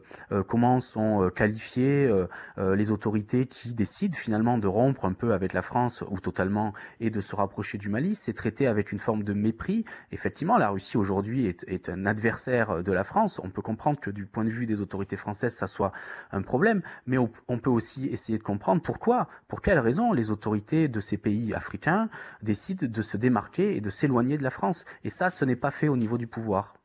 comment 0.48 0.80
sont 0.80 1.30
qualifiées 1.34 2.10
les 2.58 2.90
autorités 2.90 3.46
qui 3.46 3.74
décident 3.74 4.16
finalement 4.16 4.58
de 4.58 4.66
rompre 4.66 5.04
un 5.04 5.12
peu 5.12 5.32
avec 5.32 5.52
la 5.52 5.62
France 5.62 6.04
ou 6.10 6.20
totalement 6.20 6.72
et 7.00 7.10
de 7.10 7.20
se 7.20 7.34
rapprocher 7.36 7.78
du 7.78 7.88
Mali, 7.88 8.14
c'est 8.14 8.32
traité 8.32 8.66
avec 8.66 8.92
une 8.92 8.98
forme 8.98 9.22
de 9.22 9.32
mépris. 9.32 9.84
Effectivement, 10.12 10.58
la 10.58 10.70
Russie 10.70 10.96
aujourd'hui 10.96 11.46
est, 11.46 11.64
est 11.66 11.88
un 11.88 12.06
adversaire 12.06 12.82
de 12.82 12.92
la 12.92 13.04
France. 13.04 13.40
On 13.42 13.50
peut 13.50 13.62
comprendre 13.62 14.00
que 14.00 14.10
du 14.10 14.26
point 14.26 14.44
de 14.44 14.50
vue 14.50 14.66
des 14.66 14.80
autorités 14.80 15.16
françaises, 15.16 15.54
ça 15.54 15.66
soit 15.66 15.92
un 16.32 16.42
problème, 16.42 16.82
mais 17.06 17.18
on 17.18 17.58
peut 17.58 17.70
aussi 17.70 18.06
essayer 18.06 18.38
de 18.38 18.42
comprendre 18.42 18.82
pourquoi, 18.82 19.28
pour 19.48 19.62
quelles 19.62 19.78
raisons 19.78 20.12
les 20.12 20.30
autorités 20.30 20.88
de 20.88 21.00
ces 21.00 21.16
pays 21.16 21.54
africains 21.54 22.08
décident 22.42 22.86
de 22.86 23.02
se 23.02 23.16
démarquer 23.16 23.76
et 23.76 23.80
de 23.80 23.90
s'éloigner 23.90 24.38
de 24.38 24.42
la 24.42 24.50
France. 24.50 24.84
Et 25.04 25.10
ça, 25.10 25.30
ce 25.30 25.44
n'est 25.44 25.56
pas 25.56 25.70
fait 25.70 25.88
au 25.88 25.96
niveau 25.96 26.18
du 26.18 26.26
pouvoir. 26.26 26.79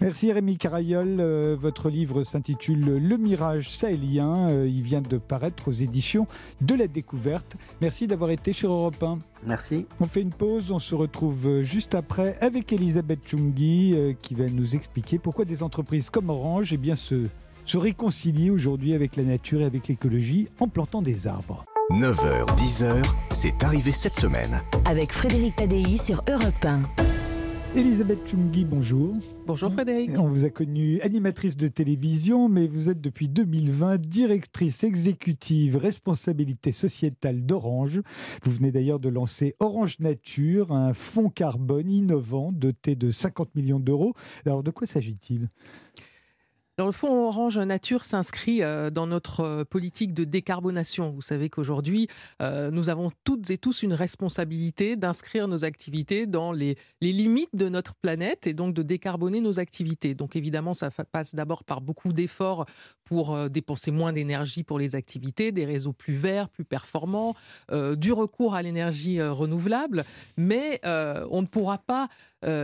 Merci 0.00 0.32
Rémi 0.32 0.58
Carayol. 0.58 1.16
Euh, 1.20 1.56
votre 1.58 1.88
livre 1.88 2.22
s'intitule 2.22 2.98
Le 2.98 3.16
Mirage 3.16 3.70
sahélien. 3.70 4.50
Euh, 4.50 4.68
il 4.68 4.82
vient 4.82 5.00
de 5.00 5.16
paraître 5.16 5.68
aux 5.68 5.72
éditions 5.72 6.26
de 6.60 6.74
la 6.74 6.86
Découverte. 6.86 7.56
Merci 7.80 8.06
d'avoir 8.06 8.30
été 8.30 8.52
sur 8.52 8.72
Europe 8.72 9.02
1. 9.02 9.18
Merci. 9.46 9.86
On 10.00 10.04
fait 10.04 10.20
une 10.20 10.30
pause. 10.30 10.70
On 10.70 10.78
se 10.78 10.94
retrouve 10.94 11.46
euh, 11.46 11.62
juste 11.62 11.94
après 11.94 12.36
avec 12.40 12.72
Elisabeth 12.72 13.26
Chungi 13.26 13.94
qui 14.20 14.34
va 14.34 14.46
nous 14.46 14.74
expliquer 14.74 15.18
pourquoi 15.18 15.44
des 15.44 15.62
entreprises 15.62 16.10
comme 16.10 16.30
Orange 16.30 16.72
eh 16.72 16.76
bien, 16.76 16.94
se, 16.94 17.26
se 17.64 17.78
réconcilient 17.78 18.50
aujourd'hui 18.50 18.94
avec 18.94 19.16
la 19.16 19.22
nature 19.22 19.62
et 19.62 19.64
avec 19.64 19.88
l'écologie 19.88 20.48
en 20.60 20.68
plantant 20.68 21.02
des 21.02 21.26
arbres. 21.26 21.64
9h, 21.90 22.46
10h, 22.56 23.04
c'est 23.32 23.62
arrivé 23.62 23.92
cette 23.92 24.18
semaine. 24.18 24.60
Avec 24.84 25.12
Frédéric 25.12 25.56
Tadei 25.56 25.96
sur 25.96 26.22
Europe 26.28 26.64
1. 26.64 27.05
Elisabeth 27.74 28.18
Chungi, 28.26 28.64
bonjour. 28.64 29.14
Bonjour 29.46 29.72
Frédéric. 29.72 30.10
On 30.18 30.28
vous 30.28 30.44
a 30.44 30.50
connue 30.50 31.00
animatrice 31.00 31.56
de 31.56 31.68
télévision, 31.68 32.48
mais 32.48 32.66
vous 32.66 32.88
êtes 32.88 33.00
depuis 33.00 33.28
2020 33.28 34.00
directrice 34.00 34.84
exécutive 34.84 35.76
responsabilité 35.76 36.72
sociétale 36.72 37.44
d'Orange. 37.44 38.00
Vous 38.42 38.52
venez 38.52 38.72
d'ailleurs 38.72 39.00
de 39.00 39.08
lancer 39.08 39.54
Orange 39.60 39.98
Nature, 40.00 40.72
un 40.72 40.94
fonds 40.94 41.28
carbone 41.28 41.90
innovant 41.90 42.52
doté 42.52 42.96
de 42.96 43.10
50 43.10 43.54
millions 43.54 43.80
d'euros. 43.80 44.14
Alors 44.44 44.62
de 44.62 44.70
quoi 44.70 44.86
s'agit-il? 44.86 45.48
Alors, 46.78 46.88
le 46.88 46.92
Fonds 46.92 47.28
Orange 47.28 47.56
Nature 47.56 48.04
s'inscrit 48.04 48.62
euh, 48.62 48.90
dans 48.90 49.06
notre 49.06 49.40
euh, 49.40 49.64
politique 49.64 50.12
de 50.12 50.24
décarbonation. 50.24 51.10
Vous 51.10 51.22
savez 51.22 51.48
qu'aujourd'hui, 51.48 52.06
euh, 52.42 52.70
nous 52.70 52.90
avons 52.90 53.10
toutes 53.24 53.48
et 53.50 53.56
tous 53.56 53.82
une 53.82 53.94
responsabilité 53.94 54.94
d'inscrire 54.94 55.48
nos 55.48 55.64
activités 55.64 56.26
dans 56.26 56.52
les, 56.52 56.76
limites 57.00 57.56
de 57.56 57.70
notre 57.70 57.94
planète 57.94 58.46
et 58.46 58.52
donc 58.52 58.74
de 58.74 58.82
décarboner 58.82 59.40
nos 59.40 59.58
activités. 59.58 60.14
Donc 60.14 60.36
évidemment, 60.36 60.74
ça 60.74 60.90
passe 60.90 61.34
d'abord 61.34 61.64
par 61.64 61.80
beaucoup 61.80 62.12
d'efforts 62.12 62.66
pour 63.04 63.48
dépenser 63.48 63.90
moins 63.90 64.12
d'énergie 64.12 64.62
pour 64.62 64.78
les 64.78 64.96
activités, 64.96 65.52
des 65.52 65.64
réseaux 65.64 65.94
plus 65.94 66.12
verts, 66.12 66.50
plus 66.50 66.64
performants, 66.64 67.34
du 67.72 68.12
recours 68.12 68.54
à 68.54 68.62
l'énergie 68.62 69.22
renouvelable, 69.22 70.04
mais 70.36 70.80
on 70.84 71.42
ne 71.42 71.46
pourra 71.46 71.78
pas 71.78 72.08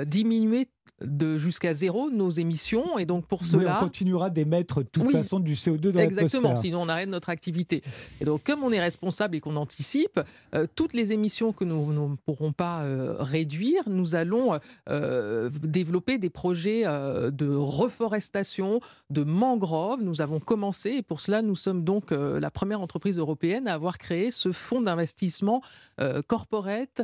diminuer 0.05 0.69
de 1.05 1.39
jusqu'à 1.39 1.75
zéro 1.75 2.11
nos 2.11 2.31
émissions. 2.31 2.99
Et 2.99 3.07
donc 3.07 3.27
pour 3.27 3.45
cela. 3.47 3.79
on 3.79 3.85
continuera 3.85 4.31
d'émettre 4.31 4.81
de 4.83 4.89
toute 4.89 5.11
façon 5.11 5.41
du 5.41 5.55
CO2 5.55 5.91
dans 5.91 6.01
Exactement, 6.01 6.57
sinon 6.57 6.83
on 6.83 6.89
arrête 6.89 7.09
notre 7.09 7.29
activité. 7.29 7.83
Et 8.21 8.25
donc 8.25 8.43
comme 8.45 8.63
on 8.63 8.73
est 8.73 8.81
responsable 8.81 9.37
et 9.37 9.41
qu'on 9.41 9.57
anticipe, 9.57 10.21
euh, 10.55 10.67
toutes 10.75 10.95
les 10.95 11.13
émissions 11.13 11.53
que 11.53 11.65
nous 11.65 11.93
ne 11.93 12.17
pourrons 12.17 12.53
pas 12.53 12.83
euh, 12.83 13.17
réduire, 13.19 13.83
nous 13.89 14.15
allons 14.15 14.59
euh, 14.89 15.51
développer 15.63 16.19
des 16.19 16.31
projets 16.31 16.83
de 16.83 17.55
reforestation, 17.55 18.81
de 19.11 19.25
mangroves. 19.25 20.03
Nous 20.03 20.21
avons 20.21 20.41
commencé 20.41 20.91
et 20.91 21.03
pour 21.03 21.21
cela 21.21 21.43
nous 21.43 21.57
sommes 21.57 21.85
donc 21.85 22.11
la 22.11 22.51
première 22.51 22.81
entreprise 22.81 23.19
européenne 23.19 23.69
à 23.69 23.75
avoir 23.75 23.99
créé 23.99 24.31
ce 24.31 24.53
fonds 24.53 24.81
d'investissement 24.81 25.63
corporate 26.27 27.03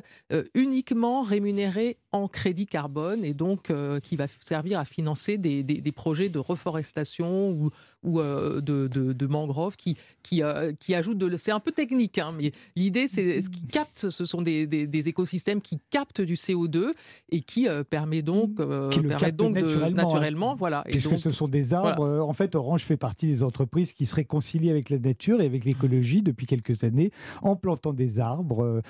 uniquement 0.54 1.22
rémunéré 1.22 1.98
en 2.12 2.26
crédit 2.28 2.66
carbone 2.66 3.24
et 3.24 3.34
donc 3.34 3.70
euh, 3.70 4.00
qui 4.00 4.16
va 4.16 4.26
servir 4.40 4.78
à 4.78 4.84
financer 4.84 5.36
des, 5.36 5.62
des, 5.62 5.92
projets 5.92 6.28
de 6.28 6.38
reforestation 6.38 7.50
ou, 7.50 7.70
ou 8.02 8.20
euh, 8.20 8.60
de, 8.60 8.86
de, 8.88 9.26
mangroves 9.26 9.76
qui, 9.76 9.96
qui, 10.22 10.42
euh, 10.42 10.72
qui 10.72 10.94
ajoutent 10.94 11.18
de. 11.18 11.36
C'est 11.36 11.50
un 11.50 11.60
peu 11.60 11.72
technique, 11.72 12.18
hein, 12.18 12.32
mais 12.36 12.52
l'idée, 12.76 13.08
c'est 13.08 13.40
ce 13.40 13.50
qui 13.50 13.66
capte, 13.66 14.10
ce 14.10 14.24
sont 14.24 14.42
des, 14.42 14.66
des, 14.66 15.08
écosystèmes 15.08 15.60
qui 15.60 15.78
captent 15.90 16.20
du 16.20 16.34
CO2 16.34 16.92
et 17.30 17.40
qui 17.40 17.66
permet 17.90 18.22
donc, 18.22 18.56
qui 18.90 19.00
le 19.00 19.32
donc 19.32 19.54
naturellement, 19.54 19.90
de, 19.90 19.94
naturellement 19.94 20.56
voilà. 20.56 20.84
Puisque 20.88 21.18
ce 21.18 21.30
sont 21.30 21.48
des 21.48 21.74
arbres. 21.74 22.20
En 22.20 22.32
fait, 22.32 22.54
Orange 22.54 22.82
fait 22.82 22.96
partie 22.96 23.26
des 23.26 23.42
entreprises 23.42 23.92
qui 23.92 24.06
se 24.06 24.14
réconcilient 24.14 24.70
avec 24.70 24.90
la 24.90 24.98
nature 24.98 25.40
et 25.40 25.46
avec 25.46 25.64
l'écologie 25.64 26.22
depuis 26.22 26.46
quelques 26.46 26.84
années 26.84 27.10
en 27.42 27.56
plantant 27.56 27.92
des 27.92 28.20
arbres 28.20 28.82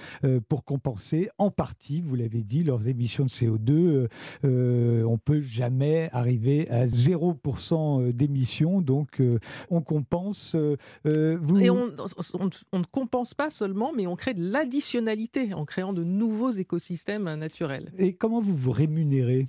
pour 0.48 0.64
compenser 0.64 1.28
en 1.38 1.50
partie, 1.50 2.00
vous 2.00 2.14
l'avez 2.14 2.42
dit, 2.42 2.64
leurs 2.64 2.88
émissions 2.88 3.24
de 3.24 3.30
CO2 3.30 4.08
euh, 4.44 5.04
on 5.04 5.18
peut 5.18 5.40
jamais 5.40 6.08
arriver 6.12 6.68
à 6.70 6.86
0% 6.86 8.02
euh, 8.08 8.12
d'émissions, 8.12 8.80
donc 8.80 8.97
euh, 9.20 9.38
on 9.70 9.80
compense. 9.80 10.54
Et 11.04 11.70
on, 11.70 11.86
ne 11.86 12.84
compense 12.90 13.34
pas 13.34 13.50
seulement, 13.50 13.92
mais 13.92 14.06
on 14.06 14.16
crée 14.16 14.34
de 14.34 14.42
l'additionnalité 14.42 15.54
en 15.54 15.64
créant 15.64 15.92
de 15.92 16.04
nouveaux 16.04 16.50
écosystèmes 16.50 17.34
naturels. 17.34 17.92
Et 17.98 18.14
comment 18.14 18.40
vous 18.40 18.56
vous 18.56 18.72
rémunérez? 18.72 19.48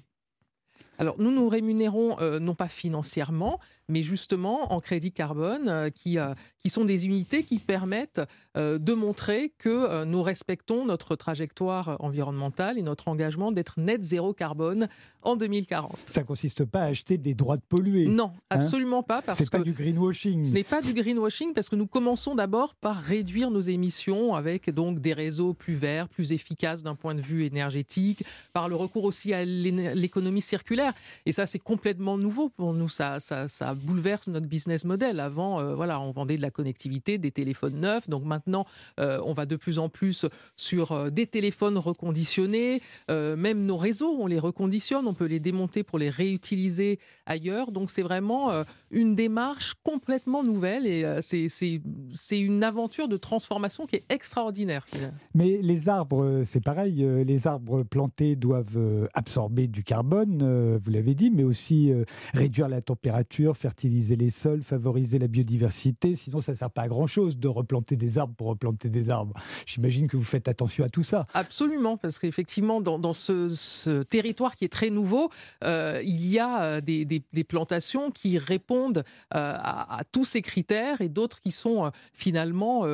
Alors 0.98 1.16
nous 1.18 1.32
nous 1.32 1.48
rémunérons 1.48 2.18
non 2.40 2.56
pas 2.56 2.68
financièrement, 2.68 3.60
mais 3.90 4.04
justement 4.04 4.74
en 4.74 4.80
crédit 4.80 5.12
carbone, 5.12 5.90
qui, 5.94 6.18
qui 6.60 6.70
sont 6.70 6.86
des 6.86 7.06
unités 7.06 7.44
qui 7.44 7.60
permettent 7.60 8.22
euh, 8.58 8.78
de 8.80 8.94
montrer 8.94 9.54
que 9.58 9.70
euh, 9.70 10.06
nous 10.06 10.22
respectons 10.22 10.86
notre 10.86 11.16
trajectoire 11.16 11.98
environnementale 12.00 12.78
et 12.78 12.82
notre 12.82 13.08
engagement 13.08 13.52
d'être 13.52 13.80
net 13.80 14.04
zéro 14.04 14.34
carbone 14.34 14.88
en 15.24 15.36
2040. 15.36 15.96
Ça 16.08 16.24
consiste 16.24 16.66
pas 16.66 16.82
à 16.82 16.86
acheter 16.86 17.18
des 17.18 17.34
droits 17.34 17.58
de 17.58 17.62
polluer. 17.62 18.08
Non, 18.08 18.32
hein? 18.36 18.40
absolument 18.50 19.04
pas. 19.04 19.22
Parce 19.22 19.40
c'est 19.40 19.52
pas 19.52 19.60
du 19.60 19.74
greenwashing. 19.74 20.44
Ce 20.44 20.54
n'est 20.54 20.64
pas 20.64 20.82
du 20.82 20.94
greenwashing 20.94 21.54
parce 21.54 21.70
que 21.70 21.76
nous 21.76 21.88
commençons 21.88 22.36
d'abord 22.36 22.76
par 22.76 22.98
réduire 22.98 23.52
nos 23.52 23.62
émissions 23.62 24.34
avec 24.34 24.70
donc 24.70 25.00
des 25.00 25.14
réseaux 25.14 25.54
plus 25.54 25.76
verts, 25.76 26.10
plus 26.10 26.32
efficaces 26.32 26.84
d'un 26.84 26.96
point 26.96 27.16
de 27.16 27.22
vue 27.22 27.46
énergétique, 27.46 28.24
par 28.54 28.68
le 28.68 28.76
recours 28.76 29.04
aussi 29.04 29.34
à 29.34 29.46
l'économie 29.46 30.42
circulaire. 30.42 30.94
Et 31.26 31.32
ça, 31.32 31.46
c'est 31.46 31.60
complètement 31.60 32.18
nouveau 32.18 32.50
pour 32.50 32.74
nous. 32.74 32.90
Ça, 32.90 33.20
ça, 33.20 33.48
ça 33.48 33.74
bouleverse 33.80 34.28
notre 34.28 34.48
business 34.48 34.86
model. 34.86 35.20
Avant, 35.20 35.60
euh, 35.60 35.76
voilà, 35.76 36.00
on 36.00 36.12
vendait 36.12 36.38
de 36.38 36.42
la 36.42 36.52
connectivité, 36.52 37.18
des 37.18 37.32
téléphones 37.32 37.80
neufs. 37.80 38.10
Donc 38.10 38.26
maintenant, 38.26 38.66
euh, 39.00 39.22
on 39.26 39.34
va 39.34 39.46
de 39.46 39.56
plus 39.56 39.80
en 39.80 39.90
plus 39.90 40.26
sur 40.56 40.92
euh, 40.92 41.10
des 41.10 41.28
téléphones 41.28 41.78
reconditionnés. 41.78 42.82
Même 43.10 43.66
nos 43.66 43.78
réseaux, 43.78 44.16
on 44.20 44.28
les 44.28 44.40
reconditionne, 44.40 45.08
on 45.08 45.14
peut 45.14 45.26
les 45.26 45.40
démonter 45.40 45.84
pour 45.84 45.98
les 45.98 46.10
réutiliser 46.10 47.00
ailleurs. 47.26 47.72
Donc 47.72 47.92
c'est 47.92 48.02
vraiment 48.02 48.52
une 48.92 49.16
démarche 49.16 49.76
complètement 49.84 50.44
nouvelle 50.44 50.86
et 50.86 51.06
c'est 51.22 52.40
une 52.40 52.64
aventure 52.64 53.08
de 53.08 53.18
transformation 53.18 53.86
qui 53.86 53.98
est 53.98 54.06
extraordinaire. 54.10 54.86
Mais 55.34 55.60
les 55.62 55.90
arbres, 55.90 56.42
c'est 56.44 56.64
pareil. 56.64 57.06
Les 57.26 57.48
arbres 57.48 57.84
plantés 57.84 58.36
doivent 58.36 59.08
absorber 59.14 59.68
du 59.68 59.84
carbone, 59.84 60.78
vous 60.78 60.92
l'avez 60.92 61.16
dit, 61.16 61.30
mais 61.30 61.44
aussi 61.44 61.92
réduire 62.34 62.68
la 62.68 62.82
température, 62.82 63.58
fertiliser 63.70 64.16
les 64.16 64.32
sols, 64.32 64.64
favoriser 64.64 65.20
la 65.20 65.28
biodiversité. 65.28 66.16
Sinon, 66.16 66.42
ça 66.42 66.54
ne 66.54 66.58
sert 66.58 66.72
pas 66.72 66.82
à 66.82 66.88
grand-chose 66.88 67.38
de 67.38 67.48
replanter 67.48 67.96
des 67.98 68.18
arbres 68.18 68.34
pour 68.34 68.48
replanter 68.48 68.90
des 68.90 69.12
arbres. 69.12 69.36
J'imagine 69.68 70.08
que 70.08 70.18
vous 70.18 70.24
faites 70.24 70.48
attention 70.48 70.84
à 70.84 70.90
tout 70.90 71.04
ça. 71.04 71.28
Absolument, 71.36 71.96
parce 71.96 72.18
qu'effectivement, 72.18 72.82
dans, 72.82 73.14
ce, 73.14 74.02
territoire 74.02 74.56
qui 74.56 74.66
est 74.66 74.70
très 74.70 74.90
nouveau, 74.90 75.30
euh, 75.64 76.02
il 76.04 76.26
y 76.26 76.40
a 76.40 76.64
euh, 76.64 76.82
des, 76.82 77.44
plantations 77.48 78.10
qui 78.10 78.40
répondent 78.40 79.04
euh, 79.36 79.56
à, 79.60 80.02
tous 80.12 80.26
ces 80.26 80.42
critères 80.42 81.02
et 81.02 81.10
d'autres 81.10 81.40
qui 81.40 81.52
sont 81.52 81.92
finalement 82.14 82.86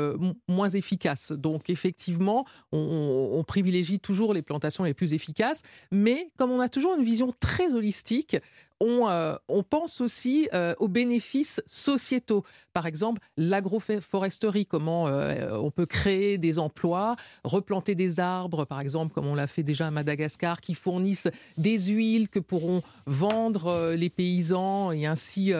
moins 0.49 0.69
efficaces. 0.69 1.31
Donc 1.31 1.69
effectivement, 1.69 2.45
on, 2.73 3.29
on 3.33 3.43
privilégie 3.45 3.99
toujours 3.99 4.33
les 4.33 4.41
plantations 4.41 4.83
les 4.83 4.93
plus 4.93 5.13
efficaces, 5.13 5.61
mais 5.91 6.31
comme 6.37 6.51
on 6.51 6.59
a 6.59 6.67
toujours 6.67 6.95
une 6.95 7.03
vision 7.03 7.33
très 7.39 7.73
holistique, 7.73 8.35
euh, 8.83 9.37
on, 9.47 9.63
pense 9.63 10.01
aussi 10.01 10.49
euh, 10.53 10.73
aux 10.79 10.87
bénéfices 10.87 11.61
sociétaux. 11.65 12.43
Par 12.73 12.85
exemple, 12.85 13.21
l'agroforesterie, 13.37 14.65
comment 14.65 15.07
euh, 15.07 15.57
on 15.57 15.71
peut 15.71 15.85
créer 15.85 16.37
des 16.37 16.59
emplois, 16.59 17.15
replanter 17.43 17.95
des 17.95 18.19
arbres, 18.19 18.65
par 18.65 18.81
exemple, 18.81 19.13
comme 19.13 19.27
on 19.27 19.35
l'a 19.35 19.47
fait 19.47 19.63
déjà 19.63 19.87
à 19.87 19.91
Madagascar, 19.91 20.59
qui 20.59 20.75
fournissent 20.75 21.29
des 21.57 21.79
huiles 21.79 22.27
que 22.27 22.39
pourront 22.39 22.81
vendre 23.05 23.93
les 23.95 24.09
paysans 24.09 24.91
et 24.91 25.05
ainsi 25.05 25.53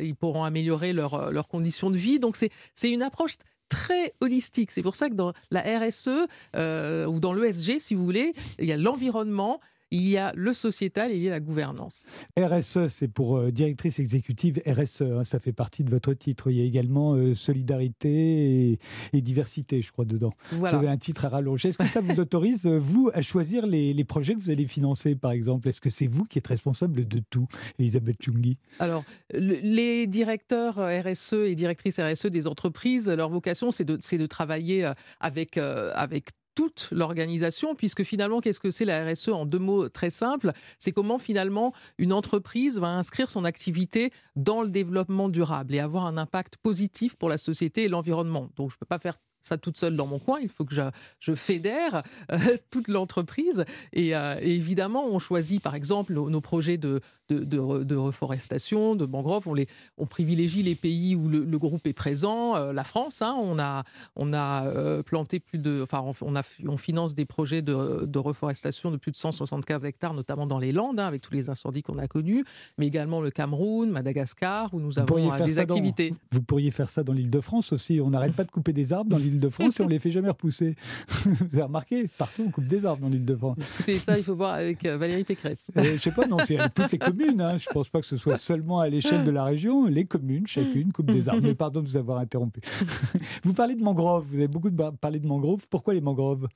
ils 0.00 0.14
pourront 0.14 0.44
améliorer 0.44 0.92
leurs 0.92 1.48
conditions 1.48 1.90
de 1.90 1.96
vie. 1.96 2.18
Donc 2.18 2.36
c'est 2.36 2.90
une 2.90 3.02
approche 3.02 3.34
très 3.68 4.14
holistique. 4.20 4.70
C'est 4.70 4.82
pour 4.82 4.94
ça 4.94 5.08
que 5.10 5.14
dans 5.14 5.32
la 5.50 5.60
RSE 5.60 6.26
ou 6.54 7.20
dans 7.20 7.32
l'ESG, 7.34 7.78
si 7.78 7.94
vous 7.94 8.04
voulez, 8.04 8.32
il 8.58 8.64
y 8.64 8.72
a 8.72 8.76
l'environnement, 8.76 9.60
il 9.90 10.08
y 10.08 10.16
a 10.16 10.32
le 10.36 10.52
sociétal 10.52 11.10
et 11.10 11.16
il 11.16 11.22
y 11.22 11.28
a 11.28 11.32
la 11.32 11.40
gouvernance. 11.40 12.06
RSE, 12.38 12.86
c'est 12.88 13.08
pour 13.08 13.36
euh, 13.36 13.50
directrice 13.50 13.98
exécutive 13.98 14.60
RSE, 14.66 15.02
hein, 15.02 15.24
ça 15.24 15.38
fait 15.38 15.52
partie 15.52 15.84
de 15.84 15.90
votre 15.90 16.14
titre. 16.14 16.50
Il 16.50 16.58
y 16.58 16.60
a 16.60 16.64
également 16.64 17.14
euh, 17.14 17.34
solidarité 17.34 18.78
et, 19.12 19.20
diversité, 19.20 19.82
je 19.82 19.90
crois, 19.92 20.04
dedans. 20.04 20.32
Vous 20.52 20.66
avez 20.66 20.88
un 20.88 20.96
titre 20.96 21.24
à 21.24 21.28
rallonger. 21.28 21.70
Est-ce 21.70 21.78
que 21.78 21.86
ça 21.86 22.00
vous 22.00 22.20
autorise, 22.20 22.66
euh, 22.66 22.78
vous, 22.78 23.10
à 23.14 23.22
choisir 23.22 23.66
les, 23.66 23.92
les, 23.92 24.04
projets 24.04 24.34
que 24.34 24.40
vous 24.40 24.50
allez 24.50 24.66
financer, 24.66 25.14
par 25.14 25.32
exemple? 25.32 25.68
Est-ce 25.68 25.80
que 25.80 25.90
c'est 25.90 26.06
vous 26.06 26.24
qui 26.24 26.38
êtes 26.38 26.46
responsable 26.46 27.06
de 27.06 27.22
tout, 27.30 27.46
Elisabeth 27.78 28.16
Chungi 28.22 28.58
Alors, 28.78 29.04
les 29.32 30.06
directeurs 30.06 30.76
RSE 30.76 31.34
et 31.34 31.54
directrices 31.54 32.00
RSE 32.00 32.26
des 32.26 32.46
entreprises, 32.46 33.08
leur 33.08 33.28
vocation, 33.28 33.70
c'est 33.70 33.84
de, 33.84 33.96
de, 33.96 34.26
travailler 34.26 34.90
avec, 35.20 35.56
avec 35.58 36.30
toute 36.60 36.88
l'organisation, 36.92 37.74
puisque 37.74 38.02
finalement, 38.02 38.42
qu'est-ce 38.42 38.60
que 38.60 38.70
c'est 38.70 38.84
la 38.84 39.10
RSE 39.10 39.28
en 39.28 39.46
deux 39.46 39.58
mots 39.58 39.88
très 39.88 40.10
simples? 40.10 40.52
C'est 40.78 40.92
comment 40.92 41.18
finalement 41.18 41.72
une 41.96 42.12
entreprise 42.12 42.78
va 42.78 42.88
inscrire 42.88 43.30
son 43.30 43.46
activité 43.46 44.10
dans 44.36 44.60
le 44.60 44.68
développement 44.68 45.30
durable 45.30 45.74
et 45.74 45.78
avoir 45.78 46.04
un 46.04 46.18
impact 46.18 46.58
positif 46.58 47.16
pour 47.16 47.30
la 47.30 47.38
société 47.38 47.84
et 47.84 47.88
l'environnement. 47.88 48.50
Donc 48.56 48.68
je 48.68 48.74
ne 48.74 48.78
peux 48.78 48.84
pas 48.84 48.98
faire 48.98 49.16
ça 49.42 49.58
toute 49.58 49.76
seule 49.76 49.96
dans 49.96 50.06
mon 50.06 50.18
coin, 50.18 50.38
il 50.40 50.48
faut 50.48 50.64
que 50.64 50.74
je, 50.74 51.34
fédère 51.34 52.02
euh, 52.32 52.38
toute 52.70 52.88
l'entreprise. 52.88 53.64
Et, 53.92 54.14
euh, 54.14 54.36
évidemment, 54.40 55.06
on 55.06 55.18
choisit 55.18 55.62
par 55.62 55.74
exemple 55.74 56.12
nos 56.12 56.40
projets 56.40 56.76
de, 56.76 57.00
de, 57.34 57.96
reforestation, 57.96 58.94
de 58.94 59.06
mangroves. 59.06 59.46
On, 59.46 59.54
les, 59.54 59.68
on 59.98 60.06
privilégie 60.06 60.62
les 60.62 60.74
pays 60.74 61.14
où 61.14 61.28
le, 61.28 61.58
groupe 61.58 61.86
est 61.86 61.92
présent. 61.92 62.56
Euh, 62.56 62.72
la 62.72 62.84
France, 62.84 63.22
hein, 63.22 63.36
on 63.38 63.58
a, 63.58 63.84
on 64.16 64.32
a 64.32 65.02
planté 65.02 65.40
plus 65.40 65.58
de. 65.58 65.80
Enfin, 65.82 66.04
on, 66.22 66.36
a, 66.36 66.42
on 66.66 66.76
finance 66.76 67.14
des 67.14 67.24
projets 67.24 67.62
de, 67.62 68.18
reforestation 68.18 68.90
de 68.90 68.96
plus 68.96 69.12
de 69.12 69.16
175 69.16 69.84
hectares, 69.84 70.14
notamment 70.14 70.46
dans 70.46 70.58
les 70.58 70.72
Landes, 70.72 71.00
hein, 71.00 71.06
avec 71.06 71.22
tous 71.22 71.32
les 71.32 71.48
incendies 71.50 71.82
qu'on 71.82 71.98
a 71.98 72.06
connus, 72.06 72.44
mais 72.78 72.86
également 72.86 73.20
le 73.20 73.30
Cameroun, 73.30 73.90
Madagascar, 73.90 74.72
où 74.74 74.80
nous 74.80 74.98
avons 74.98 75.36
des 75.44 75.58
activités. 75.58 76.14
vous 76.32 76.42
pourriez 76.42 76.70
faire 76.70 76.90
ça 76.90 77.02
dans 77.02 77.12
l'île 77.12 77.30
de 77.30 77.40
France 77.40 77.72
aussi. 77.72 78.00
On 78.00 78.10
n'arrête 78.10 78.32
pas 78.36 78.44
de 78.44 78.50
couper 78.50 78.72
des 78.72 78.92
arbres 78.92 79.10
dans 79.10 79.18
l'île 79.18 79.39
de 79.40 79.48
France 79.48 79.80
et 79.80 79.82
on 79.82 79.88
les 79.88 79.98
fait 79.98 80.10
jamais 80.10 80.28
repousser. 80.28 80.76
vous 81.08 81.54
avez 81.54 81.62
remarqué 81.62 82.08
Partout, 82.18 82.44
on 82.46 82.50
coupe 82.50 82.66
des 82.66 82.84
arbres 82.84 83.02
dans 83.02 83.08
l'île 83.08 83.24
de 83.24 83.36
France. 83.36 83.56
Écoutez, 83.74 83.98
ça, 83.98 84.16
il 84.16 84.24
faut 84.24 84.34
voir 84.34 84.54
avec 84.54 84.84
Valérie 84.84 85.24
Pécresse. 85.24 85.70
je 85.74 85.96
sais 85.96 86.12
pas, 86.12 86.26
non, 86.26 86.38
c'est 86.46 86.58
toutes 86.74 86.92
les 86.92 86.98
communes 86.98 87.40
Hein. 87.40 87.56
Je 87.56 87.68
ne 87.68 87.72
pense 87.72 87.88
pas 87.88 88.00
que 88.00 88.06
ce 88.06 88.16
soit 88.16 88.36
seulement 88.36 88.80
à 88.80 88.88
l'échelle 88.88 89.24
de 89.24 89.30
la 89.30 89.44
région. 89.44 89.86
Les 89.86 90.04
communes, 90.04 90.46
chacune, 90.46 90.92
coupe 90.92 91.10
des 91.10 91.28
arbres. 91.28 91.42
Mais 91.42 91.54
pardon 91.54 91.82
de 91.82 91.88
vous 91.88 91.96
avoir 91.96 92.18
interrompu. 92.18 92.60
vous 93.44 93.52
parlez 93.52 93.74
de 93.74 93.82
mangroves. 93.82 94.26
Vous 94.26 94.36
avez 94.36 94.48
beaucoup 94.48 94.70
parlé 95.00 95.18
de 95.18 95.26
mangroves. 95.26 95.66
Pourquoi 95.68 95.94
les 95.94 96.00
mangroves? 96.00 96.48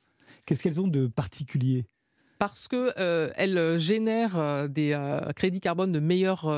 Qu'est-ce 0.46 0.62
qu'elles 0.62 0.80
ont 0.80 0.88
de 0.88 1.06
particulier? 1.06 1.86
Parce 2.44 2.68
qu'elles 2.68 2.92
euh, 2.98 3.78
génèrent 3.78 4.38
euh, 4.38 4.68
des 4.68 4.92
euh, 4.92 5.32
crédits 5.32 5.60
carbone 5.60 5.92
de 5.92 5.98
meilleure 5.98 6.54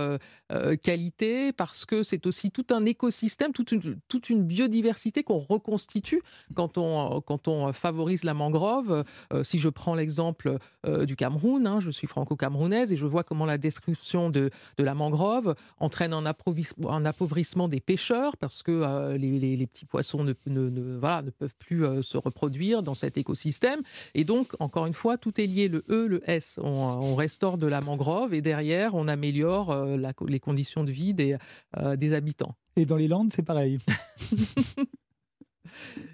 qualité, 0.82 1.52
parce 1.52 1.84
que 1.84 2.04
c'est 2.04 2.24
aussi 2.24 2.52
tout 2.52 2.66
un 2.70 2.84
écosystème, 2.84 3.52
toute 3.52 4.30
une, 4.30 4.42
biodiversité 4.44 5.24
qu'on 5.24 5.38
reconstitue 5.38 6.22
quand 6.54 6.78
on, 6.78 7.72
favorise 7.72 8.22
la 8.22 8.32
mangrove. 8.32 9.04
si 9.42 9.58
je 9.58 9.68
prends 9.68 9.96
l'exemple 9.96 10.58
du 11.02 11.16
Cameroun, 11.16 11.66
hein, 11.66 11.80
je 11.80 11.90
suis 11.90 12.06
franco-camerounaise 12.06 12.92
et 12.92 12.96
je 12.96 13.06
vois 13.06 13.24
comment 13.24 13.44
la 13.44 13.58
destruction 13.58 14.30
de, 14.30 14.50
la 14.78 14.94
mangrove 14.94 15.56
entraîne 15.78 16.12
un, 16.12 16.24
appauvrissement 16.24 17.66
des 17.66 17.80
pêcheurs, 17.80 18.36
parce 18.36 18.62
que 18.62 19.16
les, 19.16 19.66
petits 19.66 19.86
poissons 19.86 20.22
ne, 20.22 20.32
peuvent 20.32 21.56
plus 21.58 21.84
se 22.04 22.16
reproduire 22.16 22.84
dans 22.84 22.94
cet 22.94 23.18
écosystème. 23.18 23.80
Et 24.14 24.22
donc, 24.22 24.52
encore 24.60 24.86
une 24.86 24.94
fois, 24.94 25.18
tout 25.18 25.40
est 25.40 25.46
lié 25.46 25.68
E, 25.88 26.06
le 26.06 26.28
S. 26.28 26.58
On, 26.62 27.14
restaure 27.14 27.56
de 27.58 27.66
la 27.66 27.80
mangrove 27.80 28.34
et 28.34 28.40
derrière, 28.40 28.94
on 28.94 29.08
améliore 29.08 29.70
euh, 29.70 29.96
les 30.28 30.40
conditions 30.40 30.84
de 30.84 30.90
vie 30.90 31.14
des, 31.14 31.36
euh, 31.78 31.96
des 31.96 32.12
habitants. 32.14 32.54
Et 32.76 32.84
dans 32.84 32.96
les 32.96 33.08
Landes, 33.08 33.32
c'est 33.32 33.42
pareil. 33.42 33.78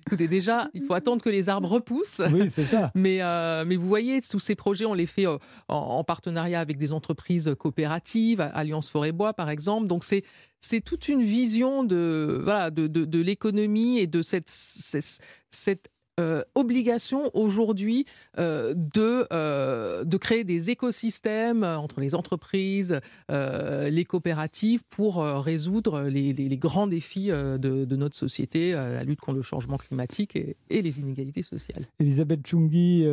Écoutez, 0.06 0.28
déjà, 0.28 0.68
il 0.74 0.82
faut 0.82 0.94
attendre 0.94 1.22
que 1.22 1.30
les 1.30 1.48
arbres 1.48 1.68
repoussent. 1.68 2.22
Oui, 2.32 2.48
c'est 2.50 2.64
ça. 2.64 2.90
Mais, 2.94 3.22
euh, 3.22 3.64
mais 3.66 3.76
vous 3.76 3.88
voyez, 3.88 4.20
tous 4.20 4.40
ces 4.40 4.54
projets, 4.54 4.84
on 4.84 4.94
les 4.94 5.06
fait 5.06 5.26
en, 5.68 6.04
partenariat 6.04 6.60
avec 6.60 6.78
des 6.78 6.92
entreprises 6.92 7.54
coopératives, 7.58 8.40
Alliance 8.40 8.90
Forêt-Bois, 8.90 9.34
par 9.34 9.50
exemple. 9.50 9.86
Donc, 9.86 10.04
c'est 10.04 10.24
c'est 10.62 10.80
toute 10.80 11.08
une 11.08 11.22
vision 11.22 11.82
de, 11.82 12.40
voilà, 12.42 12.70
de, 12.70 12.86
de, 12.86 13.04
de 13.04 13.18
l'économie 13.20 13.98
et 13.98 14.06
de 14.06 14.22
cette, 14.22 14.48
cette, 14.48 15.18
cette 15.50 15.91
euh, 16.20 16.42
obligation 16.54 17.30
aujourd'hui 17.32 18.04
euh, 18.38 18.74
de, 18.76 19.26
euh, 19.32 20.04
de 20.04 20.16
créer 20.18 20.44
des 20.44 20.68
écosystèmes 20.68 21.64
entre 21.64 22.00
les 22.00 22.14
entreprises, 22.14 23.00
les 23.30 24.04
coopératives 24.04 24.82
pour 24.90 25.22
résoudre 25.22 26.02
les, 26.02 26.56
grands 26.58 26.86
défis 26.86 27.28
de, 27.28 27.96
notre 27.96 28.14
société, 28.14 28.72
la 28.72 29.04
lutte 29.04 29.20
contre 29.20 29.36
le 29.36 29.42
changement 29.42 29.78
climatique 29.78 30.36
et, 30.36 30.82
les 30.82 31.00
inégalités 31.00 31.42
sociales. 31.42 31.86
Elisabeth 31.98 32.46
Chungi, 32.46 33.06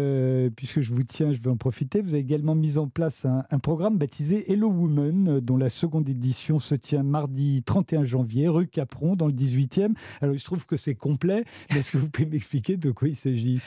puisque 0.55 0.81
je 0.81 0.93
vous 0.93 1.03
tiens, 1.03 1.31
je 1.31 1.39
vais 1.39 1.49
en 1.49 1.57
profiter. 1.57 2.01
Vous 2.01 2.09
avez 2.09 2.21
également 2.21 2.55
mis 2.55 2.77
en 2.77 2.87
place 2.87 3.25
un, 3.25 3.59
programme 3.59 3.97
baptisé 3.97 4.51
Hello 4.51 4.67
Woman, 4.67 5.39
dont 5.39 5.57
la 5.57 5.69
seconde 5.69 6.09
édition 6.09 6.59
se 6.59 6.75
tient 6.75 7.03
mardi 7.03 7.63
31 7.63 8.03
janvier, 8.03 8.47
rue 8.47 8.67
Capron, 8.67 9.15
dans 9.15 9.27
le 9.27 9.33
18e. 9.33 9.93
Alors 10.21 10.35
il 10.35 10.39
se 10.39 10.45
trouve 10.45 10.65
que 10.65 10.77
c'est 10.77 10.95
complet, 10.95 11.45
mais 11.71 11.79
est-ce 11.79 11.91
que 11.91 11.97
vous 11.97 12.09
pouvez 12.09 12.27
m'expliquer 12.27 12.77
de 12.77 12.88
quoi 12.91 13.07
il 13.07 13.15
s'agit 13.15 13.59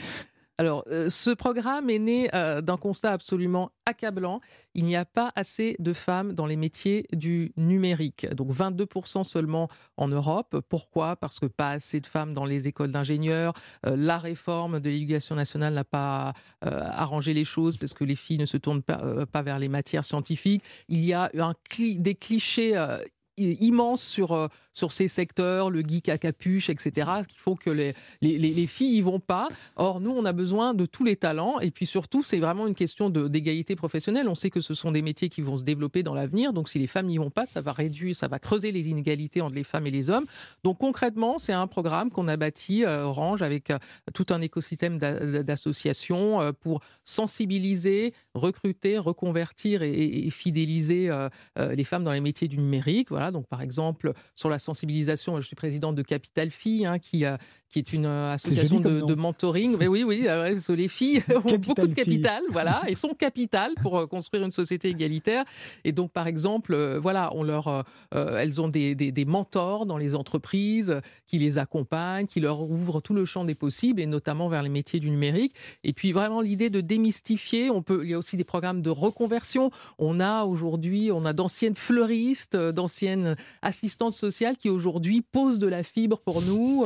alors, 0.59 0.85
euh, 0.89 1.09
ce 1.09 1.31
programme 1.31 1.89
est 1.89 1.99
né 1.99 2.29
euh, 2.35 2.61
d'un 2.61 2.77
constat 2.77 3.11
absolument 3.11 3.73
accablant. 3.87 4.41
Il 4.75 4.85
n'y 4.85 4.97
a 4.97 5.05
pas 5.05 5.33
assez 5.35 5.75
de 5.79 5.93
femmes 5.93 6.35
dans 6.35 6.47
les 6.47 6.57
métiers 6.57 7.07
du 7.13 7.53
numérique. 7.57 8.29
Donc, 8.35 8.53
22% 8.53 9.25
seulement 9.25 9.69
en 9.97 10.09
Europe. 10.09 10.61
Pourquoi? 10.69 11.17
Parce 11.17 11.41
que 11.41 11.47
pas 11.47 11.71
assez 11.71 12.01
de 12.01 12.07
femmes 12.07 12.33
dans 12.33 12.45
les 12.45 12.69
écoles 12.69 12.93
d'ingénieurs. 12.93 13.55
Euh, 13.87 13.97
la 13.97 14.19
réforme 14.19 14.79
de 14.79 14.91
l'éducation 14.91 15.35
nationale 15.35 15.75
n'a 15.75 15.85
pas 15.85 16.35
arrangé 16.61 17.35
les 17.35 17.45
choses 17.45 17.77
parce 17.77 17.93
que 17.93 18.05
les 18.05 18.15
filles 18.15 18.39
ne 18.39 18.47
se 18.47 18.57
tournent 18.57 18.83
pas, 18.83 19.27
pas 19.27 19.43
vers 19.43 19.59
les 19.59 19.69
matières 19.69 20.05
scientifiques. 20.05 20.63
Il 20.89 21.01
y 21.01 21.13
a 21.13 21.31
un, 21.39 21.55
des 21.99 22.15
clichés 22.15 22.77
immenses 23.37 24.03
sur 24.03 24.49
sur 24.75 24.93
ces 24.93 25.09
secteurs, 25.09 25.71
le 25.71 25.81
geek 25.81 26.09
à 26.09 26.19
capuche, 26.19 26.71
etc., 26.71 27.11
ce 27.23 27.29
qui 27.29 27.39
faut 27.39 27.57
que 27.57 27.71
les, 27.71 27.95
les, 28.21 28.39
les, 28.39 28.67
filles 28.67 28.97
y 28.97 29.01
vont 29.01 29.21
pas. 29.21 29.49
Or, 29.77 30.01
nous, 30.01 30.11
on 30.11 30.25
a 30.25 30.33
besoin 30.33 30.75
de 30.75 30.87
tous 30.87 31.05
les 31.05 31.17
talents. 31.17 31.61
Et 31.61 31.71
puis 31.71 31.87
surtout, 31.87 32.23
c'est 32.23 32.39
vraiment 32.39 32.67
une 32.67 32.75
question 32.75 33.11
d'égalité 33.11 33.77
professionnelle. 33.77 34.29
On 34.29 34.35
sait 34.35 34.51
que 34.51 34.61
ce 34.61 34.75
sont 34.75 34.91
des 34.91 35.03
métiers 35.03 35.29
qui 35.29 35.43
vont 35.43 35.57
se 35.57 35.65
développer 35.65 36.03
dans 36.03 36.15
l'avenir. 36.15 36.53
Donc, 36.53 36.69
si 36.69 36.79
les 36.79 36.87
femmes 36.87 37.07
n'y 37.07 37.19
vont 37.19 37.31
pas, 37.31 37.47
ça 37.47 37.61
va 37.61 37.73
réduire, 37.73 38.15
ça 38.15 38.29
va 38.29 38.39
creuser 38.39 38.73
les 38.73 38.89
inégalités 38.89 39.41
entre 39.41 39.55
les 39.55 39.65
femmes 39.65 39.87
et 39.87 39.91
les 39.91 40.11
hommes. 40.11 40.25
Donc, 40.65 40.79
concrètement, 40.79 41.39
c'est 41.39 41.53
un 41.53 41.67
programme 41.67 42.11
qu'on 42.11 42.29
a 42.29 42.37
bâti, 42.37 42.85
euh, 42.85 43.05
Orange, 43.05 43.43
avec 43.43 43.71
euh, 43.71 43.79
tout 44.15 44.27
un 44.31 44.41
écosystème 44.41 44.99
d'associations 44.99 46.41
euh, 46.41 46.53
pour 46.53 46.81
sensibiliser, 47.05 48.15
recruter, 48.35 48.99
reconvertir 48.99 49.83
et, 49.83 50.31
fidéliser 50.31 51.11
les 51.57 51.85
femmes 51.85 52.05
dans 52.05 52.13
les 52.13 52.21
métiers 52.21 52.49
du 52.49 52.59
numérique. 52.59 53.11
Voilà. 53.11 53.31
Donc, 53.31 53.47
par 53.49 53.61
exemple, 53.61 54.13
sur 54.37 54.49
la 54.49 54.59
sensibilisation. 54.63 55.41
Je 55.41 55.47
suis 55.47 55.57
présidente 55.57 55.95
de 55.95 56.03
Capital 56.03 56.51
Filles, 56.51 56.87
hein, 56.87 56.99
qui, 56.99 57.25
a 57.25 57.39
qui 57.73 57.79
est 57.79 57.93
une 57.95 58.07
euh, 58.07 58.35
association 58.35 58.81
de, 58.81 59.15
mentoring. 59.15 59.77
Mais 59.79 59.89
oui, 59.89 60.05
oui, 60.05 60.27
euh, 60.29 60.57
les 60.69 60.89
filles 60.89 61.23
ont 61.31 61.59
beaucoup 61.59 61.87
de 61.87 61.95
capital, 61.95 62.43
voilà, 62.51 62.83
et 62.87 62.95
sont 62.95 63.15
capital 63.15 63.73
pour 63.83 63.99
euh, 63.99 64.07
construire 64.07 64.45
une 64.45 64.51
société 64.51 64.89
égalitaire. 64.89 65.45
Et 65.85 65.93
donc, 65.93 66.13
par 66.13 66.27
exemple, 66.27 66.99
voilà, 67.01 67.31
on 67.35 67.43
leur, 67.43 67.85
elles 68.13 68.61
ont 68.61 68.69
des, 68.69 68.95
des, 68.95 69.25
mentors 69.25 69.87
dans 69.87 69.97
les 69.97 70.15
entreprises 70.15 71.01
qui 71.27 71.39
les 71.39 71.57
accompagnent, 71.57 72.27
qui 72.27 72.41
leur 72.41 72.61
ouvrent 72.61 73.01
tout 73.01 73.15
le 73.15 73.25
champ 73.25 73.45
des 73.45 73.55
possibles, 73.55 74.01
et 74.01 74.07
notamment 74.07 74.49
vers 74.49 74.63
les 74.63 74.69
métiers 74.69 75.01
du 75.01 75.09
numérique. 75.09 75.55
Et 75.83 75.95
puis, 75.95 76.13
vraiment, 76.13 76.41
l'idée 76.41 76.69
de 76.69 76.81
démystifier. 76.81 77.71
On 77.71 77.83
peut, 77.83 78.01
il 78.05 78.11
y 78.11 78.15
a 78.15 78.19
aussi 78.19 78.37
des 78.37 78.45
programmes 78.45 78.83
de 78.83 78.91
reconversion. 78.91 79.71
On 79.99 80.21
a 80.21 80.45
aujourd'hui, 80.45 81.11
on 81.11 81.25
a 81.25 81.33
d'anciennes 81.33 81.75
fleuristes, 81.75 82.57
d'anciennes 82.57 83.37
assistantes 83.63 84.15
sociales 84.15 84.57
qui 84.59 84.69
aujourd'hui 84.69 85.23
posent 85.23 85.59
de 85.59 85.67
la 85.67 85.83
fibre 85.83 86.19
pour 86.19 86.43
nous. 86.43 86.85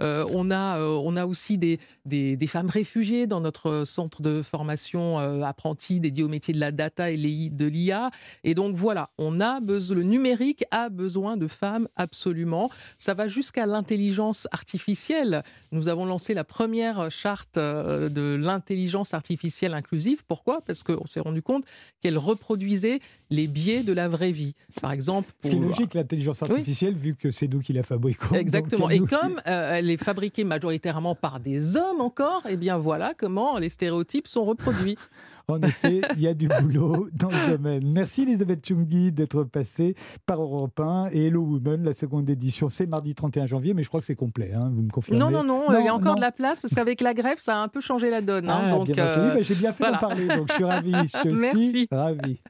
Euh, 0.00 0.25
on, 0.32 0.50
a, 0.50 0.78
euh, 0.78 1.00
on 1.02 1.16
a 1.16 1.26
aussi 1.26 1.58
des, 1.58 1.78
des, 2.04 2.46
femmes 2.46 2.68
réfugiées 2.68 3.26
dans 3.26 3.40
notre 3.40 3.84
centre 3.84 4.22
de 4.22 4.42
formation 4.42 5.18
euh, 5.18 5.42
apprentis 5.42 6.00
dédié 6.00 6.22
au 6.22 6.28
métier 6.28 6.54
de 6.54 6.60
la 6.60 6.72
data 6.72 7.10
et 7.10 7.16
de 7.16 7.66
l'IA. 7.66 8.10
Et 8.44 8.54
donc 8.54 8.76
voilà, 8.76 9.10
on 9.18 9.40
a 9.40 9.60
besoin, 9.60 9.96
le 9.96 10.02
numérique 10.02 10.64
a 10.70 10.88
besoin 10.88 11.36
de 11.36 11.46
femmes 11.46 11.88
absolument. 11.96 12.70
Ça 12.98 13.14
va 13.14 13.28
jusqu'à 13.28 13.66
l'intelligence 13.66 14.46
artificielle. 14.52 15.42
Nous 15.72 15.88
avons 15.88 16.04
lancé 16.04 16.34
la 16.34 16.44
première 16.44 17.10
charte 17.10 17.58
de 17.58 18.34
l'intelligence 18.34 19.14
artificielle 19.14 19.74
inclusive. 19.74 20.24
Pourquoi? 20.26 20.60
Parce 20.60 20.82
qu'on 20.82 21.06
s'est 21.06 21.20
rendu 21.20 21.42
compte 21.42 21.64
qu'elle 22.00 22.18
reproduisait 22.18 23.00
les 23.30 23.48
biais 23.48 23.82
de 23.82 23.92
la 23.92 24.08
vraie 24.08 24.32
vie. 24.32 24.54
Par 24.80 24.92
exemple, 24.92 25.32
pour... 25.40 25.50
ce 25.50 25.56
qui 25.56 25.62
est 25.62 25.66
logique, 25.66 25.94
l'intelligence 25.94 26.42
artificielle, 26.42 26.94
vu 26.94 27.16
que 27.16 27.30
c'est 27.30 27.48
nous 27.48 27.60
qui 27.60 27.72
la 27.72 27.82
fabriquons. 27.82 28.34
Exactement. 28.34 28.90
Et 28.90 29.00
comme 29.00 29.40
elle 29.44 29.90
est 29.90 29.96
fabriquée 29.96 30.15
majoritairement 30.44 31.14
par 31.14 31.40
des 31.40 31.76
hommes 31.76 32.00
encore, 32.00 32.42
et 32.46 32.52
eh 32.52 32.56
bien 32.56 32.78
voilà 32.78 33.12
comment 33.16 33.58
les 33.58 33.68
stéréotypes 33.68 34.28
sont 34.28 34.44
reproduits. 34.44 34.96
En 35.48 35.62
effet, 35.62 36.00
il 36.16 36.22
y 36.22 36.26
a 36.26 36.34
du 36.34 36.48
boulot 36.48 37.06
dans 37.12 37.28
le 37.28 37.56
domaine. 37.56 37.92
Merci 37.92 38.22
Elisabeth 38.22 38.66
Chungi 38.66 39.12
d'être 39.12 39.44
passée 39.44 39.94
par 40.26 40.42
Europe 40.42 40.80
1 40.80 41.10
et 41.12 41.26
Hello 41.26 41.40
Women, 41.42 41.84
la 41.84 41.92
seconde 41.92 42.28
édition, 42.28 42.68
c'est 42.68 42.88
mardi 42.88 43.14
31 43.14 43.46
janvier, 43.46 43.72
mais 43.72 43.84
je 43.84 43.88
crois 43.88 44.00
que 44.00 44.06
c'est 44.06 44.16
complet, 44.16 44.50
hein, 44.52 44.72
vous 44.74 44.82
me 44.82 44.90
confirmez 44.90 45.20
Non, 45.20 45.30
non, 45.30 45.44
non, 45.44 45.66
il 45.78 45.84
y 45.84 45.88
a 45.88 45.94
encore 45.94 46.16
de 46.16 46.20
la 46.20 46.32
place 46.32 46.60
parce 46.60 46.74
qu'avec 46.74 47.00
la 47.00 47.14
grève, 47.14 47.38
ça 47.38 47.58
a 47.58 47.62
un 47.62 47.68
peu 47.68 47.80
changé 47.80 48.10
la 48.10 48.22
donne. 48.22 48.50
Hein, 48.50 48.60
ah, 48.60 48.70
donc, 48.72 48.90
bien 48.90 49.08
entendu, 49.08 49.28
bah, 49.34 49.42
j'ai 49.42 49.54
bien 49.54 49.72
fait 49.72 49.84
d'en 49.84 49.98
parler, 49.98 50.26
donc 50.26 50.48
je 50.48 50.54
suis 50.54 50.64
ravi. 50.64 50.92
Je 51.24 51.28
Merci. 51.28 51.70
suis 51.70 51.88
ravi. 51.92 52.40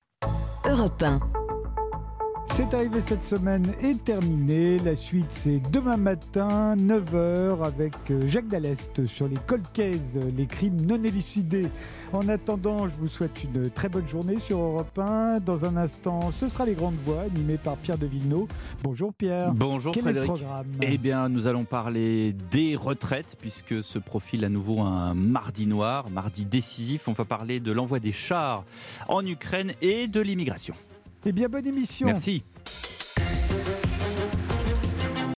Europe 0.64 1.02
1. 1.02 1.45
C'est 2.48 2.72
arrivé 2.72 3.00
cette 3.02 3.22
semaine 3.22 3.74
et 3.82 3.94
terminé. 3.96 4.78
La 4.78 4.96
suite, 4.96 5.26
c'est 5.28 5.60
demain 5.70 5.96
matin, 5.98 6.74
9h, 6.76 7.62
avec 7.62 7.92
euh, 8.10 8.26
Jacques 8.26 8.46
Dallest 8.46 9.04
sur 9.04 9.28
les 9.28 9.36
cold 9.46 9.64
cases, 9.74 10.16
les 10.36 10.46
crimes 10.46 10.80
non 10.86 11.02
élucidés. 11.04 11.66
En 12.12 12.26
attendant, 12.28 12.88
je 12.88 12.94
vous 12.96 13.08
souhaite 13.08 13.44
une 13.44 13.68
très 13.68 13.88
bonne 13.90 14.08
journée 14.08 14.38
sur 14.38 14.58
Europe 14.58 14.98
1. 14.98 15.40
Dans 15.40 15.66
un 15.66 15.76
instant, 15.76 16.30
ce 16.32 16.48
sera 16.48 16.64
Les 16.64 16.74
Grandes 16.74 16.96
Voix, 17.04 17.22
animées 17.22 17.58
par 17.58 17.76
Pierre 17.76 17.98
de 17.98 18.06
Villeneuve. 18.06 18.46
Bonjour 18.82 19.12
Pierre. 19.12 19.52
Bonjour 19.52 19.92
Quel 19.92 20.04
Frédéric. 20.04 20.30
est 20.30 20.32
le 20.32 20.38
programme? 20.38 20.66
Eh 20.80 20.98
bien, 20.98 21.28
nous 21.28 21.46
allons 21.48 21.64
parler 21.64 22.34
des 22.50 22.74
retraites, 22.74 23.36
puisque 23.38 23.82
se 23.82 23.98
profile 23.98 24.44
à 24.44 24.48
nouveau 24.48 24.80
un 24.80 25.12
mardi 25.12 25.66
noir, 25.66 26.08
mardi 26.10 26.46
décisif. 26.46 27.06
On 27.08 27.12
va 27.12 27.24
parler 27.26 27.60
de 27.60 27.72
l'envoi 27.72 27.98
des 27.98 28.12
chars 28.12 28.64
en 29.08 29.26
Ukraine 29.26 29.72
et 29.82 30.06
de 30.06 30.20
l'immigration. 30.20 30.74
Eh 31.28 31.32
bien, 31.32 31.48
bonne 31.48 31.66
émission. 31.66 32.06
Merci. 32.06 32.44